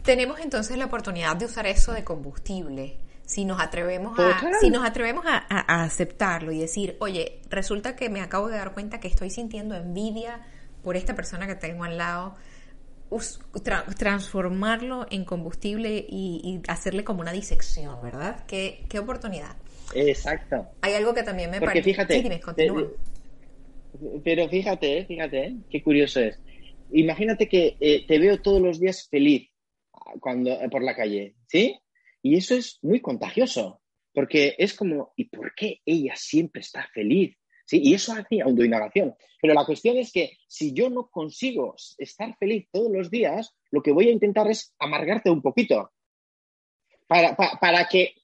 Tenemos 0.03 0.41
entonces 0.41 0.77
la 0.77 0.87
oportunidad 0.87 1.37
de 1.37 1.47
usar 1.47 1.67
eso 1.67 1.93
de 1.93 2.05
combustible. 2.05 2.99
Si 3.25 3.47
nos 3.47 3.59
atrevemos, 3.59 4.19
a, 4.19 4.39
si 4.61 4.69
nos 4.69 4.85
atrevemos 4.85 5.25
a, 5.27 5.39
aceptarlo 5.83 6.53
y 6.53 6.59
decir, 6.59 6.97
oye, 7.01 7.41
resulta 7.49 7.97
que 7.97 8.11
me 8.11 8.21
acabo 8.21 8.49
de 8.49 8.59
dar 8.59 8.75
cuenta 8.75 9.01
que 9.01 9.09
estoy 9.09 9.31
sintiendo 9.31 9.75
envidia 9.75 10.47
por 10.83 10.97
esta 10.97 11.15
persona 11.15 11.47
que 11.47 11.55
tengo 11.55 11.85
al 11.85 11.97
lado, 11.97 12.37
transformarlo 13.97 15.07
en 15.11 15.25
combustible 15.25 16.05
y, 16.09 16.61
hacerle 16.69 17.05
como 17.05 17.21
una 17.21 17.33
disección, 17.33 18.01
¿verdad? 18.03 18.45
Qué, 18.47 18.85
qué 18.89 18.99
oportunidad. 18.99 19.57
Exacto. 19.95 20.67
Hay 20.81 20.95
algo 20.95 21.15
que 21.15 21.23
también 21.23 21.51
me 21.51 21.61
parece. 21.61 21.83
Fíjate, 21.83 22.23
sí, 22.23 22.41
continúa. 22.41 22.89
pero 24.25 24.49
fíjate, 24.49 25.05
fíjate, 25.07 25.57
qué 25.71 25.83
curioso 25.83 26.21
es. 26.21 26.39
Imagínate 26.93 27.49
que 27.49 27.77
eh, 27.81 28.07
te 28.07 28.19
veo 28.19 28.41
todos 28.41 28.61
los 28.61 28.81
días 28.81 29.09
feliz 29.09 29.51
cuando, 30.21 30.51
eh, 30.51 30.69
por 30.71 30.83
la 30.83 30.95
calle, 30.95 31.35
¿sí? 31.47 31.79
Y 32.23 32.37
eso 32.37 32.55
es 32.55 32.79
muy 32.83 33.01
contagioso, 33.01 33.81
porque 34.13 34.55
es 34.59 34.75
como, 34.75 35.13
¿y 35.17 35.25
por 35.25 35.55
qué 35.55 35.81
ella 35.85 36.15
siempre 36.17 36.61
está 36.61 36.89
feliz? 36.95 37.37
¿Sí? 37.65 37.81
Y 37.83 37.95
eso 37.95 38.13
hace 38.13 38.41
autoindagación. 38.41 39.15
Pero 39.41 39.55
la 39.55 39.65
cuestión 39.65 39.97
es 39.97 40.13
que 40.13 40.39
si 40.47 40.73
yo 40.73 40.91
no 40.91 41.09
consigo 41.09 41.75
estar 41.99 42.37
feliz 42.39 42.67
todos 42.71 42.91
los 42.91 43.11
días, 43.11 43.55
lo 43.71 43.83
que 43.83 43.93
voy 43.93 44.09
a 44.09 44.13
intentar 44.13 44.51
es 44.51 44.75
amargarte 44.79 45.31
un 45.31 45.43
poquito. 45.43 45.93
Para, 47.07 47.37
para, 47.37 47.87
que, 47.87 48.15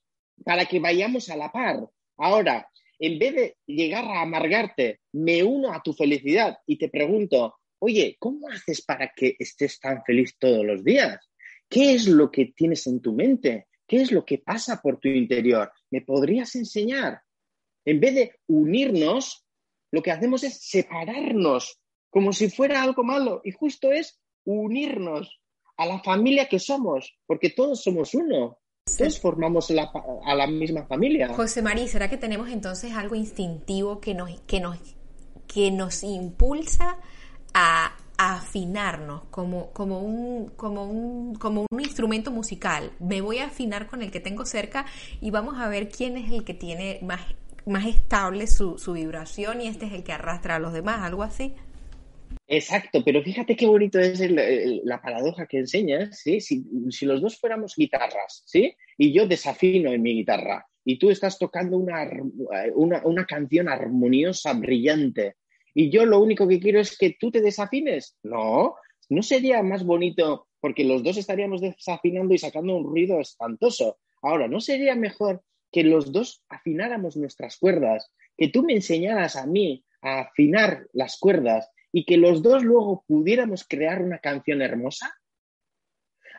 para 0.43 0.65
que 0.65 0.79
vayamos 0.79 1.29
a 1.29 1.37
la 1.37 1.51
par. 1.51 1.87
Ahora, 2.17 2.67
en 2.97 3.19
vez 3.19 3.35
de 3.35 3.57
llegar 3.65 4.05
a 4.05 4.21
amargarte, 4.21 5.01
me 5.13 5.43
uno 5.43 5.73
a 5.73 5.81
tu 5.81 5.93
felicidad 5.93 6.57
y 6.65 6.77
te 6.77 6.89
pregunto, 6.89 7.55
oye, 7.79 8.15
¿cómo 8.19 8.47
haces 8.49 8.83
para 8.83 9.11
que 9.15 9.35
estés 9.39 9.79
tan 9.79 10.03
feliz 10.03 10.35
todos 10.37 10.65
los 10.65 10.83
días? 10.83 11.19
¿Qué 11.67 11.93
es 11.93 12.07
lo 12.07 12.29
que 12.29 12.47
tienes 12.55 12.85
en 12.87 13.01
tu 13.01 13.13
mente? 13.13 13.67
¿Qué 13.87 14.01
es 14.01 14.11
lo 14.11 14.23
que 14.23 14.37
pasa 14.37 14.81
por 14.81 14.99
tu 14.99 15.07
interior? 15.07 15.71
¿Me 15.89 16.01
podrías 16.01 16.55
enseñar? 16.55 17.21
En 17.85 17.99
vez 17.99 18.15
de 18.15 18.35
unirnos, 18.47 19.45
lo 19.91 20.01
que 20.01 20.11
hacemos 20.11 20.43
es 20.43 20.59
separarnos, 20.61 21.79
como 22.09 22.33
si 22.33 22.49
fuera 22.49 22.81
algo 22.81 23.03
malo. 23.03 23.41
Y 23.43 23.51
justo 23.51 23.91
es 23.91 24.19
unirnos 24.45 25.39
a 25.77 25.85
la 25.85 25.99
familia 25.99 26.47
que 26.47 26.59
somos, 26.59 27.17
porque 27.25 27.49
todos 27.49 27.81
somos 27.81 28.13
uno. 28.13 28.57
Todos 28.97 29.19
formamos 29.19 29.71
a 29.71 30.35
la 30.35 30.47
misma 30.47 30.85
familia. 30.87 31.33
José 31.33 31.61
María, 31.61 31.87
¿será 31.87 32.09
que 32.09 32.17
tenemos 32.17 32.49
entonces 32.49 32.93
algo 32.93 33.15
instintivo 33.15 34.01
que 34.01 34.13
nos, 34.13 34.41
que 34.41 34.59
nos, 34.59 34.77
que 35.47 35.71
nos 35.71 36.03
impulsa 36.03 36.97
a 37.53 37.95
afinarnos 38.17 39.23
como, 39.31 39.71
como, 39.71 39.99
un, 39.99 40.49
como, 40.49 40.85
un, 40.85 41.35
como 41.35 41.65
un 41.71 41.79
instrumento 41.79 42.29
musical. 42.29 42.91
Me 42.99 43.21
voy 43.21 43.39
a 43.39 43.47
afinar 43.47 43.87
con 43.87 44.03
el 44.03 44.11
que 44.11 44.19
tengo 44.19 44.45
cerca 44.45 44.85
y 45.21 45.31
vamos 45.31 45.57
a 45.59 45.67
ver 45.67 45.89
quién 45.89 46.17
es 46.17 46.31
el 46.31 46.43
que 46.43 46.53
tiene 46.53 46.99
más, 47.01 47.21
más 47.65 47.85
estable 47.85 48.47
su, 48.47 48.75
vibración 48.93 49.61
y 49.61 49.67
este 49.67 49.85
es 49.85 49.93
el 49.93 50.03
que 50.03 50.13
arrastra 50.13 50.55
a 50.55 50.59
los 50.59 50.73
demás, 50.73 51.01
algo 51.01 51.23
así. 51.23 51.53
Exacto, 52.47 53.03
pero 53.03 53.21
fíjate 53.21 53.55
qué 53.55 53.67
bonito 53.67 53.99
es 53.99 54.21
la 54.29 55.01
paradoja 55.01 55.45
que 55.45 55.59
enseñas, 55.59 56.19
¿sí? 56.19 56.41
Si, 56.41 56.65
si, 56.89 57.05
los 57.05 57.21
dos 57.21 57.39
fuéramos 57.39 57.75
guitarras, 57.75 58.43
¿sí? 58.45 58.75
Y 58.97 59.13
yo 59.13 59.27
desafino 59.27 59.91
en 59.91 60.01
mi 60.01 60.13
guitarra 60.15 60.65
y 60.83 60.97
tú 60.97 61.11
estás 61.11 61.37
tocando 61.37 61.77
una, 61.77 62.09
una, 62.75 63.01
una 63.05 63.25
canción 63.25 63.69
armoniosa, 63.69 64.53
brillante, 64.53 65.35
y 65.73 65.89
yo 65.89 66.05
lo 66.05 66.19
único 66.19 66.47
que 66.47 66.59
quiero 66.59 66.79
es 66.79 66.97
que 66.97 67.15
tú 67.19 67.31
te 67.31 67.41
desafines. 67.41 68.17
No, 68.23 68.75
no 69.09 69.23
sería 69.23 69.63
más 69.63 69.85
bonito 69.85 70.47
porque 70.59 70.83
los 70.83 71.03
dos 71.03 71.17
estaríamos 71.17 71.61
desafinando 71.61 72.33
y 72.33 72.37
sacando 72.37 72.75
un 72.75 72.83
ruido 72.83 73.19
espantoso. 73.19 73.97
Ahora, 74.21 74.47
¿no 74.47 74.59
sería 74.59 74.95
mejor 74.95 75.43
que 75.71 75.83
los 75.83 76.11
dos 76.11 76.43
afináramos 76.49 77.17
nuestras 77.17 77.57
cuerdas, 77.57 78.11
que 78.37 78.49
tú 78.49 78.63
me 78.63 78.73
enseñaras 78.73 79.35
a 79.35 79.45
mí 79.45 79.83
a 80.01 80.21
afinar 80.21 80.87
las 80.93 81.17
cuerdas 81.17 81.69
y 81.91 82.05
que 82.05 82.17
los 82.17 82.41
dos 82.41 82.63
luego 82.63 83.03
pudiéramos 83.07 83.65
crear 83.67 84.01
una 84.01 84.19
canción 84.19 84.61
hermosa? 84.61 85.13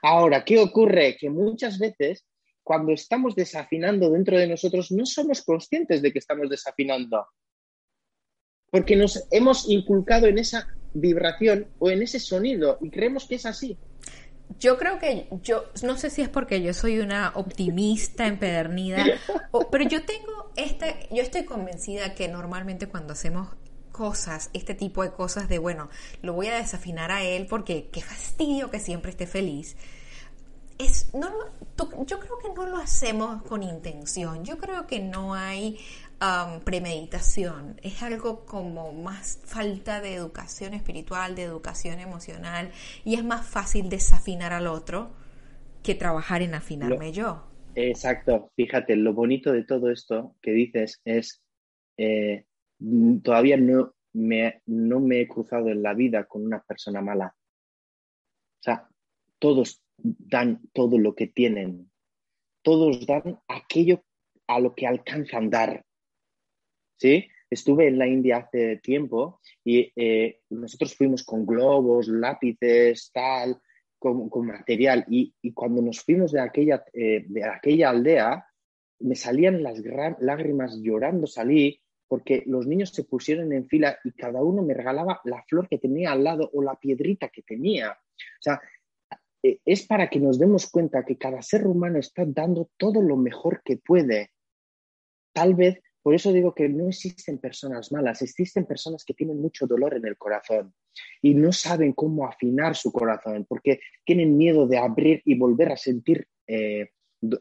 Ahora, 0.03 0.45
¿qué 0.45 0.59
ocurre? 0.59 1.17
Que 1.17 1.31
muchas 1.31 1.79
veces 1.79 2.27
cuando 2.63 2.93
estamos 2.93 3.35
desafinando 3.35 4.11
dentro 4.11 4.39
de 4.39 4.49
nosotros 4.49 4.91
no 4.93 5.07
somos 5.07 5.43
conscientes 5.43 6.03
de 6.03 6.13
que 6.13 6.19
estamos 6.19 6.49
desafinando 6.49 7.27
porque 8.73 8.97
nos 8.97 9.29
hemos 9.31 9.69
inculcado 9.69 10.27
en 10.27 10.39
esa 10.39 10.67
vibración 10.95 11.69
o 11.79 11.91
en 11.91 12.03
ese 12.03 12.19
sonido 12.19 12.79
y 12.81 12.89
creemos 12.89 13.29
que 13.29 13.35
es 13.35 13.45
así. 13.45 13.77
Yo 14.59 14.79
creo 14.79 14.99
que 14.99 15.29
yo, 15.43 15.65
no 15.83 15.97
sé 15.97 16.11
si 16.11 16.23
es 16.23 16.29
porque 16.29 16.63
yo 16.63 16.75
soy 16.75 16.99
una 16.99 17.33
optimista 17.35 18.27
empedernida, 18.27 19.05
pero 19.71 19.85
yo 19.89 20.05
tengo 20.05 20.43
este, 20.57 21.09
yo 21.11 21.23
estoy 21.23 21.45
convencida 21.45 22.15
que 22.15 22.29
normalmente 22.29 22.87
cuando 22.87 23.15
hacemos 23.15 23.49
cosas, 23.91 24.51
este 24.53 24.75
tipo 24.75 25.03
de 25.03 25.13
cosas 25.13 25.49
de, 25.49 25.59
bueno, 25.59 25.89
lo 26.23 26.33
voy 26.35 26.49
a 26.49 26.57
desafinar 26.57 27.11
a 27.11 27.23
él 27.23 27.47
porque 27.47 27.89
qué 27.91 28.03
fastidio 28.03 28.71
que 28.71 28.81
siempre 28.81 29.11
esté 29.11 29.27
feliz. 29.27 29.77
Es, 30.79 31.15
no, 31.15 31.31
yo 32.07 32.19
creo 32.19 32.39
que 32.39 32.49
no 32.55 32.67
lo 32.67 32.79
hacemos 32.79 33.43
con 33.43 33.63
intención. 33.63 34.45
Yo 34.45 34.59
creo 34.59 34.87
que 34.87 35.01
no 35.01 35.35
hay 35.35 35.79
premeditación, 36.65 37.81
es 37.83 38.03
algo 38.03 38.45
como 38.45 38.93
más 38.93 39.41
falta 39.45 40.01
de 40.01 40.15
educación 40.15 40.73
espiritual, 40.73 41.35
de 41.35 41.43
educación 41.43 41.99
emocional, 41.99 42.71
y 43.05 43.15
es 43.15 43.25
más 43.25 43.47
fácil 43.47 43.89
desafinar 43.89 44.53
al 44.53 44.69
otro 44.69 45.11
que 45.83 45.95
trabajar 45.95 46.43
en 46.43 46.55
afinarme 46.55 47.13
yo. 47.13 47.43
Exacto, 47.75 48.53
fíjate, 48.55 48.97
lo 48.97 49.15
bonito 49.15 49.53
de 49.53 49.65
todo 49.65 49.91
esto 49.91 50.37
que 50.41 50.53
dices 50.53 51.01
es, 51.05 51.43
eh, 51.97 52.45
todavía 53.23 53.57
no 53.57 53.95
me, 54.13 54.63
no 54.67 55.01
me 55.01 55.23
he 55.23 55.29
cruzado 55.29 55.71
en 55.71 55.83
la 55.83 55.95
vida 55.95 56.25
con 56.25 56.45
una 56.45 56.63
persona 56.63 57.01
mala. 57.01 57.35
O 58.61 58.63
sea, 58.63 58.89
todos 59.39 59.83
dan 59.97 60.61
todo 60.73 60.99
lo 60.99 61.15
que 61.15 61.27
tienen, 61.27 61.91
todos 62.63 63.07
dan 63.07 63.41
aquello 63.49 64.05
a 64.47 64.61
lo 64.61 64.75
que 64.75 64.87
alcanzan 64.87 65.51
dar. 65.51 65.85
¿Sí? 67.03 67.29
Estuve 67.51 67.89
en 67.89 67.99
la 67.99 68.07
India 68.07 68.37
hace 68.39 68.77
tiempo 68.77 69.41
y 69.65 69.93
eh, 69.97 70.41
nosotros 70.51 70.95
fuimos 70.95 71.25
con 71.25 71.45
globos, 71.45 72.07
lápices, 72.07 73.11
tal, 73.13 73.61
con, 73.99 74.47
material. 74.47 75.05
Y, 75.09 75.35
cuando 75.53 75.83
nos 75.83 76.01
fuimos 76.01 76.33
de 76.33 76.41
aquella, 76.41 76.85
eh, 76.93 77.25
de 77.27 77.45
aquella 77.45 77.91
aldea, 77.91 78.47
me 79.01 79.17
salían 79.17 79.63
las 79.63 79.83
lágrimas 80.21 80.79
llorando, 80.81 81.27
salí 81.27 81.81
porque 82.09 82.45
los 82.47 82.67
niños 82.67 82.91
se 82.91 83.05
pusieron 83.05 83.53
en 83.53 83.67
fila 83.67 83.99
y 84.05 84.13
cada 84.13 84.43
uno 84.43 84.63
me 84.63 84.75
regalaba 84.75 85.21
la 85.25 85.43
flor 85.49 85.69
que 85.69 85.79
tenía 85.79 86.13
al 86.13 86.23
lado 86.23 86.51
o 86.53 86.63
la 86.63 86.77
piedrita 86.77 87.31
que 87.31 87.43
tenía. 87.43 87.91
O 87.91 88.43
sea, 88.43 88.61
e, 89.43 89.61
es 89.65 89.87
para 89.87 90.09
que 90.09 90.21
nos 90.21 90.39
demos 90.39 90.71
cuenta 90.71 91.05
que 91.05 91.17
cada 91.17 91.43
ser 91.43 91.67
humano 91.67 91.99
está 91.99 92.25
dando 92.27 92.71
todo 92.77 93.03
lo 93.03 93.17
mejor 93.17 93.63
que 93.65 93.79
puede. 93.79 94.31
Tal 95.33 95.55
vez, 95.55 95.81
por 96.03 96.15
eso 96.15 96.33
digo 96.33 96.55
que 96.55 96.69
no 96.69 96.89
existen 96.89 97.39
personas 97.39 97.93
malas, 97.93 98.23
existen 98.23 98.67
personas 98.67 99.05
que 99.05 99.15
tienen 99.15 99.41
mucho 99.41 99.67
dolor 99.67 99.95
en 99.95 100.07
el 100.07 100.17
corazón 100.17 100.75
y 101.21 101.35
no 101.35 101.53
saben 101.53 101.93
cómo 101.93 102.27
afinar 102.27 102.75
su 102.75 102.91
corazón 102.91 103.47
porque 103.49 103.81
tienen 104.05 104.37
miedo 104.37 104.67
de 104.67 104.79
abrir 104.79 105.23
y 105.25 105.39
volver 105.39 105.71
a 105.71 105.77
sentir 105.77 106.27
eh, 106.47 106.91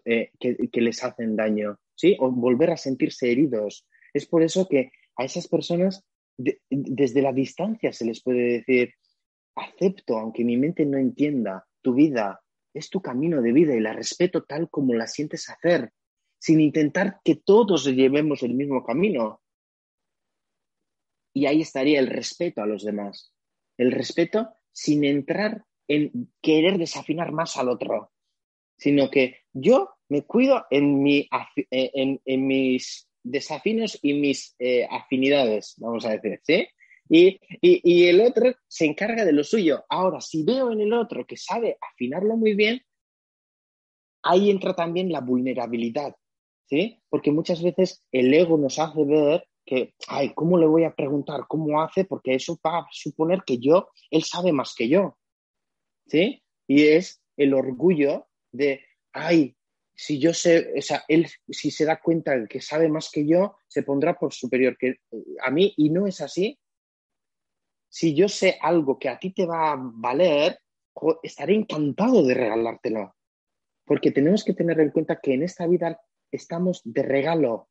eh, 0.05 0.31
que, 0.39 0.81
les 0.81 1.03
hacen 1.03 1.35
daño, 1.35 1.79
¿sí? 1.95 2.15
O 2.19 2.29
volver 2.29 2.69
a 2.69 2.77
sentirse 2.77 3.31
heridos. 3.31 3.87
Es 4.13 4.27
por 4.27 4.43
eso 4.43 4.67
que 4.67 4.91
a 5.17 5.25
esas 5.25 5.47
personas 5.47 6.05
desde 6.37 7.21
la 7.21 7.33
distancia 7.33 7.91
se 7.91 8.05
les 8.05 8.21
puede 8.21 8.59
decir, 8.59 8.93
acepto, 9.55 10.17
aunque 10.17 10.43
mi 10.43 10.57
mente 10.57 10.85
no 10.85 10.97
entienda, 10.97 11.65
tu 11.81 11.95
vida 11.95 12.41
es 12.73 12.89
tu 12.89 13.01
camino 13.01 13.41
de 13.41 13.51
vida 13.51 13.75
y 13.75 13.79
la 13.79 13.93
respeto 13.93 14.43
tal 14.43 14.69
como 14.69 14.93
la 14.93 15.07
sientes 15.07 15.49
hacer, 15.49 15.91
sin 16.41 16.59
intentar 16.59 17.21
que 17.23 17.35
todos 17.35 17.85
llevemos 17.85 18.41
el 18.41 18.55
mismo 18.55 18.83
camino. 18.83 19.43
Y 21.33 21.45
ahí 21.45 21.61
estaría 21.61 21.99
el 21.99 22.07
respeto 22.07 22.63
a 22.63 22.65
los 22.65 22.83
demás. 22.83 23.31
El 23.77 23.91
respeto 23.91 24.49
sin 24.71 25.03
entrar 25.03 25.63
en 25.87 26.33
querer 26.41 26.79
desafinar 26.79 27.31
más 27.31 27.57
al 27.57 27.69
otro, 27.69 28.11
sino 28.75 29.11
que 29.11 29.41
yo 29.53 29.91
me 30.09 30.23
cuido 30.23 30.65
en, 30.71 31.05
eh, 31.05 32.37
mis 32.37 33.07
desafíos 33.21 33.99
y 34.01 34.13
mis 34.15 34.55
eh, 34.57 34.87
afinidades, 34.89 35.75
vamos 35.77 36.05
a 36.05 36.17
decir, 36.17 36.39
¿sí? 36.43 36.67
Y, 37.07 37.39
y, 37.61 38.05
el 38.05 38.21
otro 38.21 38.53
se 38.67 38.85
encarga 38.85 39.25
de 39.25 39.33
lo 39.33 39.43
suyo. 39.43 39.83
Ahora, 39.89 40.21
si 40.21 40.43
veo 40.43 40.71
en 40.71 40.79
el 40.79 40.93
otro 40.93 41.27
que 41.27 41.35
sabe 41.35 41.77
afinarlo 41.81 42.37
muy 42.37 42.55
bien, 42.55 42.81
ahí 44.23 44.49
entra 44.49 44.73
también 44.73 45.11
la 45.11 45.19
vulnerabilidad, 45.19 46.15
¿sí? 46.71 47.03
Porque 47.09 47.31
muchas 47.31 47.61
veces 47.61 48.01
el 48.13 48.33
ego 48.33 48.57
nos 48.57 48.79
hace 48.79 49.03
ver 49.03 49.45
que, 49.65 49.93
ay, 50.07 50.33
¿cómo 50.33 50.57
le 50.57 50.65
voy 50.65 50.85
a 50.85 50.95
preguntar 50.95 51.41
cómo 51.47 51.81
hace? 51.81 52.05
Porque 52.05 52.33
eso 52.33 52.57
va 52.65 52.79
a 52.79 52.87
suponer 52.91 53.43
que 53.45 53.57
yo, 53.57 53.89
él 54.09 54.23
sabe 54.23 54.53
más 54.53 54.73
que 54.73 54.87
yo, 54.87 55.17
¿sí? 56.07 56.41
Y 56.67 56.87
es 56.87 57.21
el 57.35 57.53
orgullo 57.53 58.27
de, 58.53 58.85
ay, 59.11 59.53
si 59.93 60.17
yo 60.17 60.33
sé, 60.33 60.73
o 60.77 60.81
sea, 60.81 61.03
él 61.09 61.27
si 61.49 61.71
se 61.71 61.83
da 61.83 61.99
cuenta 61.99 62.37
de 62.37 62.47
que 62.47 62.61
sabe 62.61 62.87
más 62.87 63.11
que 63.11 63.27
yo, 63.27 63.57
se 63.67 63.83
pondrá 63.83 64.17
por 64.17 64.33
superior 64.33 64.77
que 64.77 64.95
a 65.43 65.51
mí 65.51 65.73
y 65.75 65.89
no 65.89 66.07
es 66.07 66.21
así. 66.21 66.57
Si 67.89 68.15
yo 68.15 68.29
sé 68.29 68.57
algo 68.61 68.97
que 68.97 69.09
a 69.09 69.19
ti 69.19 69.33
te 69.33 69.45
va 69.45 69.73
a 69.73 69.77
valer, 69.77 70.57
estaré 71.21 71.53
encantado 71.53 72.25
de 72.25 72.33
regalártelo. 72.33 73.13
Porque 73.85 74.11
tenemos 74.11 74.45
que 74.45 74.53
tener 74.53 74.79
en 74.79 74.91
cuenta 74.91 75.19
que 75.19 75.33
en 75.33 75.43
esta 75.43 75.67
vida 75.67 75.99
estamos 76.31 76.81
de 76.83 77.03
regalo. 77.03 77.69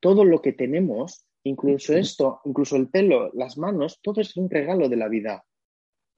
Todo 0.00 0.24
lo 0.24 0.42
que 0.42 0.52
tenemos, 0.52 1.26
incluso 1.44 1.94
esto, 1.94 2.40
incluso 2.44 2.76
el 2.76 2.88
pelo, 2.88 3.30
las 3.34 3.58
manos, 3.58 4.00
todo 4.02 4.20
es 4.20 4.36
un 4.36 4.50
regalo 4.50 4.88
de 4.88 4.96
la 4.96 5.08
vida. 5.08 5.44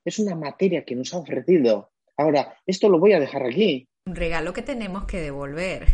Es 0.05 0.19
una 0.19 0.35
materia 0.35 0.85
que 0.85 0.95
nos 0.95 1.13
ha 1.15 1.19
ofrecido. 1.19 1.93
Ahora, 2.17 2.57
esto 2.67 2.89
lo 2.89 2.99
voy 2.99 3.13
a 3.13 3.21
dejar 3.21 3.45
aquí. 3.45 3.89
Un 4.07 4.17
regalo 4.17 4.53
que 4.53 4.63
tenemos 4.63 5.05
que 5.05 5.21
devolver. 5.21 5.87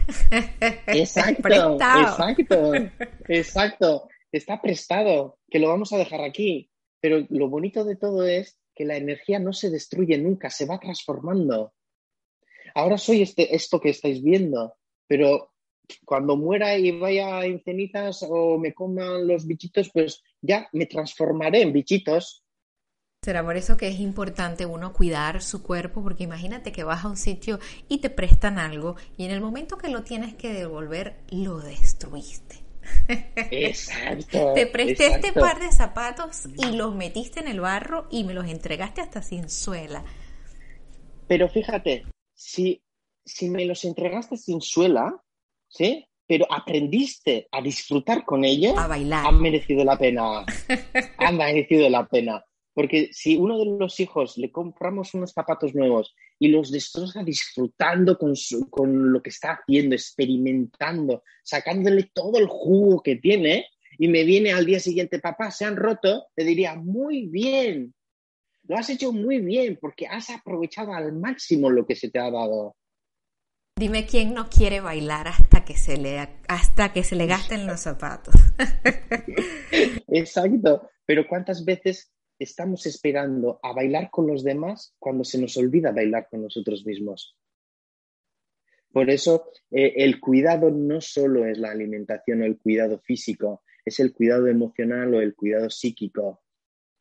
Exacto, 0.86 1.48
exacto, 2.00 2.72
exacto. 3.28 4.08
Está 4.30 4.60
prestado, 4.60 5.38
que 5.50 5.58
lo 5.58 5.68
vamos 5.68 5.92
a 5.92 5.98
dejar 5.98 6.22
aquí. 6.22 6.70
Pero 7.00 7.26
lo 7.28 7.48
bonito 7.48 7.84
de 7.84 7.96
todo 7.96 8.26
es 8.26 8.58
que 8.74 8.84
la 8.84 8.96
energía 8.96 9.38
no 9.38 9.52
se 9.52 9.70
destruye 9.70 10.16
nunca, 10.18 10.50
se 10.50 10.66
va 10.66 10.78
transformando. 10.78 11.74
Ahora 12.74 12.98
soy 12.98 13.22
este, 13.22 13.54
esto 13.54 13.80
que 13.80 13.90
estáis 13.90 14.22
viendo, 14.22 14.74
pero 15.06 15.53
cuando 16.04 16.36
muera 16.36 16.76
y 16.76 16.90
vaya 16.98 17.44
en 17.44 17.62
cenizas 17.62 18.24
o 18.28 18.58
me 18.58 18.72
coman 18.72 19.26
los 19.26 19.46
bichitos, 19.46 19.90
pues 19.90 20.22
ya 20.40 20.68
me 20.72 20.86
transformaré 20.86 21.62
en 21.62 21.72
bichitos 21.72 22.44
Será 23.24 23.42
por 23.42 23.56
eso 23.56 23.78
que 23.78 23.88
es 23.88 24.00
importante 24.00 24.66
uno 24.66 24.92
cuidar 24.92 25.40
su 25.40 25.62
cuerpo, 25.62 26.02
porque 26.02 26.24
imagínate 26.24 26.72
que 26.72 26.84
vas 26.84 27.06
a 27.06 27.08
un 27.08 27.16
sitio 27.16 27.58
y 27.88 28.02
te 28.02 28.10
prestan 28.10 28.58
algo 28.58 28.96
y 29.16 29.24
en 29.24 29.30
el 29.30 29.40
momento 29.40 29.78
que 29.78 29.88
lo 29.88 30.02
tienes 30.02 30.34
que 30.34 30.52
devolver, 30.52 31.16
lo 31.30 31.58
destruiste. 31.58 32.56
Exacto. 33.50 34.52
te 34.54 34.66
presté 34.66 35.06
este 35.06 35.32
par 35.32 35.58
de 35.58 35.72
zapatos 35.72 36.50
y 36.54 36.76
los 36.76 36.94
metiste 36.94 37.40
en 37.40 37.48
el 37.48 37.60
barro 37.60 38.08
y 38.10 38.24
me 38.24 38.34
los 38.34 38.46
entregaste 38.46 39.00
hasta 39.00 39.22
sin 39.22 39.48
suela. 39.48 40.04
Pero 41.26 41.48
fíjate, 41.48 42.04
si, 42.34 42.82
si 43.24 43.48
me 43.48 43.64
los 43.64 43.86
entregaste 43.86 44.36
sin 44.36 44.60
suela, 44.60 45.23
¿sí? 45.74 46.06
Pero 46.26 46.46
aprendiste 46.50 47.48
a 47.50 47.60
disfrutar 47.60 48.24
con 48.24 48.44
ellos, 48.44 48.76
a 48.78 48.86
bailar. 48.86 49.26
Han 49.26 49.40
merecido 49.40 49.84
la 49.84 49.98
pena. 49.98 50.44
han 51.18 51.36
merecido 51.36 51.88
la 51.90 52.06
pena. 52.06 52.44
Porque 52.72 53.10
si 53.12 53.36
uno 53.36 53.58
de 53.58 53.78
los 53.78 54.00
hijos 54.00 54.36
le 54.38 54.50
compramos 54.50 55.14
unos 55.14 55.32
zapatos 55.32 55.74
nuevos 55.74 56.14
y 56.38 56.48
los 56.48 56.72
destroza 56.72 57.22
disfrutando 57.22 58.18
con, 58.18 58.34
con 58.70 59.12
lo 59.12 59.22
que 59.22 59.30
está 59.30 59.52
haciendo, 59.52 59.94
experimentando, 59.94 61.22
sacándole 61.44 62.10
todo 62.12 62.38
el 62.38 62.46
jugo 62.46 63.02
que 63.02 63.16
tiene, 63.16 63.66
y 63.96 64.08
me 64.08 64.24
viene 64.24 64.52
al 64.52 64.66
día 64.66 64.80
siguiente, 64.80 65.20
papá, 65.20 65.52
se 65.52 65.64
han 65.64 65.76
roto, 65.76 66.26
le 66.34 66.44
diría, 66.44 66.74
muy 66.74 67.28
bien, 67.28 67.94
lo 68.64 68.76
has 68.76 68.90
hecho 68.90 69.12
muy 69.12 69.38
bien 69.38 69.78
porque 69.80 70.06
has 70.06 70.30
aprovechado 70.30 70.94
al 70.94 71.12
máximo 71.12 71.70
lo 71.70 71.86
que 71.86 71.94
se 71.94 72.10
te 72.10 72.18
ha 72.18 72.30
dado. 72.30 72.74
Dime 73.76 74.06
quién 74.06 74.34
no 74.34 74.48
quiere 74.48 74.80
bailar 74.80 75.28
hasta 75.28 75.64
que 75.64 75.76
se 75.76 75.96
le, 75.96 76.18
hasta 76.48 76.92
que 76.92 77.02
se 77.02 77.16
le 77.16 77.26
gasten 77.26 77.66
los 77.66 77.80
zapatos. 77.80 78.34
Exacto, 80.08 80.88
pero 81.04 81.26
¿cuántas 81.26 81.64
veces 81.64 82.14
estamos 82.38 82.86
esperando 82.86 83.60
a 83.62 83.72
bailar 83.72 84.10
con 84.10 84.26
los 84.26 84.42
demás 84.42 84.94
cuando 84.98 85.24
se 85.24 85.40
nos 85.40 85.56
olvida 85.56 85.92
bailar 85.92 86.28
con 86.30 86.42
nosotros 86.42 86.84
mismos. 86.84 87.36
Por 88.92 89.10
eso 89.10 89.50
eh, 89.70 89.94
el 89.96 90.20
cuidado 90.20 90.70
no 90.70 91.00
solo 91.00 91.46
es 91.46 91.58
la 91.58 91.70
alimentación 91.70 92.42
o 92.42 92.44
el 92.44 92.58
cuidado 92.58 92.98
físico, 93.00 93.62
es 93.84 93.98
el 94.00 94.12
cuidado 94.12 94.46
emocional 94.46 95.14
o 95.14 95.20
el 95.20 95.34
cuidado 95.34 95.68
psíquico, 95.68 96.42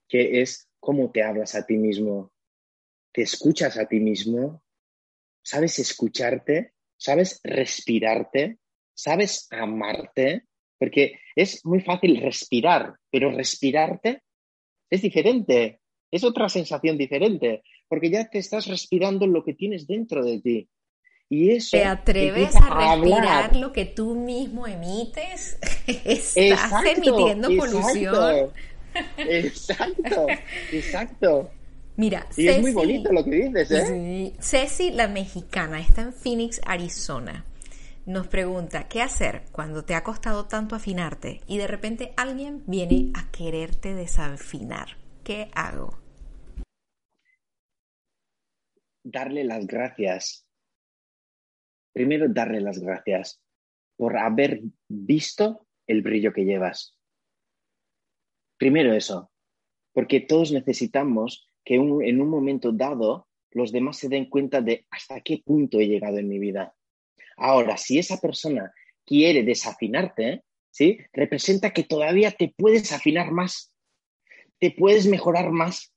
que 0.08 0.42
es 0.42 0.70
cómo 0.80 1.12
te 1.12 1.24
hablas 1.24 1.56
a 1.56 1.66
ti 1.66 1.78
mismo. 1.78 2.32
¿Te 3.12 3.22
escuchas 3.22 3.78
a 3.78 3.88
ti 3.88 4.00
mismo? 4.00 4.63
¿Sabes 5.44 5.78
escucharte? 5.80 6.74
¿Sabes 6.98 7.40
respirarte? 7.44 8.58
¿Sabes 8.94 9.48
amarte? 9.52 10.46
Porque 10.80 11.20
es 11.36 11.66
muy 11.66 11.82
fácil 11.82 12.20
respirar, 12.22 12.96
pero 13.12 13.32
respirarte 13.32 14.24
es 14.94 15.02
diferente, 15.02 15.80
es 16.12 16.24
otra 16.24 16.48
sensación 16.50 17.00
diferente, 17.00 17.64
porque 17.88 18.12
ya 18.12 18.30
te 18.30 18.38
estás 18.38 18.68
respirando 18.68 19.26
lo 19.26 19.44
que 19.44 19.56
tienes 19.56 19.88
dentro 19.88 20.24
de 20.24 20.40
ti. 20.40 20.70
Y 21.30 21.50
eso 21.50 21.78
¿Te 21.78 21.86
atreves 21.86 22.56
a 22.56 22.70
respirar 22.70 23.56
lo 23.56 23.74
que 23.74 23.86
tú 23.86 24.14
mismo 24.14 24.68
emites? 24.68 25.58
Estás 25.88 26.86
emitiendo 26.86 27.50
polución. 27.58 28.52
Exacto, 29.18 30.28
exacto. 30.72 31.50
Mira, 31.96 32.28
y 32.36 32.48
es 32.48 32.60
muy 32.62 32.72
bonito 32.72 33.12
lo 33.12 33.24
que 33.24 33.32
dices, 33.32 33.72
¿eh? 33.72 34.34
Ceci, 34.40 34.92
la 34.92 35.08
mexicana, 35.08 35.80
está 35.80 36.02
en 36.02 36.14
Phoenix, 36.14 36.60
Arizona 36.66 37.46
nos 38.06 38.28
pregunta, 38.28 38.90
¿qué 38.90 39.02
hacer 39.02 39.44
cuando 39.52 39.86
te 39.86 39.96
ha 39.96 40.04
costado 40.04 40.46
tanto 40.48 40.76
afinarte 40.76 41.40
y 41.48 41.58
de 41.58 41.68
repente 41.68 42.14
alguien 42.18 42.64
viene 42.68 43.12
a 43.14 43.32
quererte 43.32 43.94
desafinar? 43.94 44.98
¿Qué 45.24 45.50
hago? 45.56 45.98
Darle 49.04 49.46
las 49.46 49.66
gracias. 49.68 50.46
Primero, 51.94 52.28
darle 52.28 52.60
las 52.60 52.80
gracias 52.80 53.42
por 53.96 54.18
haber 54.18 54.62
visto 54.90 55.66
el 55.88 56.02
brillo 56.02 56.34
que 56.34 56.44
llevas. 56.44 56.98
Primero 58.58 58.94
eso, 58.94 59.32
porque 59.94 60.20
todos 60.20 60.52
necesitamos 60.52 61.50
que 61.64 61.76
en 61.76 62.22
un 62.22 62.30
momento 62.30 62.72
dado 62.72 63.28
los 63.52 63.72
demás 63.72 63.98
se 63.98 64.10
den 64.10 64.30
cuenta 64.30 64.62
de 64.62 64.86
hasta 64.90 65.22
qué 65.22 65.42
punto 65.46 65.80
he 65.80 65.88
llegado 65.88 66.18
en 66.18 66.28
mi 66.28 66.40
vida 66.40 66.76
Ahora, 67.38 67.78
si 67.78 68.00
esa 68.00 68.20
persona 68.20 68.74
quiere 69.06 69.44
desafinarte, 69.44 70.44
¿sí? 70.72 71.00
Representa 71.12 71.72
que 71.72 71.84
todavía 71.84 72.32
te 72.32 72.54
puedes 72.56 72.92
afinar 72.92 73.32
más, 73.32 73.74
te 74.60 74.72
puedes 74.72 75.08
mejorar 75.08 75.52
más, 75.52 75.94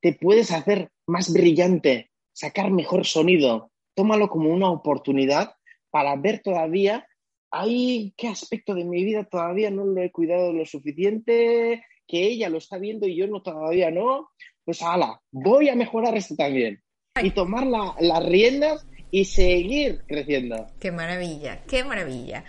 te 0.00 0.12
puedes 0.12 0.50
hacer 0.52 0.90
más 1.06 1.32
brillante, 1.32 2.10
sacar 2.32 2.70
mejor 2.70 3.04
sonido. 3.04 3.72
Tómalo 3.94 4.28
como 4.28 4.50
una 4.50 4.70
oportunidad 4.70 5.54
para 5.90 6.14
ver 6.16 6.40
todavía 6.40 7.06
hay 7.50 8.12
qué 8.16 8.28
aspecto 8.28 8.74
de 8.74 8.84
mi 8.84 9.02
vida 9.04 9.24
todavía 9.24 9.70
no 9.70 9.86
lo 9.86 10.02
he 10.02 10.12
cuidado 10.12 10.52
lo 10.52 10.66
suficiente, 10.66 11.82
que 12.08 12.24
ella 12.26 12.48
lo 12.48 12.58
está 12.58 12.78
viendo 12.78 13.06
y 13.06 13.16
yo 13.16 13.26
no 13.28 13.42
todavía 13.42 13.90
no, 13.90 14.30
pues 14.64 14.82
ala, 14.82 15.20
voy 15.30 15.68
a 15.68 15.76
mejorar 15.76 16.16
esto 16.16 16.34
también. 16.34 16.82
Y 17.22 17.30
tomar 17.30 17.66
las 17.66 18.26
riendas 18.26 18.86
y 19.10 19.24
seguir 19.24 20.02
creciendo. 20.06 20.66
Qué 20.78 20.92
maravilla, 20.92 21.62
qué 21.68 21.84
maravilla. 21.84 22.44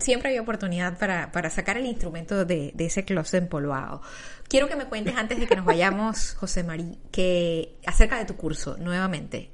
siempre 0.00 0.30
hay 0.30 0.38
oportunidad 0.38 0.98
para, 0.98 1.32
para 1.32 1.50
sacar 1.50 1.76
el 1.76 1.86
instrumento 1.86 2.44
de, 2.44 2.72
de, 2.74 2.86
ese 2.86 3.04
closet 3.04 3.44
empolvado. 3.44 4.02
Quiero 4.48 4.68
que 4.68 4.76
me 4.76 4.86
cuentes 4.86 5.14
antes 5.16 5.38
de 5.38 5.46
que 5.46 5.56
nos 5.56 5.64
vayamos, 5.64 6.34
José 6.38 6.64
María, 6.64 6.96
que 7.12 7.76
acerca 7.86 8.18
de 8.18 8.24
tu 8.24 8.36
curso 8.36 8.76
nuevamente. 8.78 9.50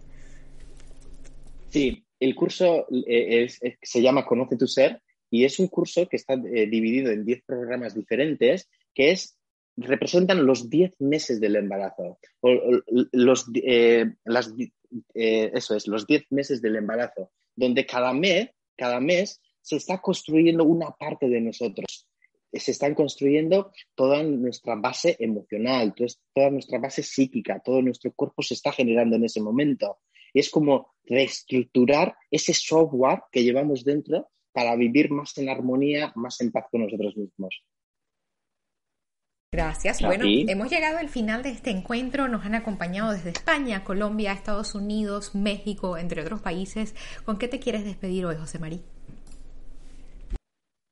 Sí, 1.68 2.04
el 2.18 2.34
curso 2.34 2.86
eh, 3.06 3.48
se 3.82 4.02
llama 4.02 4.24
Conoce 4.24 4.56
tu 4.56 4.66
ser 4.66 5.02
y 5.30 5.44
es 5.44 5.58
un 5.58 5.68
curso 5.68 6.08
que 6.08 6.16
está 6.16 6.34
eh, 6.34 6.66
dividido 6.66 7.10
en 7.10 7.24
10 7.24 7.42
programas 7.44 7.94
diferentes 7.94 8.68
que 8.96 9.10
es 9.10 9.35
representan 9.76 10.46
los 10.46 10.70
10 10.70 11.00
meses 11.00 11.40
del 11.40 11.56
embarazo. 11.56 12.18
O, 12.40 12.50
los, 13.12 13.46
eh, 13.54 14.06
las, 14.24 14.52
eso 15.14 15.74
es, 15.74 15.86
los 15.86 16.06
10 16.06 16.30
meses 16.30 16.62
del 16.62 16.76
embarazo, 16.76 17.30
donde 17.54 17.86
cada 17.86 18.12
mes, 18.12 18.50
cada 18.76 19.00
mes 19.00 19.40
se 19.60 19.76
está 19.76 20.00
construyendo 20.00 20.64
una 20.64 20.90
parte 20.90 21.28
de 21.28 21.40
nosotros. 21.40 22.06
Se 22.52 22.70
están 22.70 22.94
construyendo 22.94 23.72
toda 23.94 24.22
nuestra 24.22 24.76
base 24.76 25.16
emocional, 25.18 25.94
toda 26.32 26.50
nuestra 26.50 26.78
base 26.78 27.02
psíquica, 27.02 27.60
todo 27.62 27.82
nuestro 27.82 28.12
cuerpo 28.12 28.42
se 28.42 28.54
está 28.54 28.72
generando 28.72 29.16
en 29.16 29.24
ese 29.24 29.42
momento 29.42 29.98
es 30.40 30.50
como 30.50 30.94
reestructurar 31.04 32.14
ese 32.30 32.52
software 32.52 33.22
que 33.32 33.42
llevamos 33.42 33.84
dentro 33.84 34.28
para 34.52 34.76
vivir 34.76 35.10
más 35.10 35.36
en 35.38 35.48
armonía, 35.48 36.12
más 36.14 36.40
en 36.40 36.52
paz 36.52 36.66
con 36.70 36.82
nosotros 36.82 37.16
mismos. 37.16 37.62
Gracias. 39.56 40.02
Bueno, 40.02 40.26
hemos 40.26 40.70
llegado 40.70 40.98
al 40.98 41.08
final 41.08 41.42
de 41.42 41.48
este 41.48 41.70
encuentro. 41.70 42.28
Nos 42.28 42.44
han 42.44 42.54
acompañado 42.54 43.12
desde 43.12 43.30
España, 43.30 43.84
Colombia, 43.84 44.32
Estados 44.32 44.74
Unidos, 44.74 45.34
México, 45.34 45.96
entre 45.96 46.20
otros 46.20 46.42
países. 46.42 46.94
¿Con 47.24 47.38
qué 47.38 47.48
te 47.48 47.58
quieres 47.58 47.84
despedir 47.84 48.26
hoy, 48.26 48.36
José 48.36 48.58
María? 48.58 48.80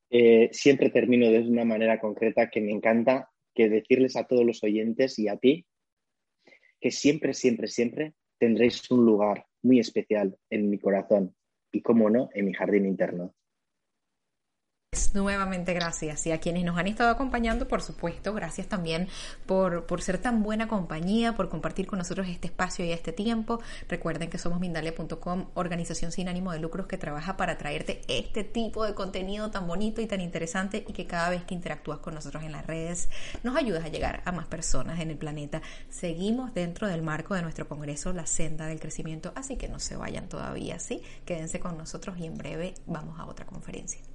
Eh, 0.09 0.49
siempre 0.51 0.89
termino 0.89 1.29
de 1.29 1.41
una 1.41 1.63
manera 1.63 1.99
concreta 1.99 2.49
que 2.49 2.59
me 2.59 2.71
encanta, 2.71 3.29
que 3.53 3.69
decirles 3.69 4.15
a 4.15 4.25
todos 4.25 4.43
los 4.43 4.63
oyentes 4.63 5.19
y 5.19 5.27
a 5.27 5.37
ti 5.37 5.65
que 6.81 6.91
siempre, 6.91 7.33
siempre, 7.33 7.67
siempre 7.67 8.13
tendréis 8.39 8.89
un 8.91 9.05
lugar 9.05 9.45
muy 9.61 9.79
especial 9.79 10.37
en 10.49 10.69
mi 10.69 10.79
corazón 10.79 11.35
y, 11.71 11.81
como 11.81 12.09
no, 12.09 12.29
en 12.33 12.45
mi 12.45 12.53
jardín 12.53 12.85
interno. 12.85 13.33
Nuevamente 15.13 15.73
gracias 15.73 16.25
y 16.25 16.31
a 16.31 16.39
quienes 16.39 16.63
nos 16.63 16.77
han 16.77 16.87
estado 16.87 17.09
acompañando, 17.09 17.67
por 17.67 17.81
supuesto, 17.81 18.33
gracias 18.33 18.67
también 18.67 19.09
por, 19.45 19.85
por, 19.85 20.01
ser 20.01 20.19
tan 20.19 20.41
buena 20.41 20.67
compañía, 20.67 21.35
por 21.35 21.49
compartir 21.49 21.85
con 21.85 21.99
nosotros 21.99 22.27
este 22.29 22.47
espacio 22.47 22.85
y 22.85 22.91
este 22.91 23.11
tiempo. 23.11 23.59
Recuerden 23.89 24.29
que 24.29 24.37
somos 24.37 24.59
Mindalia.com, 24.59 25.47
organización 25.53 26.11
sin 26.11 26.29
ánimo 26.29 26.53
de 26.53 26.59
lucros 26.59 26.87
que 26.87 26.97
trabaja 26.97 27.35
para 27.35 27.57
traerte 27.57 28.01
este 28.07 28.45
tipo 28.45 28.85
de 28.85 28.93
contenido 28.93 29.51
tan 29.51 29.67
bonito 29.67 30.01
y 30.01 30.07
tan 30.07 30.21
interesante 30.21 30.85
y 30.87 30.93
que 30.93 31.05
cada 31.05 31.29
vez 31.29 31.43
que 31.43 31.53
interactúas 31.53 31.99
con 31.99 32.13
nosotros 32.13 32.43
en 32.43 32.53
las 32.53 32.65
redes 32.65 33.09
nos 33.43 33.57
ayudas 33.57 33.83
a 33.83 33.89
llegar 33.89 34.21
a 34.23 34.31
más 34.31 34.45
personas 34.47 35.01
en 35.01 35.11
el 35.11 35.17
planeta. 35.17 35.61
Seguimos 35.89 36.53
dentro 36.53 36.87
del 36.87 37.01
marco 37.01 37.35
de 37.35 37.41
nuestro 37.41 37.67
congreso 37.67 38.13
La 38.13 38.25
Senda 38.25 38.67
del 38.67 38.79
Crecimiento, 38.79 39.33
así 39.35 39.57
que 39.57 39.67
no 39.67 39.79
se 39.79 39.97
vayan 39.97 40.29
todavía, 40.29 40.79
¿sí? 40.79 41.01
Quédense 41.25 41.59
con 41.59 41.77
nosotros 41.77 42.17
y 42.17 42.25
en 42.25 42.37
breve 42.37 42.75
vamos 42.85 43.19
a 43.19 43.25
otra 43.25 43.45
conferencia. 43.45 44.14